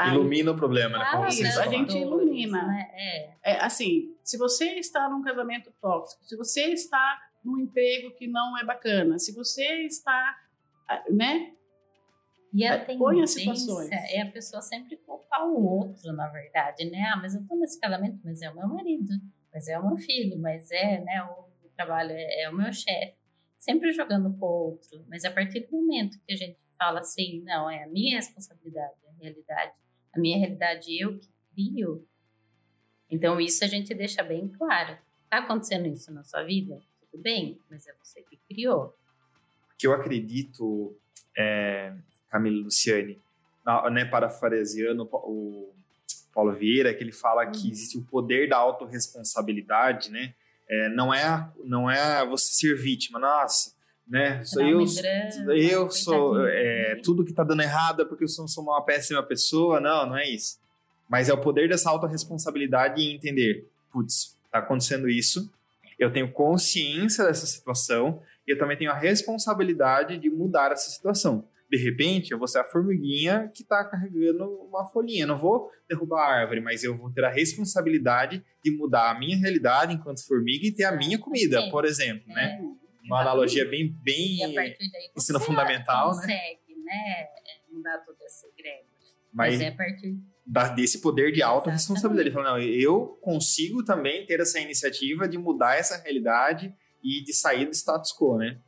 ilumina 0.07 0.51
o 0.51 0.55
problema, 0.55 0.97
né? 0.97 1.05
Ah, 1.07 1.27
isso, 1.27 1.59
a 1.59 1.67
gente 1.67 1.97
ilumina. 1.97 2.65
Né? 2.65 2.89
É. 2.93 3.37
é. 3.43 3.59
assim, 3.63 4.15
se 4.23 4.37
você 4.37 4.75
está 4.75 5.09
num 5.09 5.21
casamento 5.21 5.71
tóxico, 5.81 6.23
se 6.25 6.37
você 6.37 6.65
está 6.67 7.19
num 7.43 7.57
emprego 7.57 8.11
que 8.15 8.27
não 8.27 8.57
é 8.57 8.63
bacana, 8.63 9.17
se 9.17 9.33
você 9.33 9.85
está, 9.85 10.37
né? 11.09 11.53
E 12.53 12.65
a 12.65 12.83
tendência 12.83 13.43
é 14.11 14.21
a 14.21 14.31
pessoa 14.31 14.61
sempre 14.61 14.97
culpar 14.97 15.47
o 15.47 15.63
outro, 15.63 16.11
na 16.13 16.27
verdade, 16.27 16.89
né? 16.89 17.11
Ah, 17.13 17.17
mas 17.17 17.35
eu 17.35 17.45
tô 17.47 17.55
nesse 17.55 17.79
casamento, 17.79 18.19
mas 18.23 18.41
é 18.41 18.49
o 18.49 18.55
meu 18.55 18.67
marido, 18.67 19.13
mas 19.53 19.67
é 19.67 19.77
o 19.77 19.87
meu 19.87 19.97
filho, 19.97 20.39
mas 20.39 20.71
é, 20.71 20.99
né, 21.01 21.23
o 21.23 21.69
trabalho 21.75 22.11
é, 22.11 22.43
é 22.43 22.49
o 22.49 22.55
meu 22.55 22.71
chefe. 22.73 23.15
Sempre 23.57 23.91
jogando 23.91 24.33
pro 24.33 24.47
outro, 24.47 25.05
mas 25.07 25.25
a 25.25 25.31
partir 25.31 25.61
do 25.61 25.71
momento 25.71 26.17
que 26.25 26.33
a 26.33 26.35
gente 26.35 26.57
fala 26.77 27.01
assim, 27.01 27.41
não, 27.43 27.69
é 27.69 27.83
a 27.83 27.87
minha 27.87 28.15
responsabilidade, 28.15 28.93
é 29.05 29.09
a 29.09 29.13
realidade, 29.21 29.73
a 30.13 30.19
minha 30.19 30.37
realidade 30.37 30.97
eu 30.97 31.19
que 31.19 31.29
crio. 31.53 32.07
Então 33.11 33.39
isso 33.39 33.63
a 33.63 33.67
gente 33.67 33.93
deixa 33.93 34.23
bem 34.23 34.47
claro. 34.47 34.97
Tá 35.29 35.39
acontecendo 35.39 35.87
isso 35.87 36.11
na 36.11 36.23
sua 36.23 36.43
vida? 36.43 36.79
Tudo 37.11 37.21
bem, 37.21 37.59
mas 37.69 37.85
é 37.85 37.93
você 38.01 38.21
que 38.23 38.37
criou. 38.47 38.95
Que 39.77 39.87
eu 39.87 39.93
acredito, 39.93 40.97
é, 41.37 41.93
Camila 42.29 42.63
Luciane, 42.63 43.19
né, 43.91 44.05
parafraseando 44.05 45.03
o 45.03 45.69
Paulo 46.33 46.53
Vieira, 46.53 46.93
que 46.93 47.03
ele 47.03 47.11
fala 47.11 47.45
que 47.47 47.65
uhum. 47.65 47.71
existe 47.71 47.97
o 47.97 48.01
poder 48.01 48.47
da 48.49 48.57
autorresponsabilidade, 48.57 50.11
né? 50.11 50.33
É, 50.69 50.89
não 50.89 51.13
é 51.13 51.49
não 51.63 51.89
é 51.89 52.25
você 52.25 52.51
ser 52.53 52.75
vítima, 52.75 53.19
nossa, 53.19 53.73
né? 54.07 54.43
Sou 54.43 54.61
eu, 54.61 54.85
eu 55.49 55.89
sou 55.89 56.47
é, 56.47 56.95
tudo 57.03 57.25
que 57.25 57.33
tá 57.33 57.43
dando 57.43 57.63
errado 57.63 58.03
é 58.03 58.05
porque 58.05 58.23
eu 58.23 58.27
sou, 58.27 58.47
sou 58.47 58.63
uma 58.63 58.81
péssima 58.83 59.23
pessoa, 59.23 59.79
não, 59.79 60.05
não 60.07 60.17
é 60.17 60.29
isso. 60.29 60.59
Mas 61.09 61.27
é 61.27 61.33
o 61.33 61.41
poder 61.41 61.67
dessa 61.67 61.89
autorresponsabilidade 61.89 63.01
e 63.01 63.15
entender, 63.15 63.67
putz, 63.91 64.37
tá 64.51 64.59
acontecendo 64.59 65.09
isso, 65.09 65.51
eu 65.97 66.13
tenho 66.13 66.31
consciência 66.31 67.25
dessa 67.25 67.47
situação 67.47 68.21
e 68.47 68.51
eu 68.51 68.57
também 68.57 68.77
tenho 68.77 68.91
a 68.91 68.95
responsabilidade 68.95 70.19
de 70.19 70.29
mudar 70.29 70.71
essa 70.71 70.89
situação 70.91 71.43
de 71.69 71.77
repente, 71.77 72.31
eu 72.31 72.39
vou 72.39 72.47
ser 72.47 72.59
a 72.59 72.63
formiguinha 72.63 73.51
que 73.53 73.61
está 73.61 73.83
carregando 73.85 74.43
uma 74.63 74.85
folhinha. 74.85 75.23
Eu 75.23 75.27
não 75.27 75.37
vou 75.37 75.69
derrubar 75.87 76.21
a 76.21 76.41
árvore, 76.41 76.61
mas 76.61 76.83
eu 76.83 76.97
vou 76.97 77.11
ter 77.11 77.23
a 77.23 77.29
responsabilidade 77.29 78.43
de 78.63 78.71
mudar 78.71 79.11
a 79.11 79.19
minha 79.19 79.37
realidade 79.37 79.93
enquanto 79.93 80.25
formiga 80.25 80.65
e 80.65 80.71
ter 80.71 80.85
a 80.85 80.91
minha 80.91 81.19
comida, 81.19 81.61
Sim. 81.61 81.69
por 81.69 81.85
exemplo, 81.85 82.27
né? 82.33 82.57
é. 82.57 82.61
né? 82.61 82.75
Uma 83.05 83.21
analogia 83.21 83.67
bem, 83.67 83.95
bem 84.03 84.39
ensino 85.15 85.39
fundamental, 85.39 86.09
consegue, 86.09 86.31
né? 86.31 86.55
consegue, 86.57 86.83
né? 86.83 87.27
Mudar 87.71 87.97
todo 87.99 88.17
esse 88.21 88.47
grego. 88.57 88.89
Mas, 89.33 89.53
mas 89.53 89.61
é 89.61 89.67
a 89.67 89.75
partir 89.75 90.17
desse 90.75 90.99
poder 90.99 91.31
de 91.31 91.41
autorresponsabilidade. 91.41 92.31
Falando, 92.31 92.57
não, 92.57 92.59
eu 92.59 93.19
consigo 93.21 93.83
também 93.83 94.25
ter 94.25 94.39
essa 94.39 94.59
iniciativa 94.59 95.27
de 95.27 95.37
mudar 95.37 95.75
essa 95.75 95.97
realidade 95.97 96.73
e 97.03 97.23
de 97.23 97.33
sair 97.33 97.65
do 97.65 97.73
status 97.73 98.11
quo, 98.11 98.37
né? 98.37 98.59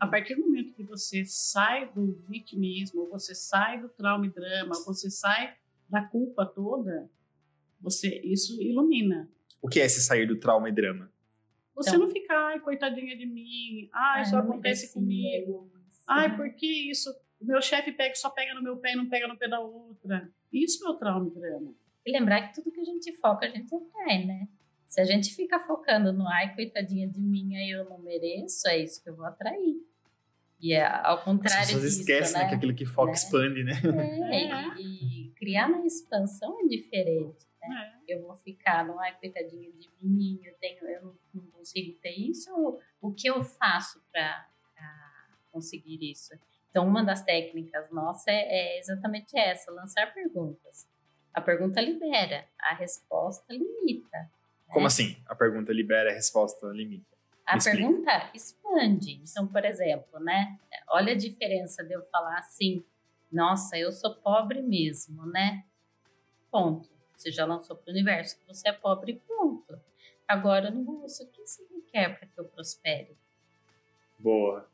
A 0.00 0.06
partir 0.06 0.34
do 0.34 0.42
momento 0.42 0.74
que 0.74 0.82
você 0.82 1.24
sai 1.24 1.92
do 1.92 2.12
vitimismo, 2.28 3.08
você 3.08 3.34
sai 3.34 3.80
do 3.80 3.88
trauma 3.88 4.26
e 4.26 4.30
drama, 4.30 4.74
você 4.84 5.10
sai 5.10 5.54
da 5.88 6.02
culpa 6.02 6.46
toda, 6.46 7.10
você 7.80 8.20
isso 8.24 8.60
ilumina. 8.62 9.28
O 9.60 9.68
que 9.68 9.80
é 9.80 9.84
esse 9.84 10.00
sair 10.00 10.26
do 10.26 10.38
trauma 10.38 10.68
e 10.68 10.72
drama? 10.72 11.12
Você 11.74 11.90
então, 11.90 12.00
não 12.00 12.08
ficar, 12.08 12.48
ai, 12.48 12.60
coitadinha 12.60 13.16
de 13.16 13.26
mim, 13.26 13.88
ai, 13.92 14.22
isso 14.22 14.36
acontece 14.36 14.92
comigo, 14.92 15.70
ai, 16.06 16.36
por 16.36 16.52
que 16.54 16.90
isso? 16.90 17.10
O 17.40 17.44
meu 17.44 17.60
chefe 17.60 17.92
pega, 17.92 18.14
só 18.14 18.30
pega 18.30 18.54
no 18.54 18.62
meu 18.62 18.76
pé 18.76 18.92
e 18.92 18.96
não 18.96 19.08
pega 19.08 19.26
no 19.26 19.36
pé 19.36 19.48
da 19.48 19.58
outra. 19.58 20.30
Isso 20.52 20.86
é 20.86 20.90
o 20.90 20.94
trauma 20.94 21.26
e 21.28 21.30
drama. 21.30 21.74
E 22.04 22.12
lembrar 22.12 22.48
que 22.48 22.54
tudo 22.54 22.70
que 22.70 22.80
a 22.80 22.84
gente 22.84 23.12
foca, 23.16 23.46
a 23.46 23.48
gente 23.48 23.74
atrai, 23.74 24.24
né? 24.24 24.48
Se 24.92 25.00
a 25.00 25.06
gente 25.06 25.34
fica 25.34 25.58
focando 25.58 26.12
no 26.12 26.28
ai, 26.28 26.54
coitadinha 26.54 27.08
de 27.08 27.18
mim, 27.18 27.56
aí 27.56 27.70
eu 27.70 27.88
não 27.88 27.96
mereço, 27.96 28.68
é 28.68 28.76
isso 28.76 29.02
que 29.02 29.08
eu 29.08 29.16
vou 29.16 29.24
atrair. 29.24 29.80
E 30.60 30.74
é 30.74 30.84
ao 30.84 31.24
contrário 31.24 31.60
As 31.60 31.66
pessoas 31.68 31.84
disso, 31.84 32.00
esquecem 32.00 32.42
né? 32.42 32.48
que 32.50 32.54
aquilo 32.56 32.74
que 32.74 32.84
foca 32.84 33.06
né? 33.06 33.14
expande, 33.14 33.64
né? 33.64 33.72
É, 34.30 34.44
é. 34.48 34.74
E, 34.76 35.28
e, 35.28 35.30
criar 35.30 35.70
na 35.70 35.82
expansão 35.86 36.60
é 36.60 36.68
diferente. 36.68 37.46
Né? 37.62 38.00
É. 38.06 38.16
Eu 38.16 38.20
vou 38.20 38.36
ficar, 38.36 38.86
não 38.86 39.02
é 39.02 39.12
coitadinha 39.12 39.72
de 39.72 39.88
mim, 40.02 40.38
eu, 40.44 40.52
tenho, 40.60 40.84
eu 40.84 41.16
não, 41.32 41.46
consigo 41.46 41.98
ter 42.02 42.12
isso, 42.12 42.50
o 43.00 43.14
que 43.14 43.30
eu 43.30 43.42
faço 43.42 43.98
para 44.12 44.46
conseguir 45.50 46.00
isso? 46.02 46.34
Então, 46.68 46.86
uma 46.86 47.02
das 47.02 47.24
técnicas 47.24 47.90
nossas 47.90 48.28
é, 48.28 48.76
é 48.76 48.78
exatamente 48.78 49.38
essa, 49.38 49.72
lançar 49.72 50.12
perguntas. 50.12 50.86
A 51.32 51.40
pergunta 51.40 51.80
libera, 51.80 52.46
a 52.60 52.74
resposta 52.74 53.54
limita. 53.54 54.30
Como 54.72 54.84
né? 54.84 54.86
assim? 54.86 55.16
A 55.26 55.34
pergunta 55.34 55.72
libera, 55.72 56.10
a 56.10 56.14
resposta 56.14 56.66
limita? 56.68 57.12
A 57.46 57.58
pergunta 57.58 58.30
expande. 58.34 59.20
Então, 59.22 59.46
por 59.46 59.64
exemplo, 59.64 60.18
né? 60.20 60.58
Olha 60.88 61.12
a 61.12 61.16
diferença 61.16 61.84
de 61.84 61.92
eu 61.92 62.02
falar 62.04 62.38
assim, 62.38 62.82
nossa, 63.30 63.76
eu 63.76 63.92
sou 63.92 64.14
pobre 64.14 64.62
mesmo, 64.62 65.26
né? 65.26 65.64
Ponto. 66.50 66.88
Você 67.14 67.30
já 67.30 67.44
lançou 67.44 67.76
para 67.76 67.90
o 67.90 67.92
universo 67.92 68.38
que 68.38 68.46
você 68.46 68.68
é 68.68 68.72
pobre, 68.72 69.20
ponto. 69.28 69.78
Agora, 70.26 70.70
no 70.70 71.04
uso, 71.04 71.24
o 71.24 71.26
que 71.26 71.40
você 71.40 71.62
quer 71.92 72.18
para 72.18 72.26
que 72.26 72.40
eu 72.40 72.44
prospere? 72.44 73.16
Boa. 74.18 74.66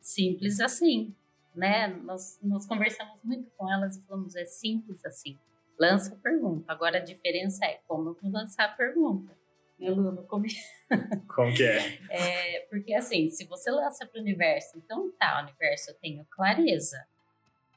Simples 0.00 0.60
assim, 0.60 1.14
né? 1.54 1.88
Nós, 1.88 2.38
nós 2.42 2.66
conversamos 2.66 3.18
muito 3.24 3.50
com 3.56 3.70
elas 3.72 3.96
e 3.96 4.02
falamos, 4.02 4.36
é 4.36 4.44
simples 4.44 5.04
assim. 5.04 5.38
Lança 5.80 6.14
a 6.14 6.18
pergunta. 6.18 6.70
Agora, 6.70 6.98
a 6.98 7.02
diferença 7.02 7.64
é 7.64 7.80
como 7.88 8.10
eu 8.10 8.14
vou 8.20 8.30
lançar 8.30 8.66
a 8.66 8.72
pergunta 8.72 9.40
né, 9.80 9.90
Lu, 9.90 10.12
no 10.12 10.22
começo. 10.24 10.60
Como 11.34 11.54
que 11.54 11.64
é? 11.64 11.98
é? 12.10 12.60
Porque 12.68 12.94
assim, 12.94 13.28
se 13.30 13.44
você 13.46 13.70
lança 13.70 14.06
para 14.06 14.18
o 14.18 14.22
universo, 14.22 14.76
então 14.76 15.10
tá, 15.12 15.42
universo, 15.42 15.90
eu 15.90 15.94
tenho 15.94 16.24
clareza. 16.26 17.02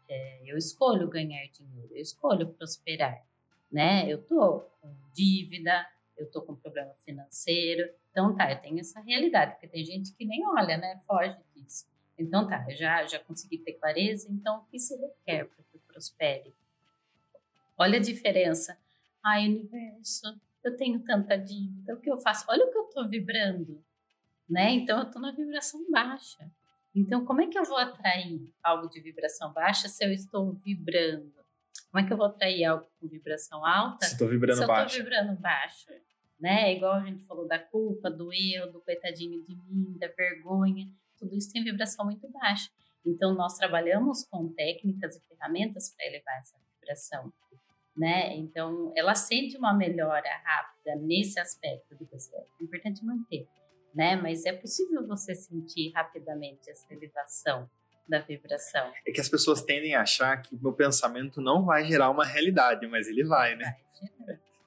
É, 0.10 0.42
eu 0.46 0.58
escolho 0.58 1.08
ganhar 1.08 1.48
dinheiro, 1.48 1.90
eu 1.94 2.02
escolho 2.02 2.54
prosperar, 2.54 3.26
né? 3.72 4.06
Eu 4.08 4.22
tô 4.22 4.66
com 4.82 4.94
dívida, 5.14 5.88
eu 6.18 6.30
tô 6.30 6.42
com 6.42 6.56
problema 6.56 6.94
financeiro, 7.06 7.90
então 8.12 8.36
tá, 8.36 8.52
eu 8.52 8.60
tenho 8.60 8.80
essa 8.80 9.00
realidade, 9.00 9.54
porque 9.54 9.68
tem 9.68 9.86
gente 9.86 10.14
que 10.14 10.26
nem 10.26 10.46
olha, 10.46 10.78
né? 10.78 11.00
Foge 11.08 11.38
disso. 11.56 11.88
Então 12.20 12.48
tá, 12.48 12.66
eu 12.70 12.76
já, 12.76 13.06
já 13.06 13.20
consegui 13.20 13.58
ter 13.58 13.74
clareza, 13.74 14.28
então 14.30 14.60
o 14.60 14.66
que 14.66 14.78
se 14.78 14.96
requer 14.98 15.46
para 15.46 15.64
que 15.64 15.78
eu 15.78 15.82
prospere? 15.88 16.54
Olha 17.78 17.98
a 17.98 18.02
diferença. 18.02 18.78
Ai, 19.26 19.48
universo, 19.48 20.28
eu 20.64 20.76
tenho 20.76 21.00
tanta 21.04 21.38
dívida, 21.38 21.94
o 21.94 22.00
que 22.00 22.10
eu 22.10 22.18
faço? 22.18 22.46
Olha 22.50 22.66
o 22.66 22.72
que 22.72 22.78
eu 22.78 22.88
estou 22.88 23.08
vibrando, 23.08 23.84
né? 24.50 24.72
Então 24.72 25.00
eu 25.00 25.06
estou 25.06 25.22
na 25.22 25.32
vibração 25.32 25.86
baixa. 25.90 26.50
Então 26.96 27.26
como 27.26 27.42
é 27.42 27.48
que 27.48 27.58
eu 27.58 27.64
vou 27.64 27.78
atrair 27.78 28.54
algo 28.62 28.88
de 28.88 29.00
vibração 29.02 29.52
baixa 29.52 29.88
se 29.88 30.06
eu 30.06 30.12
estou 30.12 30.54
vibrando? 30.54 31.34
Como 31.92 32.04
é 32.04 32.08
que 32.08 32.14
eu 32.14 32.18
vou 32.18 32.28
atrair 32.28 32.66
algo 32.66 32.88
com 33.00 33.08
vibração 33.08 33.66
alta? 33.66 34.06
Se 34.06 34.14
estou 34.14 34.28
vibrando 34.28 34.60
se 34.60 34.68
baixo. 34.68 34.98
Eu 34.98 35.02
estou 35.02 35.04
vibrando 35.04 35.42
baixo, 35.42 35.88
né? 36.40 36.74
Igual 36.74 36.94
a 36.94 37.06
gente 37.06 37.24
falou 37.26 37.48
da 37.48 37.60
culpa, 37.60 38.10
do 38.10 38.32
eu, 38.34 38.72
do 38.72 38.82
coitadinho 38.82 39.44
de 39.44 39.56
mim, 39.56 39.98
da 40.00 40.08
vergonha, 40.08 40.88
tudo 41.18 41.36
isso 41.36 41.52
tem 41.52 41.64
vibração 41.64 42.06
muito 42.06 42.28
baixa. 42.30 42.70
Então 43.06 43.34
nós 43.34 43.58
trabalhamos 43.58 44.24
com 44.26 44.52
técnicas 44.54 45.16
e 45.16 45.22
ferramentas 45.28 45.94
para 45.96 46.06
elevar 46.06 46.38
essa 46.40 46.58
vibração 46.80 47.34
né? 47.96 48.36
Então, 48.36 48.92
ela 48.96 49.16
sente 49.16 49.58
uma 49.58 49.74
melhora 49.74 50.30
rápida 50.44 50.96
nesse 50.96 51.40
aspecto 51.40 51.96
do 51.96 52.06
você. 52.12 52.36
É 52.36 52.64
importante 52.64 53.06
manter, 53.06 53.48
né? 53.94 54.16
Mas 54.16 54.46
é 54.46 54.54
possível 54.54 55.06
você 55.08 55.36
sentir 55.36 55.92
rapidamente 55.94 56.70
essa 56.70 56.92
elevação 56.94 57.70
da 58.08 58.20
vibração. 58.20 58.92
É 59.08 59.12
que 59.12 59.22
as 59.22 59.30
pessoas 59.30 59.62
tendem 59.62 59.96
a 59.96 60.02
achar 60.02 60.42
que 60.42 60.56
o 60.56 60.60
meu 60.62 60.74
pensamento 60.74 61.42
não 61.42 61.66
vai 61.66 61.86
gerar 61.86 62.10
uma 62.10 62.26
realidade, 62.26 62.86
mas 62.88 63.08
ele 63.08 63.24
vai, 63.24 63.56
né? 63.56 63.78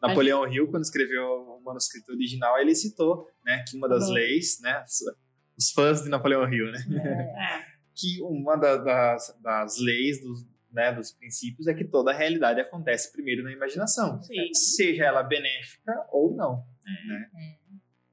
Vai 0.00 0.10
Napoleão 0.10 0.46
Hill, 0.46 0.68
quando 0.68 0.84
escreveu 0.84 1.24
o 1.24 1.62
manuscrito 1.64 2.12
original, 2.12 2.58
ele 2.58 2.74
citou, 2.74 3.28
né, 3.44 3.64
que 3.66 3.76
uma 3.76 3.88
das 3.88 4.08
leis, 4.08 4.60
né, 4.60 4.84
os 5.58 5.70
fãs 5.70 6.02
de 6.02 6.08
Napoleão 6.08 6.50
Hill, 6.52 6.70
né, 6.70 6.78
é. 7.34 7.76
que 7.96 8.20
uma 8.22 8.56
da, 8.56 8.76
das, 8.76 9.38
das 9.42 9.78
leis 9.78 10.18
né, 10.72 10.92
dos 10.92 11.12
princípios 11.12 11.66
é 11.66 11.74
que 11.74 11.84
toda 11.84 12.10
a 12.10 12.14
realidade 12.14 12.60
acontece 12.60 13.12
primeiro 13.12 13.42
na 13.42 13.52
imaginação, 13.52 14.22
Sim. 14.22 14.52
seja 14.52 15.04
ela 15.04 15.22
benéfica 15.22 16.06
ou 16.10 16.34
não. 16.34 16.64
É. 16.86 17.06
Né? 17.06 17.30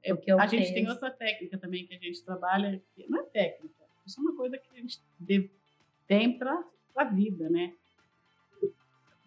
É. 0.04 0.10
é 0.10 0.14
o 0.14 0.18
que 0.18 0.32
eu 0.32 0.39
a 0.39 0.47
penso. 0.47 0.56
gente 0.56 0.74
tem 0.74 0.89
outra 0.89 1.12
técnica 1.12 1.58
também 1.58 1.86
que 1.86 1.93
a 1.93 1.99
gente 1.99 2.24
trabalha, 2.24 2.82
que 2.95 3.08
não 3.08 3.20
é 3.20 3.24
técnica, 3.24 3.84
isso 4.06 4.20
é 4.20 4.24
uma 4.24 4.36
coisa 4.36 4.58
que 4.58 4.70
a 4.72 4.82
gente 4.82 4.99
tem 6.08 6.38
para 6.38 6.64
a 6.95 7.04
vida, 7.06 7.49
né? 7.49 7.74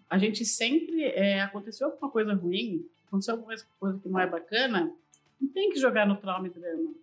a 0.09 0.19
gente 0.19 0.45
sempre 0.45 1.05
é, 1.05 1.41
aconteceu 1.41 1.89
alguma 1.89 2.11
coisa 2.11 2.35
ruim, 2.35 2.89
aconteceu 3.07 3.35
alguma 3.35 3.55
coisa 3.79 3.99
que 3.99 4.09
não 4.09 4.21
é 4.21 4.27
bacana, 4.27 4.93
não 5.41 5.49
tem 5.49 5.71
que 5.71 5.79
jogar 5.79 6.07
no 6.07 6.17
trauma 6.17 6.47
e 6.47 6.51
drama. 6.51 6.95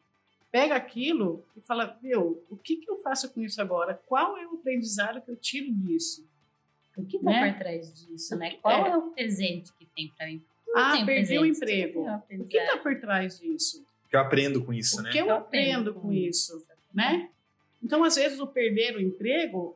Pega 0.53 0.75
aquilo 0.75 1.43
e 1.57 1.61
fala, 1.61 1.97
meu, 1.99 2.45
o 2.47 2.55
que, 2.55 2.75
que 2.75 2.87
eu 2.87 2.95
faço 2.97 3.33
com 3.33 3.41
isso 3.41 3.59
agora? 3.59 3.99
Qual 4.05 4.37
é 4.37 4.45
o 4.45 4.53
aprendizado 4.53 5.19
que 5.19 5.31
eu 5.31 5.35
tiro 5.35 5.73
disso? 5.73 6.29
O 6.95 7.03
que 7.03 7.17
está 7.17 7.31
né? 7.31 7.51
por 7.51 7.57
trás 7.57 7.91
disso, 7.91 8.35
né? 8.35 8.51
Qual 8.61 8.85
é, 8.85 8.89
é 8.91 8.95
o 8.95 9.01
presente 9.09 9.73
que 9.73 9.87
tem 9.87 10.13
para 10.15 10.27
mim? 10.27 10.43
ah, 10.75 11.03
perdi 11.03 11.39
o 11.39 11.45
emprego. 11.45 12.05
O 12.39 12.45
que 12.45 12.57
está 12.57 12.77
por 12.77 12.99
trás 12.99 13.39
disso? 13.39 13.83
O 14.05 14.09
que 14.09 14.15
eu 14.15 14.19
aprendo 14.19 14.63
com 14.63 14.71
isso, 14.71 14.99
o 14.99 15.01
né? 15.01 15.09
O 15.09 15.11
que 15.11 15.17
eu, 15.17 15.25
eu 15.25 15.35
aprendo, 15.37 15.89
aprendo 15.89 15.93
com 15.95 16.13
isso, 16.13 16.55
isso, 16.55 16.67
né? 16.93 17.31
Então, 17.81 18.03
às 18.03 18.13
vezes, 18.13 18.39
o 18.39 18.45
perder 18.45 18.95
o 18.95 19.01
emprego 19.01 19.75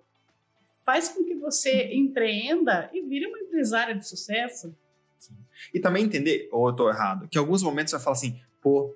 faz 0.86 1.10
com 1.10 1.24
que 1.24 1.34
você 1.34 1.92
empreenda 1.92 2.88
e 2.94 3.02
vire 3.02 3.26
uma 3.26 3.40
empresária 3.40 3.96
de 3.96 4.08
sucesso. 4.08 4.76
Sim. 5.18 5.34
E 5.74 5.80
também 5.80 6.06
entender, 6.06 6.48
ou 6.52 6.68
eu 6.68 6.72
estou 6.72 6.88
errado, 6.88 7.28
que 7.28 7.40
em 7.40 7.42
alguns 7.42 7.64
momentos 7.64 7.90
você 7.90 8.00
fala 8.00 8.16
assim, 8.16 8.40
pô, 8.62 8.96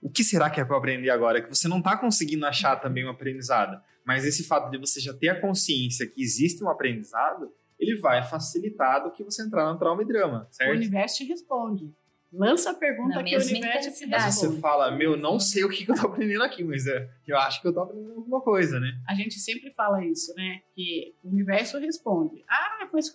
o 0.00 0.10
que 0.10 0.22
será 0.22 0.48
que 0.48 0.60
é 0.60 0.64
para 0.64 0.76
aprender 0.76 1.10
agora? 1.10 1.42
Que 1.42 1.48
você 1.48 1.68
não 1.68 1.78
está 1.78 1.96
conseguindo 1.96 2.46
achar 2.46 2.76
também 2.76 3.04
um 3.04 3.10
aprendizado. 3.10 3.80
Mas 4.04 4.24
esse 4.24 4.44
fato 4.44 4.70
de 4.70 4.78
você 4.78 5.00
já 5.00 5.12
ter 5.12 5.28
a 5.28 5.40
consciência 5.40 6.06
que 6.06 6.22
existe 6.22 6.62
um 6.64 6.68
aprendizado, 6.68 7.52
ele 7.78 7.96
vai 7.96 8.22
facilitar 8.22 9.02
do 9.02 9.10
que 9.10 9.22
você 9.22 9.42
entrar 9.42 9.70
no 9.72 9.78
trauma 9.78 10.02
e 10.02 10.06
drama, 10.06 10.48
certo? 10.50 10.70
O 10.70 10.76
universo 10.76 11.16
te 11.18 11.24
responde. 11.24 11.92
Lança 12.30 12.72
a 12.72 12.74
pergunta 12.74 13.16
Na 13.16 13.24
que 13.24 13.34
o 13.34 13.40
universo 13.40 13.90
te 13.98 14.06
dá. 14.06 14.30
Você 14.30 14.60
fala, 14.60 14.90
meu, 14.90 15.16
não 15.16 15.40
sei 15.40 15.64
o 15.64 15.68
que, 15.68 15.90
eu 15.90 15.94
tô 15.94 16.08
aprendendo 16.08 16.42
aqui, 16.42 16.62
mas 16.62 16.86
é, 16.86 17.08
eu 17.26 17.38
acho 17.38 17.62
que 17.62 17.68
eu 17.68 17.72
tô 17.72 17.80
aprendendo 17.80 18.16
alguma 18.16 18.40
coisa, 18.42 18.78
né? 18.78 19.00
A 19.08 19.14
gente 19.14 19.38
sempre 19.38 19.70
fala 19.70 20.04
isso, 20.04 20.34
né? 20.34 20.60
Que 20.74 21.14
o 21.24 21.30
universo 21.30 21.78
responde. 21.78 22.44
Ah, 22.46 22.86
pois 22.90 23.10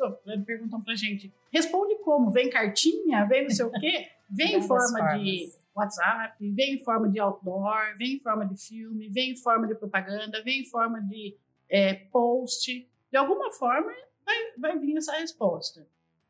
perguntam 0.45 0.81
pra 0.81 0.95
gente, 0.95 1.31
responde 1.51 1.95
como? 2.03 2.31
Vem 2.31 2.49
cartinha? 2.49 3.25
Vem 3.25 3.43
não 3.43 3.49
sei 3.51 3.65
o 3.65 3.71
quê? 3.71 4.07
Vem 4.33 4.55
em 4.55 4.61
forma 4.61 4.97
formas. 4.97 5.21
de 5.21 5.53
WhatsApp, 5.75 6.51
vem 6.51 6.75
em 6.75 6.83
forma 6.83 7.09
de 7.09 7.19
outdoor, 7.19 7.95
vem 7.97 8.15
em 8.15 8.19
forma 8.19 8.45
de 8.45 8.57
filme, 8.57 9.09
vem 9.09 9.31
em 9.31 9.35
forma 9.35 9.67
de 9.67 9.75
propaganda, 9.75 10.41
vem 10.43 10.61
em 10.61 10.65
forma 10.65 10.99
de 11.01 11.37
é, 11.69 11.93
post. 11.93 12.89
De 13.11 13.17
alguma 13.17 13.51
forma 13.51 13.91
vai, 14.25 14.35
vai 14.57 14.79
vir 14.79 14.97
essa 14.97 15.13
resposta. 15.13 15.87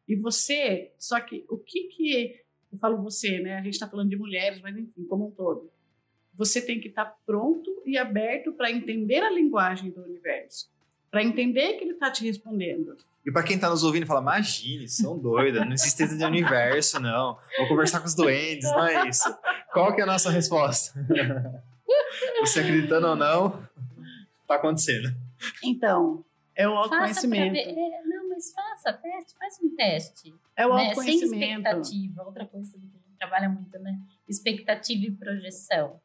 E 0.08 0.16
você, 0.16 0.92
só 1.00 1.20
que 1.20 1.46
o 1.48 1.58
que 1.58 1.84
que 1.86 2.44
eu 2.74 2.78
falo 2.78 3.02
você, 3.02 3.40
né? 3.40 3.58
A 3.58 3.62
gente 3.62 3.76
está 3.76 3.88
falando 3.88 4.10
de 4.10 4.18
mulheres, 4.18 4.60
mas 4.60 4.76
enfim, 4.76 5.06
como 5.06 5.28
um 5.28 5.32
todo. 5.32 5.72
Você 6.34 6.60
tem 6.60 6.80
que 6.82 6.88
estar 6.88 7.06
tá 7.06 7.18
pronto 7.26 7.84
e 7.86 7.98
aberto 7.98 8.52
para 8.52 8.72
entender 8.72 9.22
a 9.22 9.30
linguagem 9.30 9.92
do 9.92 10.02
universo, 10.02 10.70
para 11.12 11.24
entender 11.24 11.74
que 11.74 11.84
ele 11.84 11.94
está 11.94 12.10
te 12.10 12.26
respondendo. 12.26 12.98
E 13.26 13.32
para 13.32 13.44
quem 13.44 13.56
está 13.56 13.70
nos 13.70 13.84
ouvindo, 13.84 14.06
fala: 14.06 14.22
imagine, 14.22 14.88
são 14.88 15.18
doidas, 15.18 15.66
não 15.66 15.74
existe 15.74 16.06
de 16.08 16.26
universo, 16.26 17.00
não. 17.00 17.38
Vou 17.58 17.68
conversar 17.68 18.00
com 18.00 18.06
os 18.06 18.16
doentes, 18.16 18.70
não 18.70 18.86
é 18.86 19.08
isso. 19.08 19.34
Qual 19.72 19.94
que 19.96 20.02
é 20.02 20.04
a 20.04 20.08
nossa 20.08 20.30
resposta? 20.30 20.94
Você 22.42 22.60
acreditando 22.60 23.08
ou 23.08 23.16
não, 23.16 23.68
está 24.42 24.56
acontecendo. 24.56 25.16
Então, 25.64 26.24
é 26.56 26.68
o 26.68 26.74
autoconhecimento. 26.74 27.56
É, 27.56 28.02
não, 28.06 28.30
mas 28.30 28.52
faça 28.54 28.94
teste, 28.94 29.34
faz 29.38 29.58
um 29.64 29.76
teste. 29.76 30.36
É 30.56 30.68
o 30.68 30.76
né? 30.76 30.88
autoconhecimento. 30.88 31.30
Sem 31.30 31.52
expectativa. 31.52 32.24
Outra 32.24 32.46
coisa 32.46 32.72
que 32.72 32.78
a 32.78 32.82
gente 32.82 33.18
trabalha 33.18 33.50
muito, 33.50 33.80
né? 33.80 34.00
Expectativa 34.28 35.06
e 35.06 35.12
projeção. 35.12 36.00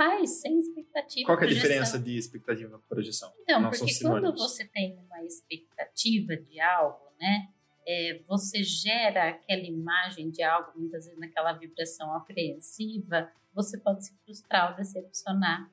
Faz 0.00 0.40
sem 0.40 0.58
expectativa. 0.58 1.26
Qual 1.26 1.38
é 1.38 1.44
a 1.44 1.46
diferença 1.46 1.98
de 1.98 2.16
expectativa 2.16 2.74
e 2.74 2.88
projeção? 2.88 3.30
Então, 3.42 3.60
não 3.60 3.68
porque 3.68 3.92
quando 4.00 4.32
você 4.32 4.66
tem 4.66 4.96
uma 4.96 5.22
expectativa 5.22 6.38
de 6.38 6.58
algo, 6.58 7.04
né? 7.20 7.50
É, 7.86 8.22
você 8.26 8.62
gera 8.62 9.28
aquela 9.28 9.60
imagem 9.60 10.30
de 10.30 10.42
algo, 10.42 10.72
muitas 10.74 11.04
vezes 11.04 11.20
naquela 11.20 11.52
vibração 11.52 12.14
apreensiva, 12.14 13.30
você 13.52 13.76
pode 13.76 14.06
se 14.06 14.16
frustrar 14.24 14.70
ou 14.70 14.76
decepcionar. 14.78 15.70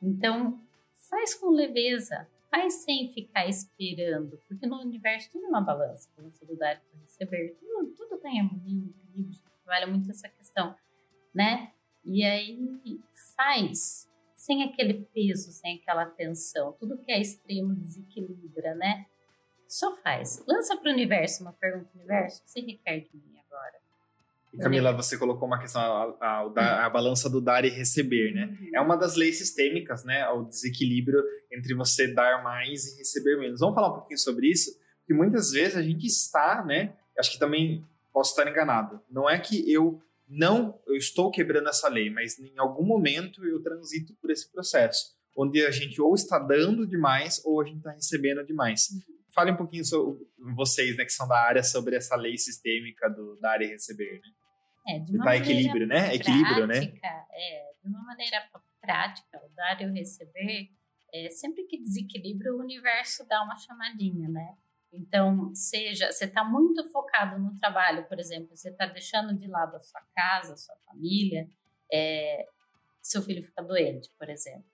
Então, 0.00 0.60
faz 1.10 1.34
com 1.34 1.50
leveza, 1.50 2.28
faz 2.52 2.84
sem 2.84 3.12
ficar 3.12 3.48
esperando, 3.48 4.40
porque 4.46 4.64
no 4.64 4.80
universo 4.80 5.28
tudo 5.32 5.46
é 5.46 5.48
uma 5.48 5.60
balança, 5.60 6.08
balança 6.16 6.46
dar 6.56 6.80
e 6.94 6.98
receber, 7.00 7.56
tudo, 7.58 7.94
tudo 7.96 8.18
tem 8.18 8.40
harmonia, 8.40 8.90
equilíbrio, 8.90 9.40
trabalha 9.64 9.88
muito 9.88 10.08
essa 10.08 10.28
questão, 10.28 10.76
né? 11.34 11.72
E 12.04 12.24
aí 12.24 12.78
faz 13.36 14.08
sem 14.34 14.64
aquele 14.64 15.06
peso, 15.14 15.52
sem 15.52 15.78
aquela 15.78 16.04
tensão, 16.06 16.72
tudo 16.72 16.98
que 16.98 17.12
é 17.12 17.20
extremo 17.20 17.74
desequilibra, 17.74 18.74
né? 18.74 19.06
Só 19.68 19.96
faz. 19.96 20.44
Lança 20.46 20.76
para 20.76 20.90
o 20.90 20.92
universo 20.92 21.42
uma 21.42 21.52
pergunta, 21.52 21.88
universo, 21.94 22.40
o 22.40 22.44
que 22.44 22.50
você 22.50 22.60
requer 22.60 23.00
de 23.00 23.16
mim 23.16 23.38
agora? 23.46 23.82
E 24.52 24.58
Camila, 24.58 24.92
você 24.92 25.16
colocou 25.16 25.46
uma 25.46 25.58
questão, 25.58 25.80
a, 25.80 26.16
a, 26.20 26.86
a, 26.86 26.90
balança 26.90 27.30
do 27.30 27.40
dar 27.40 27.64
e 27.64 27.70
receber, 27.70 28.34
né? 28.34 28.46
Uhum. 28.46 28.70
É 28.74 28.80
uma 28.80 28.96
das 28.96 29.16
leis 29.16 29.38
sistêmicas, 29.38 30.04
né? 30.04 30.28
O 30.28 30.44
desequilíbrio 30.44 31.22
entre 31.50 31.72
você 31.74 32.12
dar 32.12 32.42
mais 32.42 32.84
e 32.86 32.98
receber 32.98 33.38
menos. 33.38 33.60
Vamos 33.60 33.74
falar 33.74 33.88
um 33.88 33.94
pouquinho 33.94 34.18
sobre 34.18 34.50
isso? 34.50 34.78
Porque 34.98 35.14
muitas 35.14 35.52
vezes 35.52 35.76
a 35.76 35.82
gente 35.82 36.06
está, 36.06 36.62
né? 36.64 36.94
Acho 37.18 37.32
que 37.32 37.38
também 37.38 37.82
posso 38.12 38.30
estar 38.30 38.50
enganado. 38.50 39.00
Não 39.10 39.30
é 39.30 39.38
que 39.38 39.72
eu 39.72 40.02
não, 40.28 40.80
eu 40.86 40.96
estou 40.96 41.30
quebrando 41.30 41.68
essa 41.68 41.88
lei, 41.88 42.10
mas 42.10 42.38
em 42.38 42.58
algum 42.58 42.84
momento 42.84 43.44
eu 43.44 43.62
transito 43.62 44.14
por 44.20 44.30
esse 44.30 44.50
processo, 44.50 45.14
onde 45.36 45.64
a 45.64 45.70
gente 45.70 46.00
ou 46.00 46.14
está 46.14 46.38
dando 46.38 46.86
demais 46.86 47.40
ou 47.44 47.60
a 47.60 47.64
gente 47.64 47.78
está 47.78 47.92
recebendo 47.92 48.44
demais. 48.44 48.88
Uhum. 48.90 49.00
Fale 49.34 49.50
um 49.50 49.56
pouquinho 49.56 49.84
sobre 49.84 50.26
vocês, 50.54 50.96
né, 50.96 51.04
que 51.04 51.12
são 51.12 51.26
da 51.26 51.38
área, 51.38 51.62
sobre 51.62 51.96
essa 51.96 52.16
lei 52.16 52.36
sistêmica 52.36 53.08
do 53.08 53.36
dar 53.40 53.60
e 53.62 53.66
receber, 53.66 54.20
né? 54.20 54.28
É, 54.88 54.98
de 54.98 55.16
uma 55.16 55.24
tá 55.24 55.36
equilíbrio, 55.36 55.86
né? 55.86 56.08
Prática, 56.08 56.30
equilíbrio, 56.30 56.66
né? 56.66 56.92
É, 57.32 57.72
de 57.82 57.88
uma 57.88 58.02
maneira 58.02 58.42
prática, 58.80 59.40
o 59.44 59.48
dar 59.54 59.80
e 59.80 59.86
o 59.86 59.92
receber, 59.92 60.70
é, 61.14 61.30
sempre 61.30 61.64
que 61.64 61.80
desequilibra, 61.80 62.52
o 62.52 62.58
universo 62.58 63.26
dá 63.28 63.42
uma 63.42 63.56
chamadinha, 63.56 64.28
né? 64.28 64.56
Então, 64.92 65.54
seja, 65.54 66.12
você 66.12 66.26
está 66.26 66.44
muito 66.44 66.84
focado 66.90 67.38
no 67.38 67.58
trabalho, 67.58 68.06
por 68.08 68.20
exemplo, 68.20 68.54
você 68.54 68.68
está 68.68 68.86
deixando 68.86 69.34
de 69.34 69.46
lado 69.46 69.76
a 69.76 69.80
sua 69.80 70.02
casa, 70.14 70.52
a 70.52 70.56
sua 70.56 70.76
família, 70.84 71.48
é, 71.90 72.46
seu 73.00 73.22
filho 73.22 73.42
fica 73.42 73.62
doente, 73.62 74.10
por 74.18 74.28
exemplo, 74.28 74.64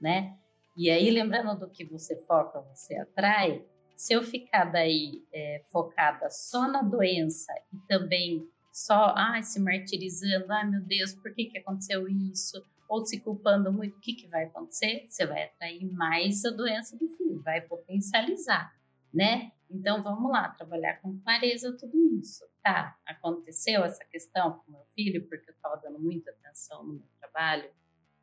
né? 0.00 0.36
E 0.76 0.90
aí, 0.90 1.10
lembrando 1.10 1.58
do 1.58 1.68
que 1.68 1.84
você 1.84 2.16
foca, 2.24 2.60
você 2.60 2.96
atrai, 2.96 3.64
se 3.96 4.12
eu 4.12 4.22
ficar 4.22 4.64
daí 4.64 5.26
é, 5.32 5.62
focada 5.72 6.30
só 6.30 6.68
na 6.68 6.82
doença 6.82 7.52
e 7.72 7.76
também 7.88 8.48
só 8.72 9.12
ai, 9.16 9.42
se 9.42 9.58
martirizando, 9.58 10.52
ai 10.52 10.70
meu 10.70 10.80
Deus, 10.82 11.12
por 11.12 11.34
que, 11.34 11.46
que 11.46 11.58
aconteceu 11.58 12.08
isso? 12.08 12.64
Ou 12.88 13.04
se 13.04 13.20
culpando 13.20 13.72
muito, 13.72 13.96
o 13.96 14.00
que, 14.00 14.14
que 14.14 14.28
vai 14.28 14.44
acontecer? 14.44 15.04
Você 15.08 15.26
vai 15.26 15.44
atrair 15.44 15.84
mais 15.92 16.44
a 16.44 16.50
doença 16.50 16.96
do 16.96 17.08
filho, 17.08 17.42
vai 17.42 17.60
potencializar, 17.60 18.72
né? 19.12 19.50
Então 19.70 20.02
vamos 20.02 20.30
lá, 20.30 20.48
trabalhar 20.48 21.00
com 21.00 21.18
clareza 21.20 21.76
tudo 21.76 21.98
isso. 22.18 22.44
Tá, 22.62 22.96
aconteceu 23.06 23.84
essa 23.84 24.04
questão 24.04 24.60
com 24.60 24.72
meu 24.72 24.84
filho, 24.94 25.26
porque 25.28 25.50
eu 25.50 25.54
estava 25.54 25.76
dando 25.76 25.98
muita 25.98 26.30
atenção 26.30 26.84
no 26.84 26.94
meu 26.94 27.08
trabalho. 27.20 27.70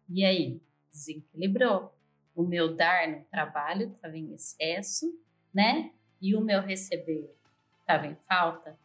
E 0.10 0.24
aí, 0.24 0.62
desequilibrou. 0.89 1.93
O 2.36 2.43
meu 2.43 2.76
dar 2.76 3.08
no 3.08 3.24
trabalho 3.26 3.93
estava 3.93 4.18
em 4.18 4.34
excesso, 4.34 5.18
né? 5.54 5.91
E 6.22 6.36
o 6.36 6.41
meu 6.41 6.62
receber 6.62 7.34
estava 7.80 8.08
em 8.08 8.16
falta 8.16 8.78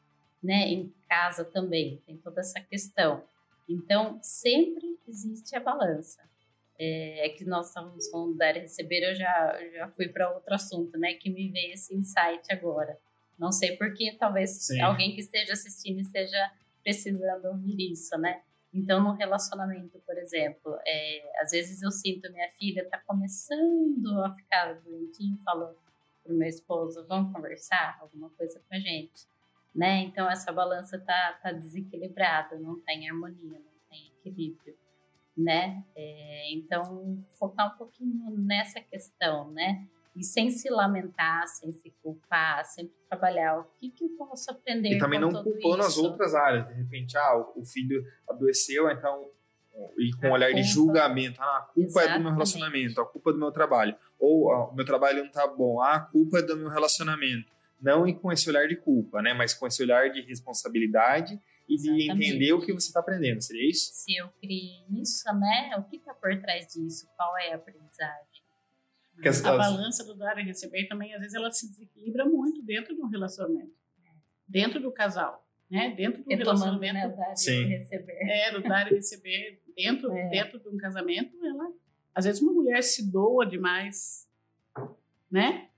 né? 0.43 0.69
Em 0.69 0.93
casa 1.09 1.45
também 1.45 2.03
tem 2.07 2.17
toda 2.17 2.41
essa 2.41 2.61
questão. 2.61 3.23
Então, 3.69 4.19
sempre 4.23 4.99
existe 5.07 5.55
a 5.55 5.61
balança. 5.61 6.29
É, 6.83 7.27
é 7.27 7.29
que 7.31 7.45
nós 7.45 7.69
estávamos 7.69 8.09
falando 8.09 8.37
dar 8.37 8.57
e 8.57 8.61
receber, 8.61 9.11
eu 9.11 9.15
já, 9.15 9.59
já 9.75 9.89
fui 9.89 10.09
para 10.09 10.33
outro 10.33 10.55
assunto, 10.55 10.99
né? 10.99 11.15
Que 11.15 11.29
me 11.29 11.51
veio 11.51 11.75
esse 11.75 11.95
insight 11.95 12.51
agora. 12.51 12.99
Não 13.39 13.53
sei 13.53 13.77
porque, 13.77 14.17
talvez 14.19 14.67
Sim. 14.67 14.81
alguém 14.81 15.15
que 15.15 15.21
esteja 15.21 15.53
assistindo 15.53 16.01
esteja 16.01 16.51
precisando 16.83 17.45
ouvir 17.47 17.93
isso, 17.93 18.17
né? 18.19 18.41
Então, 18.73 19.03
no 19.03 19.13
relacionamento, 19.13 19.99
por 20.07 20.17
exemplo, 20.17 20.79
é, 20.87 21.43
às 21.43 21.51
vezes 21.51 21.83
eu 21.83 21.91
sinto 21.91 22.31
minha 22.33 22.49
filha 22.51 22.83
está 22.83 22.99
começando 22.99 24.25
a 24.25 24.31
ficar 24.33 24.75
doentinha, 24.81 25.37
falou 25.45 25.77
para 26.23 26.33
meu 26.33 26.49
esposo, 26.49 27.05
vamos 27.07 27.33
conversar 27.33 27.99
alguma 28.01 28.31
coisa 28.31 28.61
com 28.67 28.75
a 28.75 28.79
gente 28.79 29.29
né? 29.75 30.01
Então 30.03 30.29
essa 30.31 30.53
balança 30.53 30.99
tá, 30.99 31.39
tá 31.43 31.53
desequilibrada, 31.53 32.59
não 32.59 32.81
tem 32.81 33.09
harmonia, 33.09 33.59
não 33.59 33.89
tem 33.89 34.13
equilíbrio, 34.19 34.77
né? 35.37 35.83
É, 35.97 36.53
então 36.53 37.23
focar 37.39 37.75
um 37.75 37.79
pouquinho 37.79 38.31
nessa 38.39 38.81
questão, 38.81 39.51
né? 39.51 39.87
E 40.17 40.25
sem 40.25 40.51
se 40.51 40.69
lamentar, 40.69 41.47
sem 41.47 41.71
se 41.73 41.95
culpar, 42.03 42.65
sempre 42.65 42.93
trabalhar 43.09 43.61
o 43.61 43.65
que, 43.79 43.91
que 43.91 44.05
eu 44.05 44.09
posso 44.11 44.51
aprender. 44.51 44.97
E 44.97 44.99
também 44.99 45.21
não 45.21 45.31
culpando 45.31 45.83
as 45.83 45.97
outras 45.97 46.35
áreas. 46.35 46.67
De 46.67 46.75
repente, 46.75 47.17
ah, 47.17 47.37
o 47.55 47.65
filho 47.65 48.05
adoeceu, 48.29 48.91
então 48.91 49.29
e 49.97 50.13
com 50.15 50.29
um 50.29 50.33
olhar 50.33 50.53
de 50.53 50.63
julgamento. 50.63 51.41
Ah, 51.41 51.59
a 51.59 51.61
culpa 51.63 52.01
Exatamente. 52.01 52.13
é 52.13 52.19
do 52.19 52.23
meu 52.25 52.33
relacionamento, 52.33 53.01
a 53.01 53.07
culpa 53.07 53.31
é 53.31 53.33
do 53.33 53.39
meu 53.39 53.53
trabalho. 53.53 53.95
Ou 54.19 54.51
ah, 54.51 54.69
o 54.69 54.75
meu 54.75 54.85
trabalho 54.85 55.25
não 55.25 55.31
tá 55.31 55.47
bom, 55.47 55.81
ah, 55.81 55.95
a 55.95 56.01
culpa 56.01 56.39
é 56.39 56.43
do 56.43 56.57
meu 56.57 56.69
relacionamento 56.69 57.51
não 57.81 58.13
com 58.13 58.31
esse 58.31 58.49
olhar 58.49 58.69
de 58.69 58.77
culpa, 58.77 59.23
né? 59.23 59.33
Mas 59.33 59.55
com 59.55 59.67
esse 59.67 59.83
olhar 59.83 60.11
de 60.11 60.21
responsabilidade 60.21 61.41
e 61.71 61.75
Exatamente. 61.75 62.19
de 62.19 62.27
entender 62.27 62.53
o 62.53 62.61
que 62.61 62.73
você 62.73 62.89
está 62.89 62.99
aprendendo, 62.99 63.41
seria 63.41 63.71
isso? 63.71 63.91
Se 63.93 64.17
eu 64.17 64.29
criei 64.41 64.85
isso, 65.01 65.25
né? 65.35 65.71
O 65.79 65.85
que 65.85 65.97
está 65.97 66.13
por 66.13 66.37
trás 66.41 66.67
disso? 66.67 67.09
Qual 67.17 67.39
é 67.39 67.53
a 67.53 67.57
aprendizagem? 67.57 68.43
As, 69.25 69.45
a 69.45 69.57
balança 69.57 70.03
do 70.05 70.15
dar 70.15 70.37
e 70.39 70.43
receber 70.43 70.89
também, 70.89 71.15
às 71.15 71.21
vezes, 71.21 71.35
ela 71.35 71.51
se 71.53 71.69
desequilibra 71.69 72.25
muito 72.25 72.61
dentro 72.63 72.95
de 72.95 73.01
um 73.01 73.07
relacionamento, 73.07 73.73
dentro 74.49 74.81
do 74.81 74.91
casal, 74.91 75.47
né? 75.71 75.95
Dentro 75.95 76.25
do 76.25 76.29
relacionamento. 76.29 76.95
Né, 76.95 77.07
o 77.07 77.17
dar 77.17 77.37
Sim. 77.37 77.63
e 77.63 77.65
receber. 77.67 78.19
É, 78.29 78.57
o 78.57 78.63
dar 78.63 78.91
e 78.91 78.97
receber 78.97 79.63
dentro, 79.77 80.13
é. 80.13 80.29
dentro 80.29 80.59
de 80.59 80.69
um 80.69 80.77
casamento, 80.77 81.37
ela, 81.45 81.73
às 82.13 82.25
vezes, 82.25 82.43
uma 82.43 82.53
mulher 82.53 82.83
se 82.83 83.09
doa 83.09 83.47
demais, 83.47 84.29
né? 85.31 85.69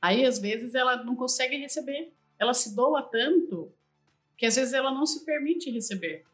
Aí, 0.00 0.24
às 0.24 0.38
vezes, 0.38 0.76
ela 0.76 1.02
não 1.02 1.16
consegue 1.16 1.56
receber. 1.56 2.12
Ela 2.38 2.54
se 2.54 2.76
doa 2.76 3.02
tanto 3.02 3.72
que, 4.38 4.46
às 4.46 4.56
vezes, 4.56 4.72
ela 4.72 4.90
não 4.90 5.04
se 5.04 5.24
permite 5.24 5.70
receber. 5.70 6.24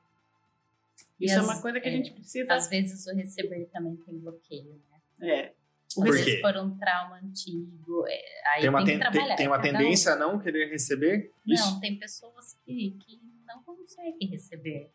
Isso 1.19 1.35
é 1.35 1.43
uma 1.43 1.61
coisa 1.61 1.81
que 1.81 1.89
é, 1.89 1.93
a 1.93 1.97
gente 1.97 2.13
precisa. 2.13 2.55
Às 2.55 2.69
vezes, 2.69 3.07
o 3.07 3.15
receber 3.15 3.67
também 3.73 3.97
tem 3.97 4.19
bloqueio, 4.19 4.81
né? 5.19 5.29
É. 5.29 5.53
Às 5.97 6.03
vezes, 6.03 6.41
por 6.41 6.57
um 6.57 6.77
trauma 6.77 7.21
antigo. 7.23 8.05
É, 8.07 8.49
aí 8.53 8.61
tem 8.61 8.71
uma, 8.71 8.85
tem, 8.85 8.99
tem, 8.99 9.37
tem 9.37 9.47
uma 9.47 9.61
tendência 9.61 10.13
um. 10.13 10.15
a 10.15 10.19
não 10.19 10.39
querer 10.39 10.69
receber? 10.69 11.33
Não, 11.47 11.55
Isso. 11.55 11.81
tem 11.81 11.99
pessoas 11.99 12.55
que, 12.65 12.97
que 13.01 13.21
não 13.47 13.63
conseguem 13.63 14.29
receber 14.29 14.91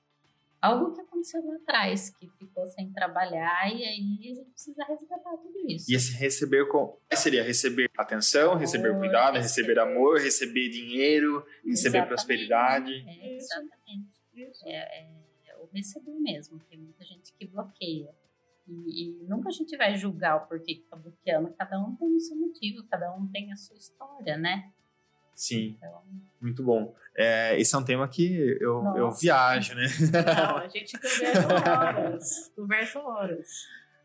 algo 0.61 0.93
que 0.93 1.01
aconteceu 1.01 1.45
lá 1.45 1.55
atrás, 1.55 2.09
que 2.09 2.27
ficou 2.37 2.65
sem 2.67 2.91
trabalhar, 2.91 3.73
e 3.73 3.83
aí 3.83 4.31
a 4.31 4.35
gente 4.35 4.49
precisa 4.51 4.83
resgatar 4.83 5.37
tudo 5.37 5.59
isso. 5.67 5.91
E 5.91 5.95
esse 5.95 6.13
receber 6.13 6.67
com. 6.67 6.97
seria 7.13 7.43
receber 7.43 7.89
atenção, 7.97 8.55
receber 8.55 8.89
amor, 8.89 8.99
cuidado, 8.99 9.37
receber, 9.37 9.73
receber 9.73 9.79
amor, 9.79 10.19
receber 10.19 10.69
dinheiro, 10.69 11.45
receber 11.65 11.97
exatamente. 11.99 12.07
prosperidade. 12.07 12.93
É, 13.07 13.35
exatamente. 13.35 14.09
Isso. 14.33 14.67
É, 14.67 15.01
é, 15.47 15.55
o 15.59 15.65
receber 15.73 16.19
mesmo. 16.19 16.59
Tem 16.69 16.79
muita 16.79 17.03
gente 17.03 17.33
que 17.33 17.45
bloqueia. 17.45 18.09
E, 18.67 19.23
e, 19.23 19.23
nunca 19.27 19.49
a 19.49 19.51
gente 19.51 19.75
vai 19.75 19.95
julgar 19.95 20.35
o 20.37 20.47
porquê 20.47 20.75
que 20.75 20.83
tá 20.83 20.95
bloqueando. 20.95 21.53
Cada 21.57 21.79
um 21.79 21.95
tem 21.95 22.15
o 22.15 22.19
seu 22.19 22.35
motivo, 22.35 22.83
cada 22.87 23.15
um 23.15 23.27
tem 23.27 23.51
a 23.51 23.55
sua 23.55 23.75
história, 23.77 24.37
né? 24.37 24.71
Sim, 25.39 25.77
então... 25.77 26.03
muito 26.41 26.61
bom. 26.61 26.93
É, 27.15 27.57
esse 27.57 27.73
é 27.73 27.77
um 27.77 27.83
tema 27.85 28.05
que 28.09 28.57
eu, 28.59 28.83
eu 28.97 29.09
viajo, 29.09 29.73
né? 29.73 29.85
Não, 30.11 30.57
a 30.57 30.67
gente 30.67 30.99
conversa 30.99 31.47
horas. 31.47 32.51
conversa 32.53 32.99
horas. 32.99 33.47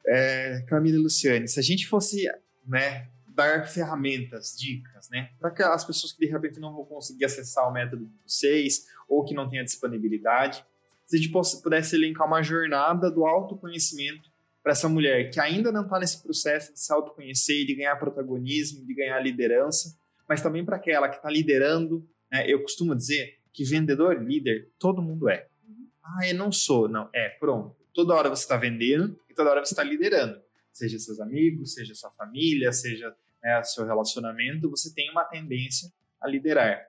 É, 0.07 0.65
Camila 0.69 0.97
e 0.97 1.01
Luciane, 1.01 1.49
se 1.49 1.59
a 1.59 1.63
gente 1.63 1.89
fosse 1.89 2.31
né, 2.65 3.09
dar 3.27 3.67
ferramentas, 3.67 4.55
dicas, 4.57 5.11
né, 5.11 5.31
para 5.41 5.49
aquelas 5.49 5.85
pessoas 5.85 6.13
que 6.13 6.25
de 6.25 6.31
repente 6.31 6.61
não 6.61 6.73
vão 6.73 6.85
conseguir 6.85 7.25
acessar 7.25 7.69
o 7.69 7.73
método 7.73 8.07
de 8.07 8.17
vocês 8.25 8.85
ou 9.09 9.25
que 9.25 9.35
não 9.35 9.51
têm 9.51 9.59
a 9.59 9.65
disponibilidade, 9.65 10.65
se 11.05 11.17
a 11.17 11.19
gente 11.19 11.33
pudesse 11.61 11.97
elencar 11.97 12.29
uma 12.29 12.45
jornada 12.45 13.11
do 13.11 13.27
autoconhecimento 13.27 14.31
para 14.63 14.71
essa 14.71 14.89
mulher 14.89 15.31
que 15.31 15.41
ainda 15.41 15.73
não 15.73 15.83
está 15.83 15.99
nesse 15.99 16.23
processo 16.23 16.73
de 16.73 16.79
se 16.79 16.93
autoconhecer, 16.93 17.67
de 17.67 17.75
ganhar 17.75 17.97
protagonismo, 17.97 18.87
de 18.87 18.95
ganhar 18.95 19.19
liderança, 19.19 19.99
mas 20.29 20.43
também 20.43 20.65
para 20.65 20.77
aquela 20.77 21.09
que 21.09 21.17
está 21.17 21.31
liderando. 21.31 22.07
Né? 22.31 22.51
Eu 22.51 22.63
costumo 22.63 22.95
dizer 22.95 23.39
que 23.53 23.65
vendedor, 23.65 24.23
líder, 24.23 24.71
todo 24.79 25.03
mundo 25.03 25.29
é. 25.29 25.47
Ah, 26.03 26.27
eu 26.29 26.35
não 26.35 26.53
sou. 26.53 26.89
Não, 26.89 27.09
é, 27.15 27.31
pronto. 27.31 27.77
Toda 27.95 28.15
hora 28.15 28.29
você 28.29 28.43
está 28.43 28.57
vendendo 28.57 29.19
e 29.31 29.35
toda 29.35 29.51
hora 29.51 29.65
você 29.65 29.73
está 29.73 29.83
liderando. 29.83 30.43
Seja 30.73 30.99
seus 30.99 31.21
amigos, 31.21 31.75
seja 31.75 31.95
sua 31.95 32.11
família, 32.11 32.73
seja 32.73 33.15
né, 33.43 33.63
seu 33.63 33.87
relacionamento, 33.87 34.71
você 34.71 34.93
tem 34.93 35.11
uma 35.11 35.25
tendência 35.25 35.93
a 36.21 36.27
liderar. 36.27 36.83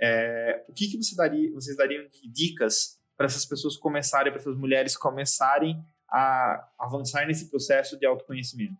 É, 0.00 0.64
o 0.68 0.72
que, 0.72 0.88
que 0.88 0.96
você 0.96 1.16
daria, 1.16 1.50
vocês 1.52 1.76
dariam 1.76 2.06
de 2.08 2.28
dicas 2.28 3.00
para 3.16 3.26
essas 3.26 3.46
pessoas 3.46 3.76
começarem, 3.76 4.32
para 4.32 4.40
essas 4.40 4.56
mulheres 4.56 4.96
começarem 4.96 5.82
a 6.08 6.68
avançar 6.78 7.26
nesse 7.26 7.48
processo 7.48 7.98
de 7.98 8.06
autoconhecimento? 8.06 8.76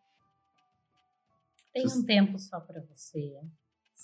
Tem 1.73 1.87
um 1.87 2.05
tempo 2.05 2.39
só 2.39 2.61
para 2.61 2.81
você 2.83 3.37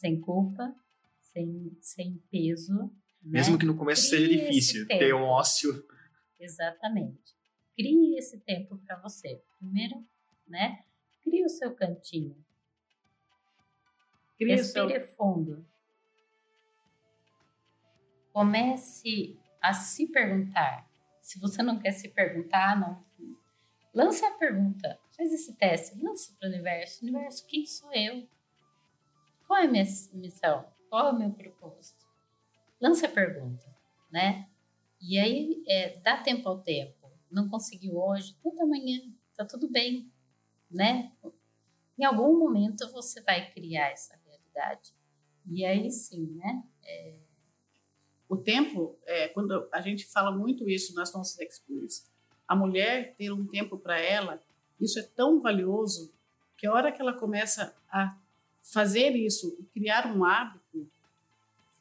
sem 0.01 0.18
culpa, 0.18 0.74
sem, 1.20 1.76
sem 1.80 2.16
peso. 2.30 2.74
Né? 2.74 2.90
Mesmo 3.22 3.53
né? 3.53 3.61
que 3.61 3.66
no 3.66 3.76
começo 3.76 4.09
Crie 4.09 4.18
seja 4.18 4.28
difícil 4.28 4.88
ter 4.88 5.14
um 5.14 5.24
ócio. 5.24 5.86
Exatamente. 6.38 7.36
Crie 7.76 8.16
esse 8.16 8.40
tempo 8.40 8.78
para 8.78 8.96
você. 8.96 9.42
Primeiro, 9.59 10.03
né? 10.48 10.82
Crie 11.22 11.44
o 11.44 11.51
seu 11.51 11.74
cantinho. 11.74 12.34
Crie 14.38 14.55
Respire 14.55 15.01
seu... 15.01 15.16
fundo. 15.16 15.66
Comece 18.32 19.38
a 19.61 19.74
se 19.74 20.07
perguntar. 20.07 20.88
Se 21.20 21.38
você 21.38 21.62
não 21.62 21.78
quer 21.78 21.92
se 21.92 22.09
perguntar, 22.09 22.80
não. 22.80 23.05
Lance 23.94 24.24
a 24.24 24.30
pergunta. 24.30 24.98
Faz 25.14 25.30
esse 25.30 25.55
teste. 25.57 26.03
Lance 26.03 26.32
para 26.38 26.48
o 26.48 26.53
universo. 26.53 27.03
Universo, 27.03 27.46
quem 27.46 27.66
sou 27.66 27.92
eu? 27.92 28.26
Qual 29.51 29.59
é 29.59 29.64
a 29.64 29.68
minha 29.68 29.84
missão? 30.12 30.64
Qual 30.88 31.09
é 31.09 31.11
o 31.11 31.18
meu 31.18 31.32
propósito? 31.32 32.07
Lance 32.80 33.05
a 33.05 33.09
pergunta, 33.09 33.66
né? 34.09 34.48
E 35.01 35.18
aí, 35.18 35.64
é, 35.66 35.98
dá 35.98 36.18
tempo 36.18 36.48
ao 36.48 36.61
tempo. 36.61 37.11
Não 37.28 37.48
conseguiu 37.48 37.98
hoje, 37.98 38.36
tenta 38.44 38.62
amanhã, 38.62 39.01
tá 39.36 39.44
tudo 39.44 39.68
bem, 39.68 40.09
né? 40.70 41.11
Em 41.98 42.05
algum 42.05 42.38
momento 42.38 42.88
você 42.92 43.20
vai 43.22 43.51
criar 43.51 43.90
essa 43.90 44.16
realidade. 44.24 44.94
E 45.44 45.64
aí 45.64 45.90
sim, 45.90 46.26
né? 46.36 46.62
É... 46.84 47.16
O 48.28 48.36
tempo, 48.36 49.01
é, 49.05 49.26
quando 49.26 49.68
a 49.72 49.80
gente 49.80 50.07
fala 50.07 50.30
muito 50.30 50.70
isso 50.70 50.94
nas 50.94 51.12
nossas 51.12 51.40
experiências, 51.40 52.09
a 52.46 52.55
mulher 52.55 53.16
ter 53.16 53.32
um 53.32 53.44
tempo 53.48 53.76
para 53.76 53.98
ela, 53.98 54.40
isso 54.80 55.01
é 55.01 55.03
tão 55.03 55.40
valioso 55.40 56.14
que 56.57 56.68
a 56.68 56.72
hora 56.72 56.92
que 56.92 57.03
ela 57.03 57.18
começa 57.18 57.76
a 57.90 58.16
fazer 58.62 59.16
isso 59.16 59.56
criar 59.72 60.06
um 60.06 60.24
hábito, 60.24 60.88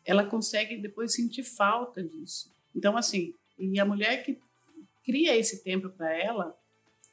ela 0.05 0.25
consegue 0.25 0.77
depois 0.77 1.13
sentir 1.13 1.43
falta 1.43 2.03
disso. 2.03 2.51
Então, 2.75 2.97
assim, 2.97 3.33
e 3.57 3.79
a 3.79 3.85
mulher 3.85 4.23
que 4.23 4.39
cria 5.03 5.35
esse 5.35 5.63
tempo 5.63 5.89
para 5.89 6.13
ela, 6.13 6.57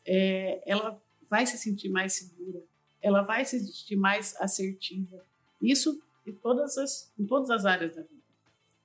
é, 0.05 0.62
ela 0.67 1.01
vai 1.29 1.47
se 1.47 1.59
sentir 1.59 1.89
mais 1.89 2.14
segura, 2.14 2.62
ela 3.03 3.23
vai 3.23 3.45
se 3.45 3.59
sentir 3.59 3.97
mais 3.97 4.35
assertiva. 4.41 5.25
Isso 5.61 6.01
em 6.27 6.33
todas 6.33 6.77
as, 6.79 7.12
em 7.19 7.27
todas 7.27 7.51
as 7.51 7.64
áreas 7.64 7.95
da 7.95 8.03
vida. 8.03 8.17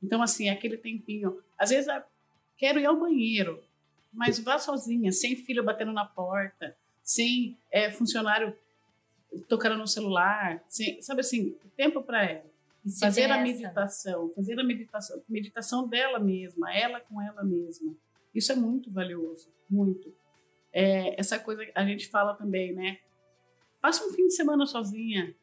Então, 0.02 0.22
assim, 0.22 0.50
aquele 0.50 0.78
tempinho. 0.78 1.42
Às 1.58 1.70
vezes, 1.70 1.88
ah, 1.88 2.06
quero 2.58 2.80
ir 2.80 2.86
ao 2.86 3.00
banheiro, 3.00 3.64
mas 4.12 4.40
vá 4.40 4.58
sozinha, 4.58 5.12
sem 5.12 5.36
filho 5.36 5.64
batendo 5.64 5.92
na 5.92 6.06
porta, 6.06 6.76
sem 7.04 7.58
é, 7.72 7.92
funcionário 7.92 8.56
tocando 9.48 9.78
no 9.78 9.88
celular, 9.88 10.64
assim, 10.68 11.02
sabe 11.02 11.22
assim, 11.22 11.56
tempo 11.76 12.02
para 12.02 12.24
ela. 12.24 12.52
fazer 13.00 13.32
a 13.32 13.42
meditação, 13.42 14.30
fazer 14.36 14.60
a 14.60 14.64
meditação, 14.64 15.24
meditação 15.30 15.88
dela 15.88 16.20
mesma, 16.20 16.74
ela 16.74 17.00
com 17.00 17.22
ela 17.22 17.44
mesma. 17.44 17.96
Isso 18.34 18.52
é 18.52 18.56
muito 18.56 18.90
valioso, 18.92 19.54
muito. 19.70 20.14
É, 20.74 21.20
essa 21.20 21.38
coisa 21.38 21.66
a 21.76 21.86
gente 21.86 22.08
fala 22.08 22.34
também, 22.34 22.74
né? 22.74 23.00
Passa 23.82 24.06
um 24.06 24.14
fim 24.14 24.28
de 24.28 24.36
semana 24.36 24.66
sozinha, 24.66 25.36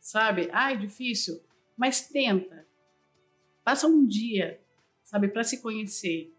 sabe? 0.00 0.48
Ai, 0.52 0.76
difícil, 0.76 1.42
mas 1.76 2.08
tenta. 2.08 2.66
Passa 3.62 3.86
um 3.86 4.06
dia, 4.06 4.60
sabe, 5.02 5.28
para 5.28 5.42
se 5.42 5.60
conhecer. 5.60 6.32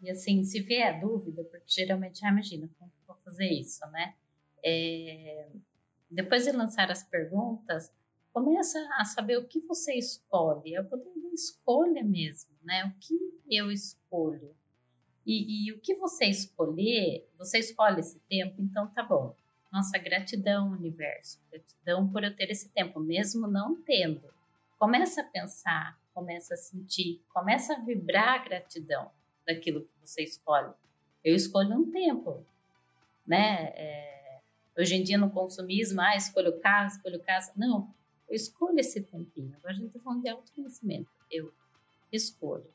E 0.00 0.10
assim, 0.10 0.42
se 0.44 0.60
vier 0.60 1.00
dúvida, 1.00 1.42
porque 1.44 1.64
geralmente, 1.66 2.24
ah, 2.24 2.30
imagina, 2.30 2.68
como 2.78 2.90
vou 3.06 3.16
fazer 3.24 3.48
isso, 3.48 3.84
né? 3.90 4.14
É, 4.62 5.48
depois 6.10 6.44
de 6.44 6.52
lançar 6.52 6.90
as 6.90 7.02
perguntas, 7.02 7.92
começa 8.32 8.78
a 8.98 9.04
saber 9.04 9.36
o 9.36 9.46
que 9.46 9.60
você 9.60 9.94
escolhe, 9.94 10.74
é 10.74 10.80
o 10.80 10.84
poder 10.84 11.12
da 11.20 11.28
escolha 11.30 12.02
mesmo, 12.02 12.50
né? 12.62 12.84
O 12.84 12.98
que 13.00 13.18
eu 13.50 13.70
escolho. 13.70 14.54
E, 15.26 15.66
e, 15.68 15.72
o 15.72 15.80
que 15.80 15.94
você 15.94 16.24
escolher, 16.24 17.28
você 17.36 17.58
escolhe 17.58 18.00
esse 18.00 18.18
tempo, 18.20 18.62
então 18.62 18.86
tá 18.88 19.02
bom. 19.02 19.34
Nossa, 19.70 19.98
gratidão, 19.98 20.72
universo. 20.72 21.38
Gratidão 21.50 22.08
por 22.08 22.24
eu 22.24 22.34
ter 22.34 22.50
esse 22.50 22.70
tempo, 22.70 22.98
mesmo 22.98 23.46
não 23.46 23.76
tendo. 23.82 24.22
Começa 24.78 25.20
a 25.20 25.24
pensar, 25.24 26.00
começa 26.14 26.54
a 26.54 26.56
sentir, 26.56 27.22
começa 27.28 27.74
a 27.74 27.80
vibrar 27.80 28.40
a 28.40 28.44
gratidão 28.44 29.10
daquilo 29.46 29.82
que 29.82 29.90
você 30.00 30.22
escolhe. 30.22 30.72
Eu 31.22 31.34
escolho 31.34 31.76
um 31.76 31.90
tempo, 31.90 32.46
né? 33.26 33.72
É, 33.74 34.17
Hoje 34.78 34.94
em 34.94 35.02
dia, 35.02 35.18
no 35.18 35.28
consumismo, 35.28 36.00
ah, 36.00 36.14
escolho 36.14 36.56
casa, 36.60 36.96
escolho 36.96 37.20
casa. 37.20 37.52
Não, 37.56 37.92
eu 38.28 38.36
escolho 38.36 38.78
esse 38.78 39.00
tempinho. 39.00 39.52
Agora 39.56 39.72
a 39.72 39.76
gente 39.76 39.88
está 39.88 39.98
falando 39.98 40.22
de 40.22 40.28
autoconhecimento. 40.28 41.10
Eu 41.28 41.52
escolho. 42.12 42.66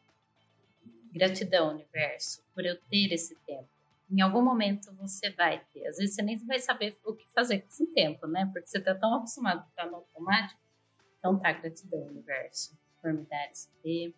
Gratidão, 1.13 1.73
universo, 1.73 2.43
por 2.53 2.65
eu 2.65 2.75
ter 2.89 3.13
esse 3.13 3.35
tempo. 3.45 3.69
Em 4.11 4.19
algum 4.19 4.41
momento 4.41 4.93
você 4.95 5.29
vai 5.29 5.63
ter. 5.73 5.87
Às 5.87 5.97
vezes 5.97 6.15
você 6.15 6.21
nem 6.21 6.37
vai 6.45 6.59
saber 6.59 6.97
o 7.05 7.13
que 7.13 7.25
fazer 7.29 7.59
com 7.59 7.69
esse 7.69 7.87
tempo, 7.87 8.27
né? 8.27 8.49
Porque 8.51 8.67
você 8.67 8.79
está 8.79 8.93
tão 8.93 9.15
acostumado 9.15 9.61
a 9.61 9.69
estar 9.69 9.85
no 9.85 9.95
automático. 9.95 10.59
Então 11.19 11.39
tá, 11.39 11.53
gratidão, 11.53 12.01
universo, 12.07 12.77
por 13.01 13.13
me 13.13 13.23
dar 13.23 13.49
esse 13.49 13.69
tempo. 13.81 14.17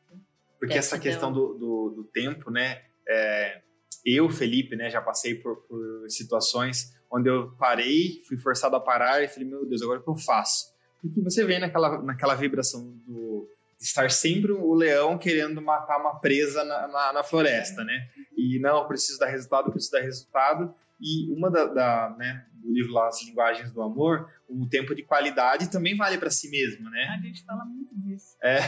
Porque 0.57 0.73
gratidão. 0.73 0.79
essa 0.79 0.99
questão 0.99 1.31
do, 1.31 1.53
do, 1.53 1.89
do 1.97 2.03
tempo, 2.05 2.49
né? 2.49 2.83
É, 3.07 3.61
eu, 4.03 4.27
Felipe, 4.29 4.75
né, 4.75 4.89
já 4.89 5.01
passei 5.01 5.35
por, 5.35 5.57
por, 5.67 6.09
situações 6.09 6.94
onde 7.11 7.29
eu 7.29 7.51
parei, 7.57 8.21
fui 8.27 8.37
forçado 8.37 8.75
a 8.75 8.79
parar 8.79 9.23
e 9.23 9.27
falei, 9.27 9.47
meu 9.47 9.65
Deus, 9.65 9.81
agora 9.81 9.99
o 9.99 10.03
que 10.03 10.09
eu 10.09 10.15
faço? 10.15 10.73
Porque 11.01 11.21
você 11.21 11.45
vem 11.45 11.59
naquela, 11.59 12.01
naquela 12.01 12.35
vibração 12.35 12.97
do 13.05 13.47
estar 13.79 14.09
sempre 14.09 14.51
o 14.51 14.73
leão 14.73 15.17
querendo 15.17 15.61
matar 15.61 15.99
uma 15.99 16.19
presa 16.19 16.63
na, 16.63 16.87
na, 16.87 17.13
na 17.13 17.23
floresta, 17.23 17.83
né? 17.83 18.09
E 18.35 18.59
não, 18.59 18.87
preciso 18.87 19.19
dar 19.19 19.27
resultado, 19.27 19.71
preciso 19.71 19.91
dar 19.91 20.01
resultado. 20.01 20.73
E 20.99 21.31
uma 21.31 21.51
da, 21.51 21.65
da 21.65 22.15
né, 22.17 22.45
do 22.53 22.71
livro 22.71 22.93
lá, 22.93 23.07
As 23.07 23.21
Linguagens 23.23 23.71
do 23.71 23.81
Amor, 23.81 24.27
o 24.49 24.67
tempo 24.67 24.95
de 24.95 25.03
qualidade 25.03 25.69
também 25.69 25.95
vale 25.95 26.17
para 26.17 26.31
si 26.31 26.49
mesmo, 26.49 26.89
né? 26.89 27.15
A 27.17 27.21
gente 27.21 27.43
fala 27.43 27.65
muito 27.65 27.93
disso. 27.99 28.35
É, 28.41 28.59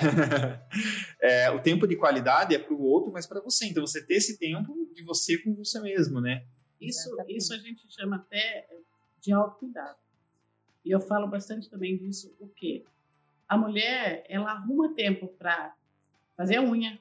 é 1.47 1.51
o 1.51 1.59
tempo 1.59 1.87
de 1.87 1.95
qualidade 1.95 2.53
é 2.53 2.59
para 2.59 2.73
o 2.73 2.83
outro, 2.83 3.11
mas 3.11 3.25
para 3.25 3.41
você. 3.41 3.65
Então, 3.65 3.85
você 3.85 4.05
ter 4.05 4.15
esse 4.15 4.37
tempo 4.37 4.73
de 4.93 5.03
você 5.03 5.37
com 5.37 5.55
você 5.55 5.79
mesmo, 5.79 6.21
né? 6.21 6.43
Isso, 6.79 7.15
isso 7.27 7.53
a 7.53 7.57
gente 7.57 7.91
chama 7.91 8.17
até 8.17 8.67
de 9.19 9.31
autocuidado. 9.31 9.97
E 10.85 10.91
eu 10.91 10.99
falo 10.99 11.27
bastante 11.27 11.69
também 11.69 11.97
disso, 11.97 12.35
o 12.39 12.47
quê? 12.47 12.85
A 13.47 13.57
mulher, 13.57 14.25
ela 14.29 14.51
arruma 14.51 14.93
tempo 14.93 15.27
para 15.27 15.75
fazer 16.35 16.59
unha, 16.59 16.99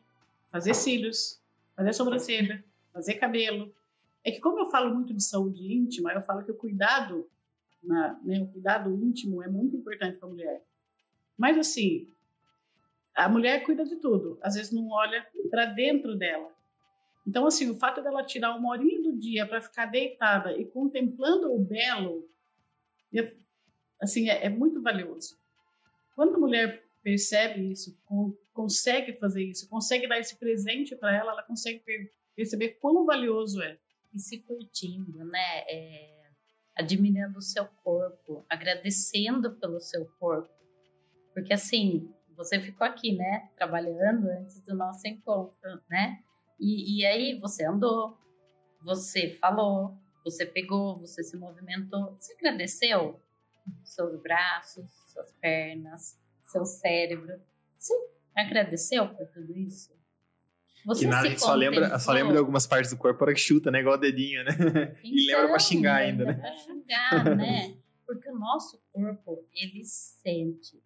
fazer 0.49 0.75
cílios, 0.75 1.41
fazer 1.75 1.93
sobrancelha, 1.93 2.65
fazer 2.93 3.15
cabelo, 3.15 3.73
é 4.25 4.33
que 4.33 4.41
como 4.41 4.59
eu 4.59 4.67
falo 4.71 4.93
muito 4.93 5.15
de 5.15 5.23
saúde 5.23 5.73
íntima, 5.73 6.13
eu 6.13 6.21
falo 6.21 6.45
que 6.45 6.51
o 6.51 6.57
cuidado, 6.57 7.29
na, 7.81 8.19
né, 8.25 8.41
o 8.41 8.49
cuidado 8.49 8.93
íntimo 8.93 9.41
é 9.41 9.47
muito 9.47 9.77
importante 9.77 10.19
para 10.19 10.29
a 10.29 10.33
mulher. 10.33 10.65
Mas 11.39 11.57
assim, 11.57 12.09
a 13.15 13.29
mulher 13.29 13.63
cuida 13.63 13.85
de 13.85 13.97
tudo, 13.97 14.37
às 14.43 14.55
vezes 14.57 14.73
não 14.73 14.91
olha 14.91 15.25
para 15.49 15.67
dentro 15.67 16.17
dela. 16.17 16.51
Então 17.27 17.47
assim, 17.47 17.69
o 17.71 17.75
fato 17.75 18.03
dela 18.03 18.25
tirar 18.25 18.55
uma 18.55 18.71
horinha 18.71 19.03
do 19.03 19.17
dia 19.17 19.47
para 19.47 19.61
ficar 19.61 19.87
deitada 19.87 20.57
e 20.57 20.65
contemplando 20.65 21.53
o 21.53 21.59
belo, 21.59 22.29
assim, 24.01 24.29
é, 24.29 24.47
é 24.47 24.49
muito 24.49 24.83
valioso. 24.83 25.37
Quando 26.15 26.37
a 26.37 26.39
mulher 26.39 26.85
percebe 27.03 27.71
isso, 27.71 27.99
consegue 28.53 29.13
fazer 29.15 29.45
isso, 29.45 29.69
consegue 29.69 30.09
dar 30.09 30.19
esse 30.19 30.37
presente 30.37 30.97
para 30.97 31.15
ela, 31.15 31.33
ela 31.33 31.43
consegue 31.43 31.83
perceber 32.35 32.79
quão 32.81 33.05
valioso 33.05 33.63
é 33.63 33.79
e 34.13 34.19
se 34.19 34.39
curtindo, 34.39 35.25
né? 35.25 35.65
É, 35.69 36.17
admirando 36.75 37.39
o 37.39 37.43
seu 37.43 37.67
corpo, 37.83 38.45
agradecendo 38.49 39.55
pelo 39.57 39.81
seu 39.81 40.07
corpo. 40.19 40.51
Porque 41.33 41.53
assim, 41.53 42.13
você 42.37 42.61
ficou 42.61 42.87
aqui, 42.87 43.15
né? 43.15 43.51
Trabalhando 43.57 44.29
antes 44.29 44.61
do 44.63 44.75
nosso 44.75 45.07
encontro, 45.07 45.83
né? 45.89 46.23
E, 46.59 47.01
e 47.01 47.07
aí 47.07 47.39
você 47.39 47.65
andou, 47.65 48.19
você 48.81 49.33
falou, 49.35 49.97
você 50.25 50.45
pegou, 50.45 50.97
você 50.97 51.23
se 51.23 51.37
movimentou. 51.37 52.17
Você 52.19 52.33
agradeceu 52.35 53.21
seus 53.85 54.21
braços, 54.21 54.91
suas 55.13 55.33
pernas, 55.41 56.19
seu 56.43 56.65
cérebro. 56.65 57.41
Você 57.79 57.95
agradeceu 58.35 59.09
por 59.09 59.27
tudo 59.29 59.57
isso? 59.57 59.95
Você 60.85 61.05
que 61.05 61.07
nada, 61.11 61.39
só 61.39 61.55
lembra, 61.55 61.99
só 61.99 62.13
lembra 62.13 62.33
de 62.33 62.39
algumas 62.39 62.67
partes 62.67 62.93
do 62.93 62.97
corpo, 62.97 63.19
para 63.19 63.35
que 63.35 63.41
chuta, 63.41 63.71
né? 63.71 63.81
Igual 63.81 63.97
o 63.97 64.01
dedinho, 64.01 64.45
né? 64.45 64.53
Então, 64.53 64.97
e 65.03 65.27
lembra 65.27 65.49
pra 65.49 65.59
xingar 65.59 65.97
ainda, 65.97 66.25
né? 66.25 66.35
Pra 66.35 66.53
xingar, 66.53 67.37
né? 67.37 67.77
Porque 68.07 68.31
o 68.31 68.39
nosso 68.39 68.81
corpo, 68.93 69.45
ele 69.53 69.83
sente, 69.85 70.81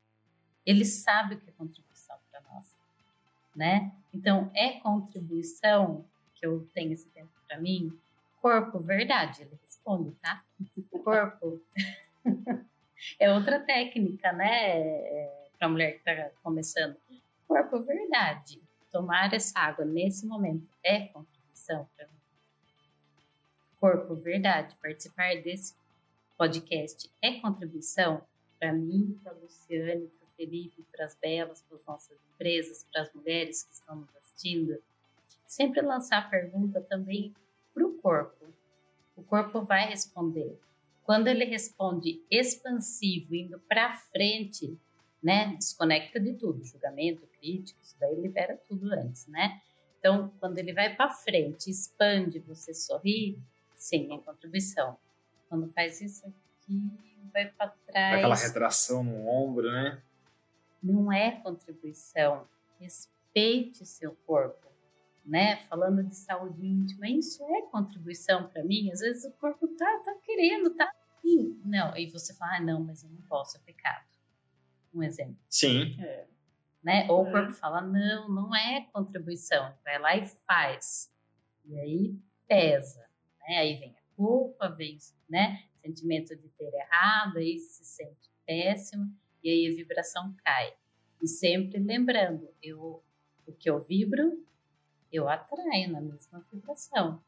ele 0.64 0.87
sabe 0.87 1.35
o 1.35 1.39
que 1.39 1.51
é 1.51 1.53
contribuição 1.53 2.16
para 2.31 2.41
nós, 2.41 2.79
né? 3.55 3.93
Então, 4.13 4.51
é 4.55 4.73
contribuição 4.81 6.05
que 6.35 6.47
eu 6.47 6.67
tenho 6.75 6.93
esse 6.93 7.09
tempo 7.11 7.31
para 7.47 7.61
mim? 7.61 7.99
Corpo, 8.41 8.79
verdade, 8.79 9.43
ele 9.43 9.59
responde, 9.63 10.13
tá? 10.13 10.45
Corpo 11.05 11.61
é 13.19 13.33
outra 13.33 13.61
técnica, 13.61 14.33
né? 14.33 15.29
Para 15.59 15.69
mulher 15.69 15.93
que 15.93 15.99
está 15.99 16.31
começando. 16.43 16.97
Corpo, 17.47 17.81
verdade 17.81 18.61
tomar 18.91 19.33
essa 19.33 19.59
água 19.59 19.85
nesse 19.85 20.27
momento 20.27 20.69
é 20.83 21.07
contribuição 21.07 21.89
para 21.97 22.07
mim? 22.07 22.15
Corpo, 23.79 24.15
verdade, 24.15 24.77
participar 24.77 25.41
desse 25.43 25.75
podcast 26.37 27.11
é 27.23 27.41
contribuição 27.41 28.23
para 28.59 28.73
mim, 28.73 29.19
para 29.23 29.33
Luciane, 29.33 30.11
Felipe, 30.41 30.86
para 30.91 31.05
as 31.05 31.14
belas, 31.14 31.61
para 31.61 31.76
as 31.76 31.84
nossas 31.84 32.16
empresas, 32.32 32.86
para 32.91 33.03
as 33.03 33.12
mulheres 33.12 33.62
que 33.62 33.74
estão 33.74 33.97
nos 33.97 34.16
assistindo. 34.16 34.82
Sempre 35.45 35.82
lançar 35.82 36.18
a 36.18 36.28
pergunta 36.28 36.80
também 36.80 37.34
para 37.74 37.86
o 37.86 37.93
corpo. 37.99 38.47
O 39.14 39.22
corpo 39.22 39.61
vai 39.61 39.86
responder. 39.86 40.59
Quando 41.03 41.28
ele 41.28 41.45
responde 41.45 42.22
expansivo, 42.30 43.34
indo 43.34 43.59
para 43.68 43.93
frente, 43.93 44.78
né? 45.22 45.55
Desconecta 45.57 46.18
de 46.18 46.32
tudo, 46.32 46.64
julgamento, 46.64 47.26
crítica, 47.38 47.78
isso 47.82 47.97
daí 48.01 48.14
libera 48.14 48.59
tudo 48.66 48.91
antes, 48.95 49.26
né? 49.26 49.61
Então, 49.99 50.32
quando 50.41 50.57
ele 50.57 50.72
vai 50.72 50.97
para 50.97 51.11
frente, 51.11 51.68
expande, 51.68 52.38
você 52.38 52.72
sorri, 52.72 53.38
sim, 53.74 54.14
é 54.14 54.18
contribuição. 54.18 54.97
Quando 55.51 55.70
faz 55.74 56.01
isso 56.01 56.26
aqui, 56.26 56.91
vai 57.30 57.51
para 57.51 57.68
trás. 57.86 58.18
Aquela 58.18 58.36
retração 58.36 59.05
no 59.05 59.28
ombro, 59.28 59.70
né? 59.70 60.03
Não 60.83 61.12
é 61.12 61.33
contribuição. 61.33 62.49
Respeite 62.78 63.85
seu 63.85 64.12
corpo, 64.26 64.66
né? 65.24 65.57
Falando 65.68 66.03
de 66.03 66.14
saúde 66.14 66.66
íntima, 66.66 67.09
isso 67.09 67.45
é 67.45 67.62
contribuição 67.62 68.49
para 68.49 68.64
mim. 68.64 68.91
Às 68.91 69.01
vezes 69.01 69.24
o 69.24 69.33
corpo 69.33 69.68
tá, 69.68 70.03
tá 70.05 70.14
querendo, 70.24 70.70
tá. 70.74 70.91
Não, 71.64 71.97
e 71.97 72.11
você 72.11 72.35
fala, 72.35 72.57
ah, 72.57 72.61
não, 72.61 72.83
mas 72.83 73.05
eu 73.05 73.11
não 73.11 73.20
posso, 73.22 73.57
é 73.57 73.61
pecado 73.61 74.11
um 74.93 75.03
exemplo. 75.03 75.37
Sim. 75.49 75.97
É. 76.01 76.26
Né? 76.83 77.07
Ou 77.11 77.26
o 77.26 77.31
corpo 77.31 77.53
fala, 77.53 77.81
não, 77.81 78.28
não 78.28 78.57
é 78.57 78.87
contribuição, 78.93 79.74
vai 79.85 79.99
lá 79.99 80.16
e 80.16 80.26
faz. 80.26 81.12
E 81.64 81.78
aí 81.78 82.18
pesa, 82.49 83.07
né? 83.41 83.59
Aí 83.59 83.76
vem 83.76 83.91
a 83.91 84.16
culpa, 84.16 84.68
vem 84.68 84.99
né? 85.28 85.64
sentimento 85.74 86.35
de 86.37 86.49
ter 86.49 86.72
errado, 86.74 87.39
aí 87.39 87.59
se 87.59 87.85
sente 87.85 88.31
péssimo, 88.47 89.14
e 89.43 89.51
aí 89.51 89.72
a 89.72 89.74
vibração 89.74 90.34
cai. 90.45 90.74
E 91.22 91.28
sempre 91.28 91.78
lembrando, 91.78 92.49
eu, 92.62 93.03
o 93.47 93.53
que 93.53 93.68
eu 93.68 93.80
vibro, 93.80 94.43
eu 95.12 95.28
atraio 95.28 95.91
na 95.91 96.01
mesma 96.01 96.45
vibração. 96.53 97.22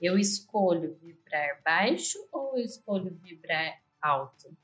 Eu 0.00 0.18
escolho 0.18 0.96
vibrar 1.00 1.60
baixo 1.64 2.18
ou 2.32 2.58
eu 2.58 2.64
escolho 2.64 3.14
vibrar 3.22 3.80
alto? 4.00 4.56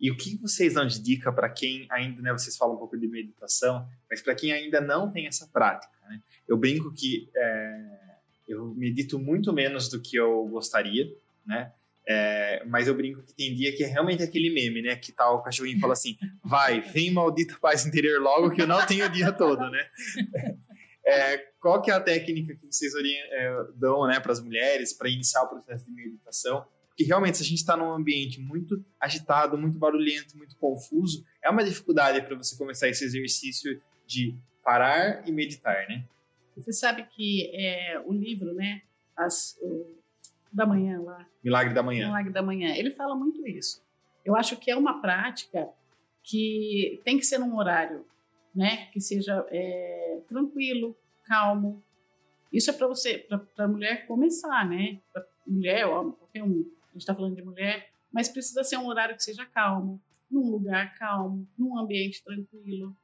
E 0.00 0.10
o 0.10 0.16
que 0.16 0.36
vocês 0.36 0.74
dão 0.74 0.86
de 0.86 0.98
dica 0.98 1.30
para 1.30 1.50
quem 1.50 1.86
ainda, 1.90 2.22
né, 2.22 2.32
vocês 2.32 2.56
falam 2.56 2.76
um 2.76 2.78
pouco 2.78 2.96
de 2.96 3.06
meditação, 3.06 3.86
mas 4.08 4.22
para 4.22 4.34
quem 4.34 4.50
ainda 4.50 4.80
não 4.80 5.10
tem 5.10 5.26
essa 5.26 5.46
prática? 5.48 5.98
Né? 6.08 6.22
Eu 6.48 6.56
brinco 6.56 6.90
que 6.94 7.28
é, 7.36 8.00
eu 8.48 8.74
medito 8.74 9.18
muito 9.18 9.52
menos 9.52 9.90
do 9.90 10.00
que 10.00 10.16
eu 10.16 10.46
gostaria, 10.48 11.14
né? 11.44 11.72
É, 12.08 12.64
mas 12.66 12.88
eu 12.88 12.94
brinco 12.94 13.22
que 13.22 13.34
tem 13.34 13.54
dia 13.54 13.74
que 13.76 13.84
é 13.84 13.86
realmente 13.86 14.22
aquele 14.22 14.50
meme, 14.50 14.82
né? 14.82 14.96
Que 14.96 15.12
tal 15.12 15.34
tá 15.34 15.40
o 15.40 15.42
cachorrinho 15.42 15.78
fala 15.78 15.92
assim: 15.92 16.16
vai, 16.42 16.80
vem 16.80 17.10
maldita 17.10 17.56
paz 17.60 17.86
interior 17.86 18.20
logo 18.20 18.50
que 18.50 18.62
eu 18.62 18.66
não 18.66 18.84
tenho 18.86 19.06
o 19.06 19.10
dia 19.10 19.32
todo, 19.32 19.70
né? 19.70 19.88
É, 21.04 21.38
qual 21.60 21.80
que 21.80 21.90
é 21.90 21.94
a 21.94 22.00
técnica 22.00 22.54
que 22.54 22.66
vocês 22.66 22.92
é, 22.94 23.64
dão 23.74 24.06
né, 24.06 24.20
para 24.20 24.32
as 24.32 24.40
mulheres 24.40 24.92
para 24.92 25.08
iniciar 25.08 25.42
o 25.42 25.48
processo 25.48 25.86
de 25.86 25.92
meditação? 25.92 26.64
Porque 26.88 27.04
realmente, 27.04 27.38
se 27.38 27.42
a 27.42 27.46
gente 27.46 27.58
está 27.58 27.76
num 27.76 27.90
ambiente 27.90 28.38
muito 28.40 28.84
agitado, 29.00 29.56
muito 29.56 29.78
barulhento, 29.78 30.36
muito 30.36 30.56
confuso, 30.56 31.24
é 31.42 31.48
uma 31.48 31.64
dificuldade 31.64 32.20
para 32.22 32.36
você 32.36 32.56
começar 32.56 32.88
esse 32.88 33.04
exercício 33.04 33.80
de 34.06 34.36
parar 34.62 35.26
e 35.26 35.32
meditar, 35.32 35.88
né? 35.88 36.04
Você 36.56 36.72
sabe 36.72 37.04
que 37.04 37.50
é, 37.54 37.98
o 38.04 38.12
livro, 38.12 38.52
né? 38.52 38.82
As, 39.16 39.58
da 40.52 40.66
manhã 40.66 41.00
lá. 41.00 41.26
Milagre 41.42 41.74
da 41.74 41.82
Manhã. 41.82 42.06
Milagre 42.06 42.32
da 42.32 42.42
Manhã. 42.42 42.74
Ele 42.74 42.90
fala 42.90 43.14
muito 43.14 43.46
isso. 43.46 43.82
Eu 44.24 44.36
acho 44.36 44.56
que 44.56 44.70
é 44.70 44.76
uma 44.76 45.00
prática 45.00 45.68
que 46.22 47.00
tem 47.04 47.18
que 47.18 47.24
ser 47.24 47.38
num 47.38 47.56
horário, 47.56 48.04
né? 48.54 48.86
Que 48.92 49.00
seja 49.00 49.46
é, 49.50 50.20
tranquilo, 50.28 50.96
calmo. 51.24 51.82
Isso 52.52 52.70
é 52.70 52.72
para 52.72 52.86
você, 52.86 53.18
para 53.54 53.64
a 53.64 53.68
mulher 53.68 54.06
começar, 54.06 54.68
né? 54.68 55.00
Para 55.12 55.24
mulher, 55.46 55.86
homem, 55.86 56.12
qualquer 56.12 56.42
um 56.42 56.64
a 56.90 56.92
gente 56.92 57.02
está 57.02 57.14
falando 57.14 57.36
de 57.36 57.42
mulher, 57.42 57.90
mas 58.12 58.28
precisa 58.28 58.64
ser 58.64 58.76
um 58.76 58.86
horário 58.86 59.14
que 59.14 59.22
seja 59.22 59.46
calmo, 59.46 60.00
num 60.30 60.50
lugar 60.50 60.94
calmo, 60.98 61.46
num 61.56 61.78
ambiente 61.78 62.22
tranquilo. 62.22 62.96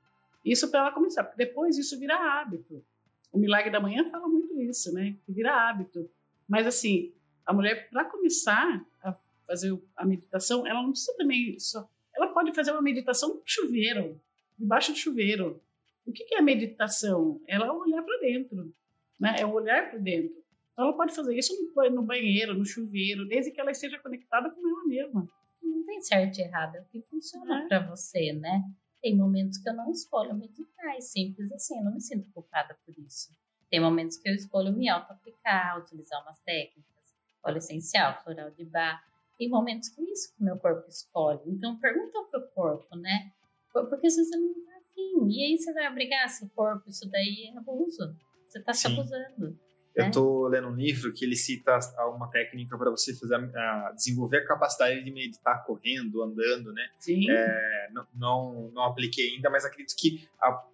Isso 0.44 0.68
para 0.70 0.80
ela 0.80 0.92
começar, 0.92 1.24
porque 1.24 1.44
depois 1.44 1.78
isso 1.78 1.98
vira 1.98 2.14
hábito. 2.14 2.84
O 3.32 3.38
Milagre 3.38 3.70
da 3.70 3.80
Manhã 3.80 4.08
fala 4.10 4.28
muito 4.28 4.60
isso, 4.60 4.92
né? 4.92 5.16
Que 5.24 5.32
vira 5.32 5.68
hábito. 5.68 6.08
Mas 6.48 6.66
assim, 6.66 7.12
a 7.46 7.52
mulher 7.52 7.88
para 7.88 8.04
começar 8.04 8.84
a 9.02 9.14
fazer 9.46 9.78
a 9.96 10.04
meditação, 10.04 10.66
ela 10.66 10.82
não 10.82 10.90
precisa 10.90 11.14
também 11.16 11.58
só, 11.58 11.88
ela 12.16 12.28
pode 12.28 12.52
fazer 12.54 12.72
uma 12.72 12.82
meditação 12.82 13.34
no 13.34 13.42
chuveiro, 13.44 14.20
debaixo 14.58 14.92
do 14.92 14.98
chuveiro. 14.98 15.62
O 16.06 16.12
que 16.12 16.34
é 16.34 16.40
meditação? 16.40 17.40
Ela 17.46 17.66
é 17.66 17.70
olhar 17.70 18.02
para 18.02 18.18
dentro, 18.18 18.74
né? 19.18 19.36
É 19.38 19.46
olhar 19.46 19.90
para 19.90 19.98
dentro. 19.98 20.36
Então, 20.72 20.86
ela 20.86 20.96
pode 20.96 21.14
fazer 21.14 21.36
isso 21.36 21.54
no 21.90 22.02
banheiro, 22.02 22.54
no 22.54 22.64
chuveiro, 22.64 23.26
desde 23.26 23.50
que 23.50 23.60
ela 23.60 23.70
esteja 23.70 23.98
conectada 23.98 24.50
com 24.50 24.68
ela 24.68 24.84
mesma. 24.86 25.28
Não 25.62 25.84
tem 25.84 26.00
certo 26.00 26.38
e 26.38 26.42
errado, 26.42 26.76
é 26.76 26.80
o 26.80 26.84
que 26.84 27.00
funciona 27.02 27.64
é. 27.64 27.68
para 27.68 27.80
você, 27.86 28.32
né? 28.32 28.62
Tem 29.02 29.16
momentos 29.16 29.58
que 29.58 29.68
eu 29.68 29.74
não 29.74 29.90
escolho 29.90 30.34
meditar, 30.34 30.96
é 30.96 31.00
simples 31.00 31.52
assim, 31.52 31.78
eu 31.78 31.84
não 31.84 31.94
me 31.94 32.00
sinto 32.00 32.30
culpada 32.32 32.76
por 32.84 32.94
isso. 32.98 33.30
Tem 33.70 33.80
momentos 33.80 34.16
que 34.16 34.28
eu 34.28 34.34
escolho 34.34 34.72
me 34.72 34.88
auto-aplicar, 34.88 35.80
utilizar 35.80 36.22
umas 36.22 36.38
técnicas, 36.40 36.95
óleo 37.46 37.58
essencial, 37.58 38.20
floral 38.22 38.50
de 38.50 38.64
bar. 38.64 39.02
Tem 39.38 39.48
momentos 39.48 39.88
que 39.88 40.00
é 40.00 40.04
isso 40.04 40.34
que 40.34 40.42
o 40.42 40.44
meu 40.44 40.56
corpo 40.56 40.88
escolhe. 40.88 41.40
Então, 41.46 41.78
pergunta 41.78 42.22
pro 42.30 42.48
corpo, 42.54 42.96
né? 42.96 43.30
Porque 43.72 44.06
às 44.06 44.16
vezes 44.16 44.30
não 44.30 44.54
tá 44.54 44.72
afim. 44.78 45.28
E 45.30 45.44
aí 45.44 45.58
você 45.58 45.72
vai 45.72 45.90
obrigar 45.90 46.28
seu 46.28 46.48
corpo, 46.50 46.88
isso 46.88 47.08
daí 47.10 47.52
é 47.52 47.58
abuso. 47.58 48.16
Você 48.46 48.60
tá 48.62 48.72
se 48.72 48.86
abusando. 48.86 49.58
Eu 49.96 50.08
estou 50.08 50.50
né? 50.50 50.60
lendo 50.60 50.68
um 50.68 50.76
livro 50.76 51.12
que 51.14 51.24
ele 51.24 51.34
cita 51.34 51.78
uma 52.14 52.28
técnica 52.28 52.76
para 52.76 52.90
você 52.90 53.14
fazer 53.14 53.34
a, 53.34 53.92
desenvolver 53.92 54.38
a 54.38 54.46
capacidade 54.46 55.02
de 55.02 55.10
meditar 55.10 55.64
correndo, 55.64 56.22
andando, 56.22 56.70
né? 56.70 56.86
Sim. 56.98 57.30
É, 57.30 57.88
não, 57.92 58.06
não, 58.14 58.70
não, 58.74 58.82
apliquei 58.82 59.34
ainda, 59.34 59.48
mas 59.48 59.64
acredito 59.64 59.94
que, 59.96 60.28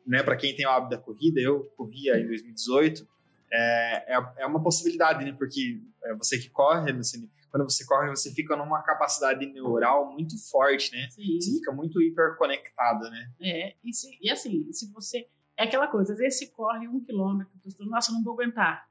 né, 0.05 0.25
para 0.25 0.37
quem 0.37 0.57
tem 0.57 0.67
o 0.67 0.71
hábito 0.71 0.91
da 0.91 0.99
corrida, 0.99 1.41
eu 1.41 1.63
corria 1.77 2.19
em 2.19 2.27
2018, 2.27 3.07
é, 3.53 4.15
é, 4.17 4.33
é 4.39 4.47
uma 4.47 4.63
possibilidade, 4.63 5.25
né? 5.25 5.33
Porque 5.33 5.81
é 6.05 6.15
você 6.15 6.39
que 6.39 6.49
corre, 6.49 6.91
assim, 6.93 7.31
quando 7.51 7.65
você 7.65 7.85
corre, 7.85 8.09
você 8.09 8.33
fica 8.33 8.57
numa 8.57 8.83
capacidade 8.83 9.45
neural 9.45 10.11
muito 10.11 10.35
forte, 10.51 10.91
né? 10.93 11.09
Sim. 11.11 11.39
Você 11.39 11.53
fica 11.53 11.71
muito 11.71 12.01
hiperconectado, 12.01 13.11
né? 13.11 13.31
É, 13.39 13.75
e, 13.85 13.93
se, 13.93 14.19
e 14.21 14.31
assim, 14.31 14.73
se 14.73 14.91
você. 14.91 15.29
É 15.55 15.65
aquela 15.65 15.87
coisa, 15.87 16.15
às 16.15 16.19
vezes 16.19 16.39
você 16.39 16.47
corre 16.47 16.89
um 16.89 16.99
quilômetro, 16.99 17.53
nossa, 17.81 18.11
não 18.11 18.25
vou 18.25 18.33
aguentar. 18.33 18.89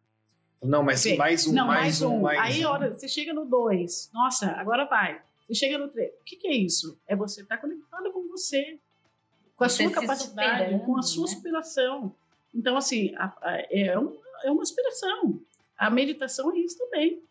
Não, 0.61 0.83
mas 0.83 1.03
Vê. 1.03 1.17
mais 1.17 1.47
um, 1.47 1.53
não, 1.53 1.65
mais, 1.65 2.01
um, 2.03 2.21
mais 2.21 2.39
Aí, 2.39 2.63
um. 2.63 2.69
hora, 2.69 2.93
você 2.93 3.07
chega 3.07 3.33
no 3.33 3.45
2, 3.45 4.11
nossa, 4.13 4.51
agora 4.51 4.85
vai. 4.85 5.19
Você 5.47 5.55
chega 5.55 5.79
no 5.79 5.89
3. 5.89 6.11
O 6.21 6.23
que, 6.23 6.35
que, 6.35 6.47
é 6.47 6.53
isso? 6.53 6.99
É 7.07 7.15
você 7.15 7.41
estar 7.41 7.55
tá 7.55 7.61
conectado 7.61 8.11
com 8.11 8.27
você, 8.27 8.79
com 9.55 9.63
a 9.63 9.69
você 9.69 9.83
sua 9.83 9.91
capacidade, 9.91 10.79
com 10.85 10.97
a 10.99 11.01
sua 11.01 11.25
né? 11.25 11.33
inspiração. 11.33 12.15
Então, 12.53 12.77
assim, 12.77 13.11
a, 13.15 13.25
a, 13.41 13.67
é, 13.71 13.97
um, 13.97 14.15
é 14.43 14.51
uma 14.51 14.63
inspiração. 14.63 15.41
A 15.77 15.89
meditação 15.89 16.53
é 16.53 16.59
isso 16.59 16.77
também. 16.77 17.23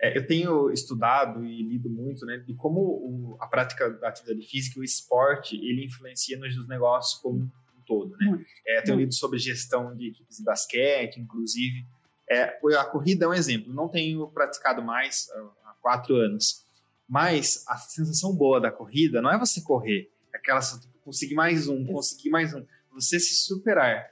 É, 0.00 0.16
eu 0.16 0.26
tenho 0.26 0.70
estudado 0.70 1.44
e 1.44 1.62
lido 1.62 1.90
muito, 1.90 2.24
né, 2.24 2.38
de 2.38 2.54
como 2.54 2.80
o, 2.80 3.36
a 3.40 3.46
prática 3.46 3.90
da 3.90 4.08
atividade 4.08 4.46
física, 4.46 4.78
o 4.78 4.84
esporte, 4.84 5.56
ele 5.56 5.84
influencia 5.84 6.38
nos 6.38 6.68
negócios 6.68 7.20
como 7.20 7.40
um 7.40 7.50
todo, 7.84 8.16
né? 8.16 8.44
É, 8.66 8.80
tenho 8.82 8.98
lido 8.98 9.12
sobre 9.12 9.38
gestão 9.38 9.96
de 9.96 10.08
equipes 10.08 10.36
de 10.36 10.44
basquete, 10.44 11.18
inclusive, 11.18 11.84
é, 12.30 12.58
a 12.78 12.84
corrida 12.84 13.24
é 13.24 13.28
um 13.28 13.34
exemplo. 13.34 13.72
Não 13.72 13.88
tenho 13.88 14.28
praticado 14.28 14.82
mais 14.82 15.28
há 15.64 15.74
quatro 15.80 16.14
anos. 16.14 16.64
Mas 17.08 17.64
a 17.66 17.76
sensação 17.78 18.34
boa 18.34 18.60
da 18.60 18.70
corrida 18.70 19.22
não 19.22 19.32
é 19.32 19.38
você 19.38 19.62
correr, 19.62 20.10
é 20.32 20.36
aquela 20.36 20.60
tipo, 20.60 20.92
conseguir 21.02 21.34
mais 21.34 21.66
um, 21.66 21.86
conseguir 21.86 22.28
mais 22.28 22.52
um, 22.52 22.62
você 22.92 23.18
se 23.18 23.34
superar. 23.34 24.10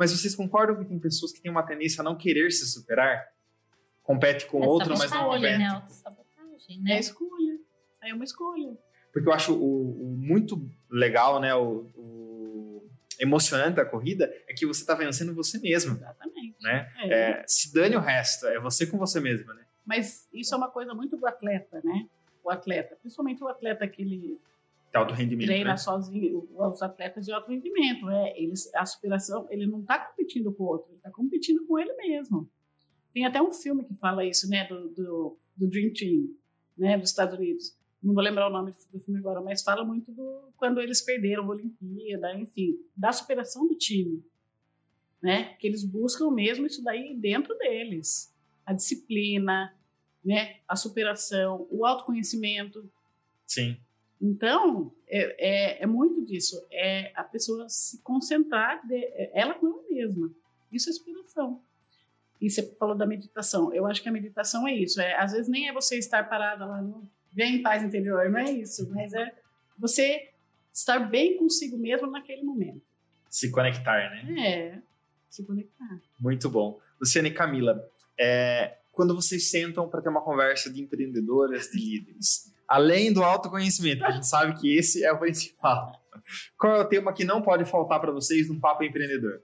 Mas 0.00 0.12
vocês 0.12 0.34
concordam 0.34 0.76
que 0.76 0.86
tem 0.86 0.98
pessoas 0.98 1.30
que 1.30 1.42
têm 1.42 1.50
uma 1.50 1.62
tendência 1.62 2.00
a 2.00 2.04
não 2.04 2.16
querer 2.16 2.50
se 2.50 2.66
superar? 2.66 3.28
Compete 4.02 4.46
com 4.46 4.64
é 4.64 4.66
outro, 4.66 4.96
mas 4.96 5.10
não 5.10 5.28
compete. 5.28 5.58
Né? 5.58 5.82
né? 6.80 6.92
É 6.94 6.98
escolha. 6.98 7.58
É 8.02 8.14
uma 8.14 8.24
escolha. 8.24 8.78
Porque 9.12 9.28
eu 9.28 9.32
acho 9.34 9.52
o, 9.52 10.04
o 10.04 10.16
muito 10.16 10.66
legal, 10.90 11.38
né? 11.38 11.54
O, 11.54 11.86
o 11.94 12.90
emocionante 13.20 13.76
da 13.76 13.84
corrida 13.84 14.34
é 14.48 14.54
que 14.54 14.64
você 14.64 14.80
está 14.80 14.94
vencendo 14.94 15.34
você 15.34 15.58
mesmo. 15.58 15.96
Exatamente. 15.96 16.56
Né? 16.62 16.90
É. 17.00 17.12
É, 17.12 17.44
se 17.46 17.70
dane 17.70 17.94
o 17.94 18.00
resto, 18.00 18.46
é 18.46 18.58
você 18.58 18.86
com 18.86 18.96
você 18.96 19.20
mesmo, 19.20 19.52
né? 19.52 19.66
Mas 19.84 20.26
isso 20.32 20.54
é 20.54 20.56
uma 20.56 20.70
coisa 20.70 20.94
muito 20.94 21.18
do 21.18 21.26
atleta, 21.26 21.82
né? 21.84 22.08
O 22.42 22.50
atleta, 22.50 22.96
principalmente 22.96 23.44
o 23.44 23.48
atleta 23.48 23.86
que 23.86 24.00
ele 24.00 24.40
de 24.90 24.96
alto 24.96 25.14
rendimento, 25.14 25.46
treina 25.46 25.70
né? 25.70 25.76
sozinho, 25.76 26.48
os 26.52 26.82
atletas 26.82 27.24
de 27.24 27.32
alto 27.32 27.48
rendimento, 27.48 28.10
é, 28.10 28.40
eles, 28.40 28.72
a 28.74 28.80
aspiração, 28.80 29.46
ele 29.50 29.66
não 29.66 29.80
está 29.80 29.98
competindo 29.98 30.52
com 30.52 30.64
o 30.64 30.66
outro, 30.66 30.90
ele 30.90 30.96
está 30.96 31.10
competindo 31.10 31.64
com 31.66 31.78
ele 31.78 31.94
mesmo. 31.94 32.50
Tem 33.12 33.24
até 33.24 33.40
um 33.40 33.52
filme 33.52 33.84
que 33.84 33.94
fala 33.94 34.24
isso, 34.24 34.48
né, 34.48 34.66
do, 34.66 34.88
do, 34.88 35.38
do 35.56 35.68
Dream 35.68 35.92
Team, 35.92 36.28
né, 36.76 36.98
dos 36.98 37.10
Estados 37.10 37.36
Unidos 37.36 37.78
não 38.02 38.14
vou 38.14 38.22
lembrar 38.22 38.48
o 38.48 38.52
nome 38.52 38.72
do 38.90 38.98
filme 38.98 39.20
agora, 39.20 39.40
mas 39.42 39.62
fala 39.62 39.84
muito 39.84 40.10
do 40.12 40.52
quando 40.56 40.80
eles 40.80 41.02
perderam 41.02 41.44
a 41.44 41.48
Olimpíada, 41.48 42.34
enfim, 42.34 42.78
da 42.96 43.12
superação 43.12 43.68
do 43.68 43.74
time, 43.74 44.24
né? 45.22 45.54
Que 45.58 45.66
eles 45.66 45.84
buscam 45.84 46.30
mesmo 46.30 46.66
isso 46.66 46.82
daí 46.82 47.14
dentro 47.14 47.56
deles, 47.58 48.34
a 48.64 48.72
disciplina, 48.72 49.74
né? 50.24 50.60
A 50.66 50.76
superação, 50.76 51.66
o 51.70 51.84
autoconhecimento. 51.84 52.90
Sim. 53.46 53.76
Então 54.20 54.92
é, 55.08 55.78
é, 55.78 55.82
é 55.82 55.86
muito 55.86 56.22
disso, 56.24 56.66
é 56.70 57.12
a 57.14 57.24
pessoa 57.24 57.68
se 57.68 58.02
concentrar, 58.02 58.86
de, 58.86 59.10
ela 59.32 59.54
com 59.54 59.66
ela 59.66 59.82
mesma. 59.90 60.30
Isso 60.70 60.88
é 60.88 60.92
inspiração. 60.92 61.62
E 62.40 62.48
você 62.48 62.62
falou 62.76 62.96
da 62.96 63.06
meditação. 63.06 63.72
Eu 63.72 63.86
acho 63.86 64.02
que 64.02 64.08
a 64.08 64.12
meditação 64.12 64.66
é 64.66 64.74
isso. 64.74 65.00
É, 65.00 65.14
às 65.16 65.32
vezes 65.32 65.48
nem 65.48 65.68
é 65.68 65.72
você 65.72 65.98
estar 65.98 66.28
parada 66.28 66.64
lá 66.64 66.80
no 66.80 67.08
Vem 67.32 67.56
em 67.56 67.62
paz 67.62 67.82
interior, 67.82 68.28
não 68.28 68.40
é 68.40 68.50
isso, 68.50 68.90
mas 68.90 69.12
é 69.12 69.32
você 69.78 70.30
estar 70.72 70.98
bem 70.98 71.36
consigo 71.36 71.78
mesmo 71.78 72.10
naquele 72.10 72.42
momento. 72.42 72.82
Se 73.28 73.50
conectar, 73.50 74.10
né? 74.10 74.46
É, 74.46 74.82
se 75.28 75.44
conectar. 75.44 76.00
Muito 76.18 76.50
bom. 76.50 76.80
Luciane 77.00 77.28
e 77.28 77.32
Camila, 77.32 77.88
é, 78.18 78.78
quando 78.90 79.14
vocês 79.14 79.48
sentam 79.48 79.88
para 79.88 80.02
ter 80.02 80.08
uma 80.08 80.22
conversa 80.22 80.68
de 80.70 80.82
empreendedoras, 80.82 81.68
de 81.68 81.78
líderes, 81.78 82.52
além 82.70 83.12
do 83.12 83.24
autoconhecimento, 83.24 84.04
que 84.04 84.10
a 84.10 84.12
gente 84.12 84.28
sabe 84.28 84.58
que 84.60 84.78
esse 84.78 85.04
é 85.04 85.12
o 85.12 85.18
principal, 85.18 86.00
qual 86.56 86.76
é 86.76 86.80
o 86.80 86.88
tema 86.88 87.12
que 87.12 87.24
não 87.24 87.42
pode 87.42 87.64
faltar 87.64 88.00
para 88.00 88.12
vocês 88.12 88.48
num 88.48 88.60
papo 88.60 88.84
empreendedor? 88.84 89.42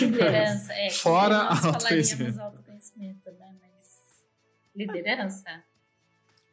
Liderança, 0.00 0.72
é. 0.80 0.88
Fora 0.88 1.36
autoconhecimento. 1.50 2.40
autoconhecimento, 2.40 3.30
né? 3.32 3.54
Liderança? 4.74 5.62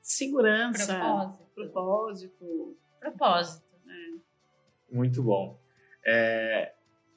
Segurança. 0.01 0.93
Propósito. 0.93 1.45
Propósito. 1.55 2.78
Propósito. 2.99 3.66
É. 3.88 4.93
Muito 4.93 5.24
bom. 5.24 5.57
É, 6.05 6.74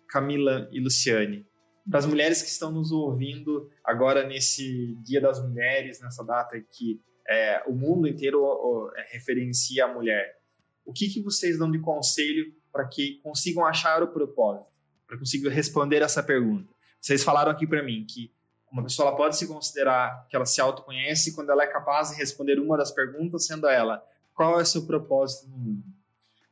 Camila 0.09 0.69
e 0.71 0.79
Luciane, 0.79 1.45
para 1.89 1.99
as 1.99 2.07
mulheres 2.07 2.43
que 2.43 2.49
estão 2.49 2.71
nos 2.71 2.91
ouvindo 2.91 3.71
agora 3.83 4.27
nesse 4.27 4.95
Dia 5.03 5.21
das 5.21 5.43
Mulheres, 5.43 6.01
nessa 6.01 6.25
data 6.25 6.59
que 6.61 7.01
é, 7.29 7.63
o 7.67 7.73
mundo 7.73 8.07
inteiro 8.09 8.43
ó, 8.43 8.91
é, 8.97 9.13
referencia 9.13 9.85
a 9.85 9.89
mulher, 9.93 10.39
o 10.85 10.93
que, 10.93 11.09
que 11.09 11.23
vocês 11.23 11.59
dão 11.59 11.71
de 11.71 11.79
conselho 11.79 12.53
para 12.73 12.87
que 12.87 13.21
consigam 13.23 13.65
achar 13.65 14.03
o 14.03 14.09
propósito, 14.09 14.79
para 15.07 15.19
conseguir 15.19 15.49
responder 15.49 16.03
essa 16.03 16.23
pergunta? 16.23 16.73
Vocês 17.01 17.23
falaram 17.23 17.51
aqui 17.51 17.67
para 17.67 17.83
mim 17.83 18.05
que 18.09 18.33
uma 18.71 18.83
pessoa 18.83 19.09
ela 19.09 19.17
pode 19.17 19.37
se 19.37 19.47
considerar 19.47 20.27
que 20.29 20.35
ela 20.35 20.45
se 20.47 20.61
autoconhece 20.61 21.35
quando 21.35 21.51
ela 21.51 21.63
é 21.63 21.67
capaz 21.67 22.11
de 22.11 22.17
responder 22.17 22.59
uma 22.59 22.77
das 22.77 22.91
perguntas, 22.91 23.47
sendo 23.47 23.69
ela: 23.69 24.05
qual 24.35 24.59
é 24.59 24.63
o 24.63 24.67
seu 24.67 24.85
propósito 24.87 25.49
no 25.49 25.57
mundo? 25.57 25.85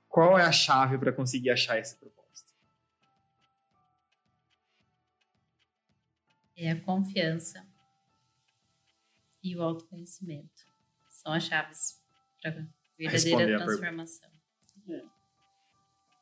Qual 0.09 0.39
é 0.39 0.45
a 0.45 0.53
chave 0.53 0.99
para 0.99 1.13
conseguir 1.13 1.51
achar 1.51 1.79
esse 1.79 1.97
propósito? 1.97 2.22
É 6.57 6.71
a 6.71 6.81
confiança 6.81 7.67
e 9.43 9.57
o 9.57 9.63
autoconhecimento. 9.63 10.67
São 11.11 11.33
as 11.33 11.45
chaves 11.45 12.01
para 12.41 12.51
a 12.51 12.67
verdadeira 12.99 13.59
transformação. 13.59 14.31
É. 14.89 15.03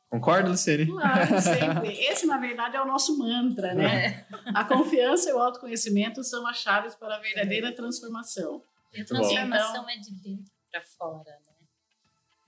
Concorda, 0.09 0.49
Luciene? 0.49 0.87
Claro, 0.87 1.39
sempre. 1.39 1.93
Esse, 1.93 2.25
na 2.25 2.37
verdade, 2.37 2.75
é 2.75 2.81
o 2.81 2.85
nosso 2.85 3.17
mantra, 3.17 3.73
né? 3.73 4.05
É. 4.05 4.27
A 4.53 4.65
confiança 4.65 5.29
e 5.29 5.33
o 5.33 5.39
autoconhecimento 5.39 6.23
são 6.23 6.45
as 6.45 6.57
chaves 6.57 6.95
para 6.95 7.15
a 7.15 7.19
verdadeira 7.19 7.73
transformação. 7.73 8.61
E 8.93 9.01
a 9.01 9.05
transformação 9.05 9.83
então, 9.83 9.89
é 9.89 9.97
de 9.97 10.11
dentro 10.11 10.51
para 10.69 10.81
fora, 10.81 11.31
né? 11.31 11.51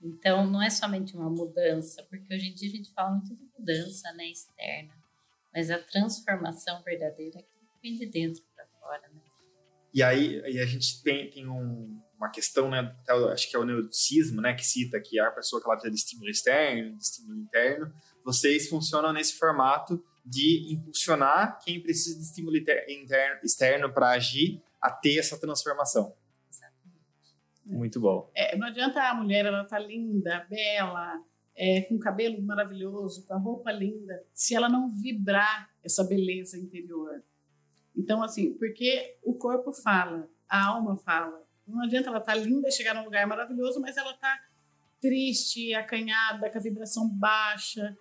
Então, 0.02 0.46
não 0.46 0.62
é 0.62 0.68
somente 0.68 1.16
uma 1.16 1.30
mudança, 1.30 2.02
porque 2.02 2.34
hoje 2.34 2.48
em 2.48 2.54
dia 2.54 2.68
a 2.68 2.72
gente 2.72 2.92
fala 2.92 3.12
muito 3.12 3.34
de 3.34 3.48
mudança 3.58 4.12
né, 4.12 4.26
externa, 4.26 4.92
mas 5.50 5.70
a 5.70 5.78
transformação 5.78 6.82
verdadeira 6.82 7.38
é 7.38 7.42
vem 7.84 7.96
de 7.96 8.06
dentro 8.06 8.42
para 8.56 8.66
fora, 8.80 9.02
né? 9.12 9.20
E 9.92 10.02
aí, 10.02 10.42
aí 10.44 10.58
a 10.58 10.66
gente 10.66 11.02
tem, 11.02 11.30
tem 11.30 11.48
um, 11.48 12.00
uma 12.16 12.28
questão, 12.30 12.68
né, 12.68 12.96
acho 13.32 13.48
que 13.48 13.54
é 13.54 13.58
o 13.58 13.64
neuroticismo, 13.64 14.40
né, 14.40 14.52
que 14.52 14.66
cita 14.66 15.00
que 15.00 15.20
a 15.20 15.30
pessoa 15.30 15.62
que 15.62 15.68
ela 15.68 15.76
precisa 15.76 15.94
de 15.94 16.00
estímulo 16.00 16.30
externo, 16.30 16.96
de 16.96 17.02
estímulo 17.04 17.38
interno, 17.38 17.94
vocês 18.24 18.68
funcionam 18.68 19.12
nesse 19.12 19.38
formato 19.38 20.02
de 20.24 20.72
impulsionar 20.72 21.60
quem 21.62 21.80
precisa 21.80 22.18
de 22.18 22.24
estímulo 22.24 22.56
interno, 22.56 23.40
externo 23.44 23.92
para 23.92 24.10
agir 24.10 24.60
a 24.80 24.90
ter 24.90 25.18
essa 25.18 25.38
transformação. 25.38 26.12
Exatamente. 26.50 26.98
Muito 27.66 28.00
bom. 28.00 28.28
É, 28.34 28.56
não 28.56 28.66
adianta 28.66 29.00
a 29.00 29.14
mulher, 29.14 29.44
ela 29.44 29.64
tá 29.64 29.78
linda, 29.78 30.44
bela, 30.50 31.22
é, 31.54 31.82
com 31.82 31.98
cabelo 32.00 32.42
maravilhoso, 32.42 33.24
com 33.26 33.34
a 33.34 33.38
roupa 33.38 33.70
linda, 33.70 34.24
se 34.32 34.56
ela 34.56 34.68
não 34.68 34.90
vibrar 34.90 35.70
essa 35.84 36.02
beleza 36.02 36.58
interior. 36.58 37.22
Então, 37.96 38.22
assim, 38.22 38.54
porque 38.54 39.16
o 39.22 39.34
corpo 39.34 39.72
fala, 39.72 40.28
a 40.48 40.66
alma 40.66 40.96
fala. 40.96 41.42
Não 41.66 41.82
adianta 41.82 42.08
ela 42.08 42.18
estar 42.18 42.34
tá 42.34 42.38
linda, 42.38 42.70
chegar 42.70 42.94
num 42.94 43.04
lugar 43.04 43.26
maravilhoso, 43.26 43.80
mas 43.80 43.96
ela 43.96 44.12
está 44.12 44.38
triste, 45.00 45.74
acanhada, 45.74 46.50
com 46.50 46.58
a 46.58 46.60
vibração 46.60 47.08
baixa. 47.08 47.96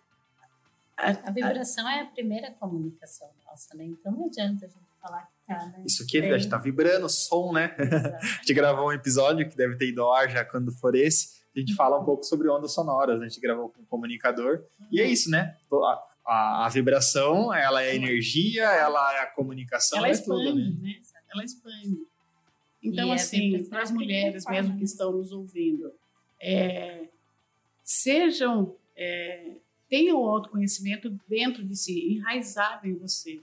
A, 0.97 1.09
a 1.09 1.31
vibração 1.31 1.85
a, 1.87 1.95
é 1.95 2.01
a 2.01 2.05
primeira 2.05 2.51
comunicação 2.51 3.29
nossa, 3.45 3.75
né? 3.75 3.85
Então 3.85 4.11
não 4.11 4.25
adianta 4.25 4.65
a 4.65 4.69
gente 4.69 4.85
falar 5.01 5.23
que 5.23 5.47
tá, 5.47 5.65
né? 5.67 5.83
Isso 5.85 6.03
aqui, 6.03 6.19
é, 6.19 6.33
a 6.33 6.37
gente 6.37 6.49
tá 6.49 6.57
vibrando, 6.57 7.09
som, 7.09 7.51
né? 7.51 7.75
a 7.77 8.25
gente 8.37 8.53
gravou 8.53 8.87
um 8.87 8.91
episódio 8.91 9.49
que 9.49 9.55
deve 9.55 9.75
ter 9.75 9.89
ido 9.89 10.01
ao 10.01 10.13
ar 10.13 10.29
já 10.29 10.45
quando 10.45 10.71
for 10.71 10.95
esse. 10.95 11.43
A 11.55 11.59
gente 11.59 11.75
fala 11.75 11.99
um 11.99 12.05
pouco 12.05 12.23
sobre 12.23 12.49
ondas 12.49 12.73
sonoras. 12.73 13.21
A 13.21 13.27
gente 13.27 13.39
gravou 13.39 13.69
com 13.69 13.81
um 13.81 13.85
comunicador. 13.85 14.65
Uhum. 14.79 14.87
E 14.91 15.01
é 15.01 15.07
isso, 15.07 15.29
né? 15.29 15.55
A, 15.71 16.03
a, 16.25 16.65
a, 16.65 16.69
vibração, 16.69 17.53
ela 17.53 17.81
é 17.81 17.91
a 17.91 17.95
energia, 17.95 18.63
ela 18.63 19.15
é 19.15 19.19
a 19.21 19.27
comunicação, 19.27 19.97
ela 19.99 20.07
é 20.07 20.11
expande, 20.11 20.45
tudo, 20.45 20.55
né? 20.55 20.75
né? 20.81 20.99
Ela 21.33 21.43
expande. 21.43 22.07
Então, 22.81 23.09
e 23.09 23.11
assim, 23.13 23.63
para 23.69 23.81
as 23.81 23.91
mulheres 23.91 24.45
mesmo 24.45 24.77
que 24.77 24.83
estão 24.83 25.11
nos 25.11 25.31
ouvindo, 25.31 25.91
é, 26.41 27.07
sejam, 27.83 28.75
é, 28.95 29.57
tenham 29.87 30.21
o 30.21 30.29
autoconhecimento 30.29 31.09
dentro 31.27 31.63
de 31.63 31.75
si, 31.75 32.13
enraizado 32.13 32.87
em 32.87 32.93
você, 32.93 33.41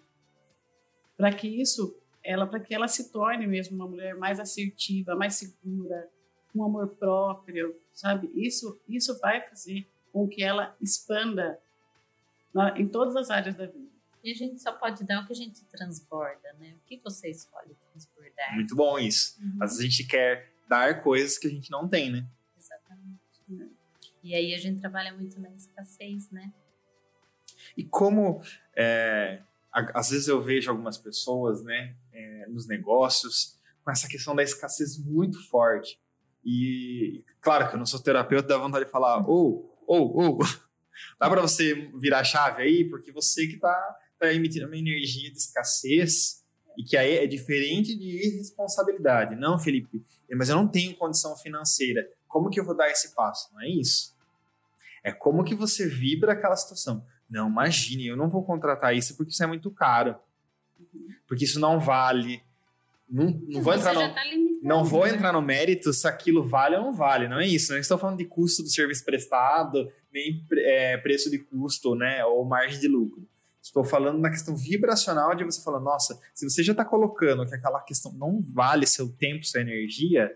para 1.17 1.33
que 1.33 1.49
isso, 1.49 1.97
ela, 2.23 2.47
para 2.47 2.61
que 2.61 2.75
ela 2.75 2.89
se 2.89 3.11
torne 3.11 3.47
mesmo 3.47 3.77
uma 3.77 3.87
mulher 3.87 4.15
mais 4.17 4.39
assertiva, 4.39 5.17
mais 5.17 5.35
segura, 5.35 6.09
com 6.53 6.65
amor 6.65 6.89
próprio, 6.97 7.75
sabe? 7.93 8.31
Isso, 8.35 8.79
isso 8.89 9.19
vai 9.21 9.41
fazer 9.49 9.87
com 10.13 10.29
que 10.29 10.43
ela 10.43 10.77
expanda 10.81 11.59
na, 12.53 12.79
em 12.79 12.87
todas 12.87 13.17
as 13.17 13.31
áreas 13.31 13.57
da 13.57 13.67
vida. 13.67 13.91
E 14.23 14.31
a 14.31 14.35
gente 14.35 14.61
só 14.61 14.73
pode 14.73 15.03
dar 15.05 15.23
o 15.23 15.27
que 15.27 15.33
a 15.33 15.37
gente 15.37 15.65
transborda, 15.65 16.53
né? 16.59 16.75
O 16.75 16.87
que 16.87 17.01
você 17.03 17.31
escolhe 17.31 17.75
transbordar? 17.75 18.55
Muito 18.55 18.77
bom 18.77 18.99
isso. 18.99 19.41
Uhum. 19.41 19.59
Às 19.63 19.71
vezes 19.71 19.79
a 19.79 19.89
gente 19.89 20.07
quer 20.07 20.53
dar 20.69 21.03
coisas 21.03 21.39
que 21.39 21.47
a 21.47 21.51
gente 21.51 21.71
não 21.71 21.89
tem, 21.89 22.13
né? 22.13 22.27
Exatamente. 22.57 23.21
E 24.23 24.35
aí 24.35 24.55
a 24.55 24.59
gente 24.59 24.81
trabalha 24.81 25.15
muito 25.15 25.41
na 25.41 25.51
escassez, 25.51 26.31
né? 26.31 26.53
E 27.77 27.85
como 27.85 28.43
é, 28.77 29.43
às 29.73 30.11
vezes 30.11 30.29
eu 30.29 30.43
vejo 30.43 30.71
algumas 30.71 30.99
pessoas, 30.99 31.63
né, 31.63 31.95
é, 32.13 32.47
nos 32.49 32.67
negócios 32.67 33.59
com 33.85 33.91
essa 33.91 34.09
questão 34.09 34.35
da 34.35 34.43
escassez 34.43 34.99
muito 34.99 35.43
forte. 35.49 35.99
E 36.45 37.25
claro 37.41 37.69
que 37.69 37.75
eu 37.75 37.79
não 37.79 37.87
sou 37.87 38.01
terapeuta, 38.01 38.49
dá 38.49 38.59
vontade 38.59 38.85
de 38.85 38.91
falar, 38.91 39.27
ou, 39.29 39.79
ou, 39.87 40.17
ou, 40.17 40.39
dá 41.19 41.29
para 41.29 41.41
você 41.41 41.91
virar 41.99 42.21
a 42.21 42.25
chave 42.25 42.63
aí, 42.63 42.85
porque 42.89 43.13
você 43.13 43.47
que 43.47 43.55
está 43.55 43.99
tá 44.19 44.33
emitindo 44.33 44.67
uma 44.67 44.77
energia 44.77 45.31
de 45.31 45.39
escassez 45.39 46.45
e 46.77 46.85
que 46.85 46.97
aí 46.97 47.19
é 47.19 47.27
diferente 47.27 47.97
de 47.97 48.27
irresponsabilidade. 48.27 49.35
Não, 49.35 49.59
Felipe, 49.59 50.03
mas 50.37 50.49
eu 50.49 50.57
não 50.57 50.69
tenho 50.69 50.97
condição 50.97 51.37
financeira. 51.37 52.09
Como 52.29 52.49
que 52.49 52.61
eu 52.61 52.65
vou 52.65 52.77
dar 52.77 52.91
esse 52.91 53.15
passo? 53.15 53.53
Não 53.53 53.61
é 53.61 53.69
isso. 53.69 54.15
É 55.03 55.11
como 55.11 55.45
que 55.45 55.55
você 55.55 55.87
vibra 55.87 56.33
aquela 56.33 56.57
situação. 56.57 57.05
Não, 57.29 57.49
imagine, 57.49 58.07
eu 58.07 58.17
não 58.17 58.29
vou 58.29 58.45
contratar 58.45 58.95
isso 58.95 59.17
porque 59.17 59.33
isso 59.33 59.43
é 59.43 59.47
muito 59.47 59.71
caro. 59.71 60.17
Porque 61.27 61.45
isso 61.45 61.61
não 61.61 61.81
vale. 61.81 62.43
Não, 63.09 63.31
não 63.49 63.63
vou 63.63 63.75
entrar 63.75 63.95
no, 63.95 64.15
tá 64.15 64.25
não 64.63 64.85
vou 64.85 65.05
né? 65.05 65.15
entrar 65.15 65.33
no 65.33 65.41
mérito 65.41 65.93
se 65.93 66.07
aquilo 66.07 66.45
vale 66.45 66.77
ou 66.77 66.83
não 66.83 66.93
vale. 66.93 67.29
Não 67.29 67.41
é 67.41 67.47
isso. 67.47 67.73
Não 67.73 67.79
estou 67.79 67.99
falando 67.99 68.19
de 68.19 68.25
custo 68.25 68.63
do 68.63 68.69
serviço 68.69 69.05
prestado, 69.05 69.91
nem 70.13 70.45
é, 70.53 70.97
preço 70.99 71.31
de 71.31 71.39
custo, 71.39 71.95
né? 71.95 72.25
Ou 72.25 72.45
margem 72.45 72.79
de 72.79 72.89
lucro. 72.89 73.27
Estou 73.63 73.85
falando 73.85 74.19
na 74.19 74.31
questão 74.31 74.57
vibracional 74.57 75.35
de 75.35 75.45
você 75.45 75.63
falar, 75.63 75.81
nossa, 75.81 76.19
se 76.35 76.49
você 76.49 76.63
já 76.63 76.73
está 76.73 76.85
colocando 76.85 77.47
que 77.47 77.55
aquela 77.55 77.81
questão 77.81 78.13
não 78.13 78.41
vale 78.41 78.87
seu 78.87 79.09
tempo, 79.09 79.45
sua 79.45 79.61
energia, 79.61 80.35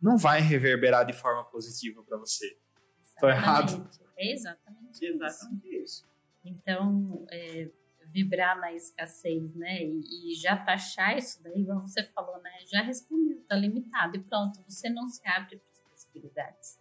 não 0.00 0.16
vai 0.16 0.40
reverberar 0.40 1.04
de 1.04 1.12
forma 1.12 1.44
positiva 1.44 2.02
para 2.02 2.16
você. 2.16 2.56
Estou 3.04 3.28
errado? 3.28 3.88
É 4.16 4.32
exatamente, 4.32 5.04
exatamente 5.04 5.68
isso. 5.68 6.06
Então, 6.44 7.26
é, 7.30 7.68
vibrar 8.12 8.58
na 8.60 8.72
escassez, 8.72 9.54
né? 9.54 9.82
E, 9.82 10.32
e, 10.32 10.34
já 10.34 10.56
taxar 10.56 11.16
isso 11.16 11.42
daí, 11.42 11.64
como 11.64 11.80
você 11.80 12.02
falou, 12.02 12.40
né? 12.42 12.50
Já 12.70 12.82
respondeu, 12.82 13.40
tá 13.48 13.56
limitado 13.56 14.16
e 14.16 14.20
pronto, 14.20 14.60
você 14.68 14.88
não 14.88 15.06
se 15.06 15.20
abre 15.28 15.56
para 15.56 15.72
as 15.72 15.80
possibilidades. 15.80 16.78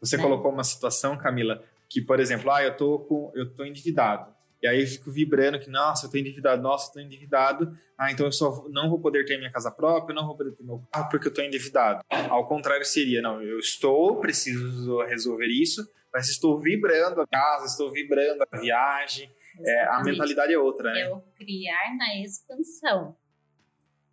Você 0.00 0.16
né? 0.16 0.22
colocou 0.22 0.50
uma 0.50 0.64
situação, 0.64 1.16
Camila, 1.16 1.64
que, 1.88 2.00
por 2.00 2.20
exemplo, 2.20 2.50
ah, 2.50 2.62
eu 2.62 2.76
tô 2.76 2.98
com, 3.00 3.32
eu 3.34 3.54
tô 3.54 3.64
endividado. 3.64 4.34
E 4.62 4.66
aí 4.66 4.80
eu 4.80 4.86
fico 4.86 5.10
vibrando 5.10 5.58
que, 5.58 5.68
nossa, 5.68 6.06
eu 6.06 6.10
tô 6.10 6.16
endividado, 6.16 6.62
nossa, 6.62 6.88
eu 6.88 6.94
tô 6.94 7.00
endividado. 7.00 7.70
Ah, 7.98 8.10
então 8.10 8.24
eu 8.24 8.32
só 8.32 8.66
não 8.70 8.88
vou 8.88 8.98
poder 8.98 9.26
ter 9.26 9.36
minha 9.36 9.52
casa 9.52 9.70
própria, 9.70 10.14
não 10.14 10.26
vou 10.26 10.36
poder 10.36 10.52
ter 10.52 10.64
meu 10.64 10.82
carro 10.90 11.10
porque 11.10 11.28
eu 11.28 11.34
tô 11.34 11.42
endividado. 11.42 12.02
Ao 12.30 12.46
contrário 12.46 12.84
seria, 12.84 13.20
não, 13.20 13.42
eu 13.42 13.58
estou, 13.58 14.20
preciso 14.20 15.02
resolver 15.02 15.48
isso, 15.48 15.86
mas 16.10 16.30
estou 16.30 16.58
vibrando 16.58 17.20
a 17.20 17.26
casa, 17.26 17.66
estou 17.66 17.92
vibrando 17.92 18.42
a 18.50 18.56
viagem. 18.56 19.30
É, 19.60 19.84
a 19.86 20.02
mentalidade 20.02 20.52
é 20.52 20.58
outra, 20.58 20.92
né? 20.92 21.02
É 21.02 21.12
o 21.12 21.20
criar 21.36 21.96
na 21.96 22.16
expansão 22.20 23.16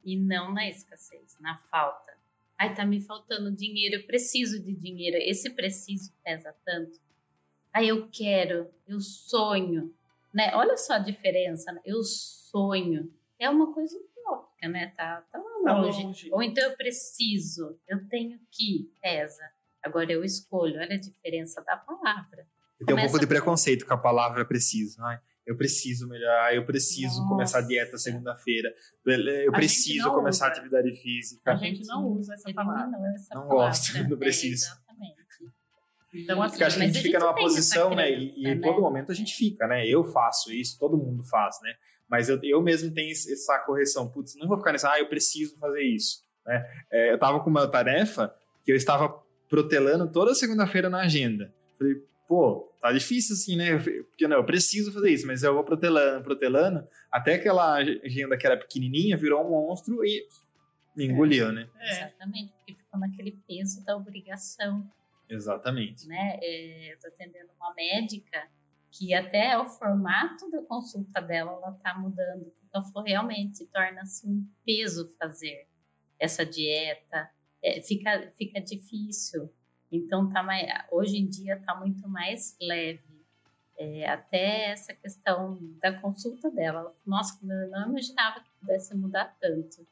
e 0.04 0.18
não 0.18 0.54
na 0.54 0.68
escassez, 0.68 1.38
na 1.40 1.58
falta. 1.58 2.12
Ai, 2.58 2.76
tá 2.76 2.86
me 2.86 3.00
faltando 3.02 3.52
dinheiro, 3.52 3.96
eu 3.96 4.06
preciso 4.06 4.62
de 4.62 4.74
dinheiro. 4.74 5.18
Esse 5.18 5.50
preciso 5.50 6.14
pesa 6.24 6.56
tanto. 6.64 7.00
Ai, 7.74 7.90
eu 7.90 8.08
quero, 8.12 8.70
eu 8.88 9.00
sonho 9.00 9.94
né? 10.34 10.52
Olha 10.56 10.78
só 10.78 10.94
a 10.94 11.00
diferença, 11.00 11.72
né? 11.72 11.82
eu 11.86 12.04
sonho, 12.04 13.12
é 13.38 13.50
uma 13.50 13.74
coisa 13.74 13.98
utópica, 13.98 14.68
né? 14.68 14.94
Tá, 14.96 15.24
tá, 15.32 15.40
tá 15.40 15.78
longe. 15.78 16.04
longe. 16.04 16.30
Ou 16.32 16.42
então 16.42 16.64
eu 16.64 16.78
preciso, 16.78 17.78
eu 17.88 18.08
tenho 18.08 18.40
que, 18.50 18.92
pesa. 19.02 19.44
Agora 19.84 20.12
eu 20.12 20.24
escolho, 20.24 20.80
olha 20.80 20.96
a 20.96 21.00
diferença 21.00 21.62
da 21.64 21.76
palavra. 21.76 22.48
Eu 22.80 22.86
tenho 22.86 22.98
um 22.98 23.02
pouco 23.02 23.20
de 23.20 23.28
preconceito 23.28 23.86
com 23.86 23.94
a 23.94 23.98
palavra 23.98 24.46
preciso. 24.46 25.04
Ai, 25.04 25.20
eu 25.46 25.58
preciso 25.58 26.08
melhorar, 26.08 26.56
eu 26.56 26.66
preciso 26.66 27.18
Nossa. 27.18 27.30
começar 27.30 27.60
a 27.60 27.62
dieta 27.62 27.98
segunda-feira, 27.98 28.74
eu 29.46 29.52
preciso 29.52 30.12
começar 30.12 30.48
a 30.48 30.50
atividade 30.50 30.92
física. 31.02 31.52
A 31.52 31.56
gente 31.56 31.86
não 31.86 32.08
usa 32.08 32.34
essa 32.34 32.54
palavra. 32.54 32.88
Não, 32.88 33.06
essa 33.14 33.36
não 33.36 33.48
palavra. 33.48 33.68
gosto, 33.68 34.10
não 34.10 34.18
preciso. 34.18 34.66
É, 34.66 34.68
exatamente. 34.68 35.22
Então, 36.14 36.42
assim, 36.42 36.52
Porque 36.52 36.64
acho 36.66 36.78
que 36.78 36.84
a 36.84 36.88
gente 36.88 37.02
fica 37.02 37.20
numa 37.20 37.34
posição, 37.34 37.96
né? 37.96 38.12
E, 38.12 38.34
e 38.36 38.48
em 38.48 38.56
né? 38.56 38.62
todo 38.62 38.82
momento 38.82 39.12
a 39.12 39.16
gente 39.16 39.34
fica, 39.34 39.66
né? 39.66 39.88
Eu 39.88 40.04
faço 40.04 40.52
isso, 40.52 40.78
todo 40.78 40.98
mundo 40.98 41.24
faz, 41.24 41.58
né? 41.62 41.74
Mas 42.10 42.28
eu, 42.28 42.38
eu 42.44 42.62
mesmo 42.62 42.94
tenho 42.94 43.10
essa 43.12 43.58
correção. 43.60 44.10
Putz, 44.10 44.36
não 44.36 44.48
vou 44.48 44.58
ficar 44.58 44.74
nessa, 44.74 44.92
ah, 44.92 45.00
eu 45.00 45.08
preciso 45.08 45.58
fazer 45.58 45.82
isso. 45.82 46.24
Né? 46.46 46.66
É, 46.92 47.14
eu 47.14 47.18
tava 47.18 47.40
com 47.40 47.50
uma 47.50 47.66
tarefa 47.68 48.36
que 48.66 48.72
eu 48.72 48.76
estava 48.76 49.18
protelando 49.50 50.12
toda 50.12 50.36
segunda-feira 50.36 50.90
na 50.90 51.02
agenda. 51.02 51.54
Falei, 51.78 51.96
pô, 52.28 52.71
tá 52.82 52.92
difícil 52.92 53.36
assim, 53.36 53.56
né? 53.56 53.78
Porque 53.78 54.28
não, 54.28 54.38
eu 54.38 54.46
preciso 54.46 54.92
fazer 54.92 55.12
isso, 55.12 55.28
mas 55.28 55.44
eu 55.44 55.54
vou 55.54 55.64
protelando, 55.64 56.24
protelando, 56.24 56.88
até 57.12 57.36
aquela 57.36 57.76
agenda 57.76 58.38
que 58.38 58.46
era 58.46 58.58
pequenininha 58.58 59.16
virou 59.16 59.46
um 59.46 59.50
monstro 59.50 60.04
e 60.04 60.26
me 60.96 61.06
engoliu, 61.06 61.50
é, 61.50 61.52
né? 61.52 61.70
É. 61.80 61.92
Exatamente, 61.92 62.52
porque 62.54 62.74
ficou 62.74 63.00
naquele 63.00 63.40
peso 63.48 63.86
da 63.86 63.96
obrigação 63.96 64.90
Exatamente. 65.32 66.08
Né? 66.08 66.38
É, 66.42 66.92
eu 66.92 66.96
estou 66.96 67.10
atendendo 67.10 67.50
uma 67.56 67.74
médica 67.74 68.50
que 68.92 69.14
até 69.14 69.58
o 69.58 69.66
formato 69.66 70.52
da 70.52 70.62
consulta 70.64 71.22
dela 71.22 71.54
ela 71.54 71.72
está 71.72 71.98
mudando. 71.98 72.54
Então, 72.68 72.84
realmente 73.04 73.66
torna-se 73.68 74.28
um 74.28 74.46
peso 74.66 75.08
fazer 75.18 75.68
essa 76.20 76.46
dieta. 76.46 77.32
É, 77.64 77.82
fica, 77.82 78.30
fica 78.38 78.60
difícil. 78.60 79.50
Então, 79.92 80.30
tá 80.30 80.42
mais, 80.42 80.68
hoje 80.92 81.18
em 81.18 81.28
dia 81.28 81.56
está 81.56 81.76
muito 81.76 82.08
mais 82.08 82.56
leve. 82.62 83.12
É, 83.78 84.08
até 84.08 84.72
essa 84.72 84.94
questão 84.94 85.58
da 85.82 85.92
consulta 86.00 86.52
dela. 86.52 86.82
Ela, 86.82 86.94
Nossa, 87.06 87.40
eu 87.42 87.70
não 87.70 87.90
imaginava 87.90 88.40
que 88.40 88.50
pudesse 88.60 88.96
mudar 88.96 89.36
tanto. 89.40 89.86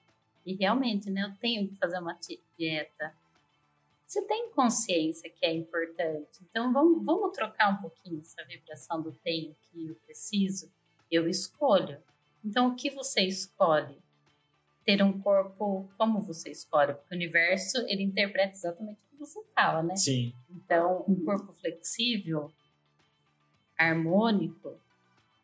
E 0.45 0.53
realmente, 0.53 1.09
né, 1.09 1.23
eu 1.23 1.35
tenho 1.39 1.67
que 1.67 1.75
fazer 1.75 1.97
uma 1.97 2.17
dieta 2.57 3.13
você 4.09 4.23
tem 4.23 4.49
consciência 4.49 5.29
que 5.29 5.45
é 5.45 5.53
importante. 5.53 6.39
Então, 6.49 6.73
vamos, 6.73 7.05
vamos 7.05 7.31
trocar 7.31 7.71
um 7.71 7.77
pouquinho 7.77 8.19
essa 8.21 8.43
vibração 8.43 8.99
do 8.99 9.11
tenho, 9.11 9.55
que 9.69 9.85
eu 9.87 9.95
preciso, 10.03 10.67
eu 11.11 11.29
escolho. 11.29 12.01
Então, 12.43 12.69
o 12.69 12.75
que 12.75 12.89
você 12.89 13.21
escolhe? 13.21 13.99
Ter 14.83 15.03
um 15.03 15.21
corpo 15.21 15.87
como 15.95 16.19
você 16.21 16.49
escolhe, 16.49 16.95
porque 16.95 17.13
o 17.13 17.17
universo 17.17 17.77
ele 17.87 18.01
interpreta 18.01 18.53
exatamente 18.53 19.03
você 19.19 19.43
fala, 19.55 19.83
né? 19.83 19.95
Sim. 19.95 20.33
Então, 20.49 21.03
um 21.07 21.23
corpo 21.23 21.51
flexível, 21.51 22.51
harmônico, 23.77 24.77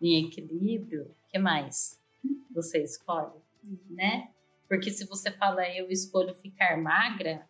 em 0.01 0.25
equilíbrio, 0.25 1.03
o 1.03 1.29
que 1.31 1.37
mais 1.37 1.99
você 2.51 2.83
escolhe, 2.83 3.39
né? 3.89 4.29
Porque 4.67 4.91
se 4.91 5.05
você 5.05 5.31
fala 5.31 5.67
eu 5.69 5.89
escolho 5.89 6.33
ficar 6.33 6.77
magra, 6.77 7.47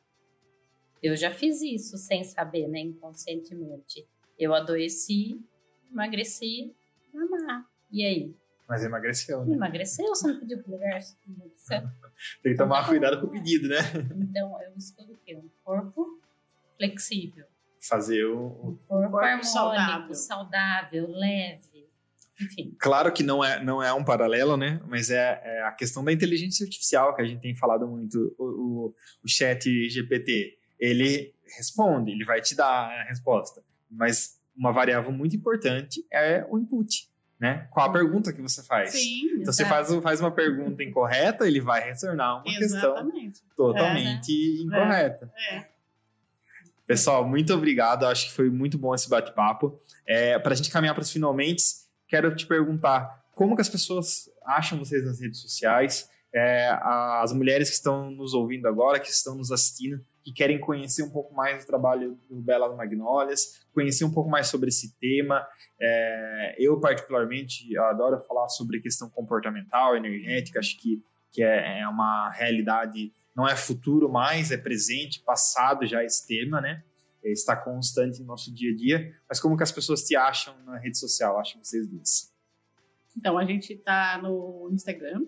eu 1.01 1.15
já 1.15 1.31
fiz 1.31 1.61
isso 1.61 1.97
sem 1.97 2.23
saber, 2.23 2.67
né, 2.67 2.79
inconscientemente. 2.79 4.07
Eu 4.37 4.53
adoeci, 4.53 5.39
emagreci, 5.91 6.73
amar. 7.13 7.69
E 7.91 8.03
aí? 8.03 8.35
Mas 8.67 8.83
emagreceu, 8.83 9.45
né? 9.45 9.55
Emagreceu, 9.55 10.07
você 10.07 10.27
não 10.27 10.39
pediu 10.39 10.57
pro 10.63 10.73
universo? 10.73 11.15
Tem 12.41 12.53
que 12.53 12.55
tomar 12.55 12.87
cuidado 12.87 13.21
com 13.21 13.27
o 13.27 13.29
pedido, 13.31 13.67
né? 13.67 13.77
Então, 14.15 14.59
eu 14.61 14.75
escolho 14.75 15.13
o 15.13 15.17
quê? 15.17 15.35
Um 15.35 15.49
corpo 15.63 16.19
flexível. 16.77 17.45
Fazer 17.79 18.25
o. 18.25 18.47
Um 18.47 18.51
corpo, 18.51 18.87
corpo 18.87 19.17
harmônico, 19.17 19.45
saudável. 19.45 20.13
saudável. 20.15 21.07
leve. 21.09 21.85
Enfim. 22.41 22.75
Claro 22.79 23.13
que 23.13 23.23
não 23.23 23.43
é, 23.43 23.63
não 23.63 23.81
é 23.81 23.93
um 23.93 24.03
paralelo, 24.03 24.57
né? 24.57 24.81
Mas 24.87 25.09
é, 25.09 25.41
é 25.43 25.61
a 25.63 25.71
questão 25.71 26.03
da 26.03 26.11
inteligência 26.11 26.63
artificial 26.65 27.15
que 27.15 27.21
a 27.21 27.25
gente 27.25 27.41
tem 27.41 27.55
falado 27.55 27.87
muito. 27.87 28.35
O, 28.37 28.43
o, 28.43 28.95
o 29.23 29.29
chat 29.29 29.69
GPT, 29.89 30.57
ele 30.79 31.33
responde, 31.57 32.11
ele 32.11 32.25
vai 32.25 32.41
te 32.41 32.55
dar 32.55 32.89
a 32.89 33.03
resposta. 33.03 33.63
Mas 33.89 34.39
uma 34.55 34.71
variável 34.71 35.11
muito 35.11 35.35
importante 35.35 36.05
é 36.11 36.45
o 36.49 36.57
input, 36.57 37.07
né? 37.39 37.67
Qual 37.71 37.87
a 37.87 37.91
pergunta 37.91 38.31
que 38.31 38.41
você 38.41 38.63
faz? 38.63 38.91
Sim, 38.91 39.39
Então, 39.39 39.51
você 39.53 39.63
Exato. 39.63 39.87
faz, 39.87 40.03
faz 40.03 40.21
uma 40.21 40.31
pergunta 40.31 40.83
incorreta, 40.83 41.47
ele 41.47 41.59
vai 41.59 41.81
retornar 41.81 42.35
uma 42.35 42.43
questão 42.43 42.95
exatamente. 42.95 43.41
totalmente 43.55 44.31
incorreta. 44.63 45.31
É. 45.51 45.65
Pessoal, 46.85 47.27
muito 47.27 47.53
obrigado. 47.53 48.05
Acho 48.05 48.27
que 48.27 48.33
foi 48.33 48.49
muito 48.49 48.77
bom 48.77 48.93
esse 48.93 49.09
bate-papo. 49.09 49.79
É, 50.07 50.37
para 50.37 50.53
a 50.53 50.55
gente 50.55 50.69
caminhar 50.69 50.93
para 50.93 51.01
os 51.01 51.11
finalmente, 51.11 51.63
quero 52.07 52.33
te 52.35 52.45
perguntar 52.45 53.23
como 53.33 53.55
que 53.55 53.61
as 53.61 53.69
pessoas 53.69 54.29
acham 54.45 54.77
vocês 54.77 55.03
nas 55.03 55.19
redes 55.19 55.41
sociais, 55.41 56.09
é, 56.33 56.69
as 57.21 57.33
mulheres 57.33 57.69
que 57.69 57.75
estão 57.75 58.11
nos 58.11 58.33
ouvindo 58.33 58.67
agora, 58.67 58.99
que 58.99 59.09
estão 59.09 59.35
nos 59.35 59.51
assistindo, 59.51 60.03
que 60.25 60.33
querem 60.33 60.59
conhecer 60.59 61.03
um 61.03 61.11
pouco 61.11 61.35
mais 61.35 61.63
do 61.63 61.67
trabalho 61.67 62.19
do 62.27 62.41
Belas 62.41 62.75
Magnólias, 62.75 63.63
conhecer 63.71 64.03
um 64.03 64.11
pouco 64.11 64.27
mais 64.27 64.47
sobre 64.47 64.69
esse 64.69 64.97
tema. 64.97 65.47
É, 65.79 66.55
eu, 66.57 66.79
particularmente, 66.79 67.77
adoro 67.77 68.19
falar 68.21 68.49
sobre 68.49 68.81
questão 68.81 69.07
comportamental, 69.07 69.95
energética, 69.95 70.57
acho 70.57 70.79
que, 70.79 70.99
que 71.31 71.43
é, 71.43 71.81
é 71.81 71.87
uma 71.87 72.31
realidade, 72.31 73.13
não 73.35 73.47
é 73.47 73.55
futuro 73.55 74.09
mais, 74.09 74.49
é 74.49 74.57
presente, 74.57 75.21
passado 75.21 75.85
já 75.85 76.03
esse 76.03 76.25
tema, 76.25 76.59
né? 76.59 76.83
É, 77.23 77.31
está 77.31 77.55
constante 77.55 78.19
no 78.19 78.25
nosso 78.25 78.51
dia 78.51 78.71
a 78.71 78.75
dia. 78.75 79.13
Mas 79.29 79.39
como 79.39 79.55
que 79.55 79.61
as 79.61 79.71
pessoas 79.71 80.01
te 80.01 80.15
acham 80.15 80.55
na 80.65 80.79
rede 80.79 80.97
social? 80.97 81.39
Acham 81.39 81.63
vocês 81.63 81.87
duas? 81.87 82.33
Então, 83.15 83.37
a 83.37 83.45
gente 83.45 83.73
está 83.73 84.19
no 84.21 84.69
Instagram, 84.73 85.21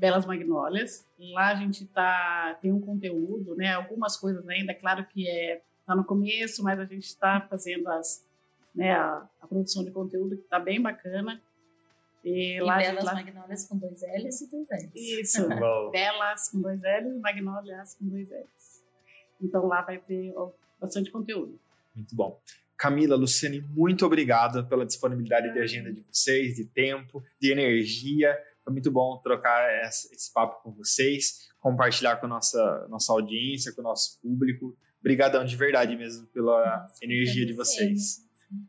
Belas 0.00 0.24
Magnólias. 0.24 1.06
Lá 1.18 1.48
a 1.48 1.54
gente 1.54 1.84
tá, 1.84 2.58
tem 2.62 2.72
um 2.72 2.80
conteúdo, 2.80 3.54
né? 3.54 3.74
Algumas 3.74 4.16
coisas 4.16 4.48
ainda, 4.48 4.74
claro 4.74 5.04
que 5.06 5.28
é 5.28 5.60
tá 5.86 5.94
no 5.94 6.04
começo, 6.04 6.62
mas 6.62 6.78
a 6.78 6.84
gente 6.84 7.04
está 7.04 7.40
fazendo 7.50 7.88
as, 7.88 8.24
né, 8.74 8.92
a, 8.92 9.28
a 9.42 9.46
produção 9.46 9.84
de 9.84 9.90
conteúdo 9.90 10.36
que 10.36 10.42
está 10.42 10.58
bem 10.58 10.80
bacana. 10.80 11.40
E, 12.24 12.56
E 12.56 12.60
lá, 12.60 12.78
belas 12.78 13.04
lá- 13.04 13.14
magnólias 13.14 13.66
com 13.66 13.76
dois 13.76 14.00
L's 14.02 14.40
e 14.40 14.50
dois 14.50 14.68
L's. 14.70 14.90
Isso. 14.94 15.48
Belas 15.92 16.48
com 16.50 16.60
dois 16.60 16.80
L's, 16.82 17.20
Magnólias 17.20 17.94
com 17.94 18.06
dois 18.08 18.30
L's. 18.30 18.82
Então 19.42 19.66
lá 19.66 19.82
vai 19.82 19.98
ter 19.98 20.32
ó, 20.36 20.50
bastante 20.80 21.10
conteúdo. 21.10 21.58
Muito 21.94 22.14
bom. 22.14 22.40
Camila, 22.76 23.14
Luciane, 23.16 23.60
muito 23.76 24.06
obrigado 24.06 24.64
pela 24.66 24.86
disponibilidade 24.86 25.52
de 25.52 25.58
agenda 25.58 25.92
de 25.92 26.00
vocês, 26.00 26.56
de 26.56 26.64
tempo, 26.64 27.22
de 27.38 27.52
energia. 27.52 28.34
Foi 28.70 28.74
muito 28.74 28.90
bom 28.92 29.20
trocar 29.20 29.68
essa- 29.82 30.08
esse 30.14 30.32
papo 30.32 30.62
com 30.62 30.70
vocês, 30.72 31.48
compartilhar 31.58 32.16
com 32.18 32.26
a 32.26 32.28
nossa, 32.28 32.86
nossa 32.88 33.12
audiência, 33.12 33.72
com 33.74 33.80
o 33.80 33.84
nosso 33.84 34.20
público. 34.20 34.76
Obrigadão 35.00 35.44
de 35.44 35.56
verdade 35.56 35.96
mesmo 35.96 36.24
pela 36.28 36.82
Nossa, 36.82 36.94
energia 37.04 37.44
de 37.44 37.52
vocês. 37.52 38.18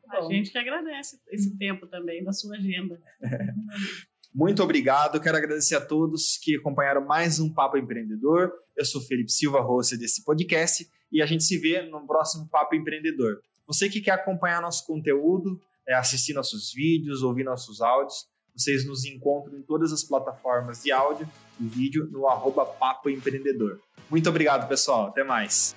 A 0.10 0.22
gente 0.24 0.50
que 0.52 0.58
agradece 0.58 1.20
esse 1.30 1.56
tempo 1.56 1.86
também 1.86 2.24
da 2.24 2.34
sua 2.34 2.56
agenda. 2.58 3.00
Muito 4.34 4.64
obrigado. 4.64 5.20
Quero 5.22 5.38
agradecer 5.38 5.76
a 5.76 5.82
todos 5.86 6.36
que 6.42 6.56
acompanharam 6.56 7.06
mais 7.06 7.40
um 7.40 7.54
Papo 7.54 7.78
Empreendedor. 7.78 8.52
Eu 8.76 8.86
sou 8.86 9.02
Felipe 9.02 9.32
Silva, 9.32 9.60
host 9.62 9.96
desse 9.98 10.24
podcast, 10.24 10.90
e 11.12 11.22
a 11.22 11.28
gente 11.28 11.44
se 11.44 11.60
vê 11.60 11.84
no 11.84 12.08
próximo 12.08 12.50
Papo 12.50 12.74
Empreendedor. 12.74 13.40
Você 13.68 13.88
que 13.88 14.02
quer 14.02 14.14
acompanhar 14.14 14.62
nosso 14.64 14.84
conteúdo, 14.88 15.62
é, 15.88 15.94
assistir 15.94 16.34
nossos 16.34 16.74
vídeos, 16.74 17.22
ouvir 17.22 17.44
nossos 17.44 17.82
áudios, 17.82 18.31
vocês 18.56 18.86
nos 18.86 19.06
encontram 19.06 19.58
em 19.58 19.62
todas 19.62 19.92
as 19.92 20.04
plataformas 20.04 20.84
de 20.84 20.92
áudio 20.92 21.28
e 21.60 21.66
vídeo 21.66 22.08
no 22.12 22.28
arroba 22.28 22.66
Papo 22.66 23.10
Empreendedor. 23.10 23.80
Muito 24.10 24.30
obrigado, 24.30 24.68
pessoal. 24.68 25.08
Até 25.08 25.24
mais. 25.24 25.76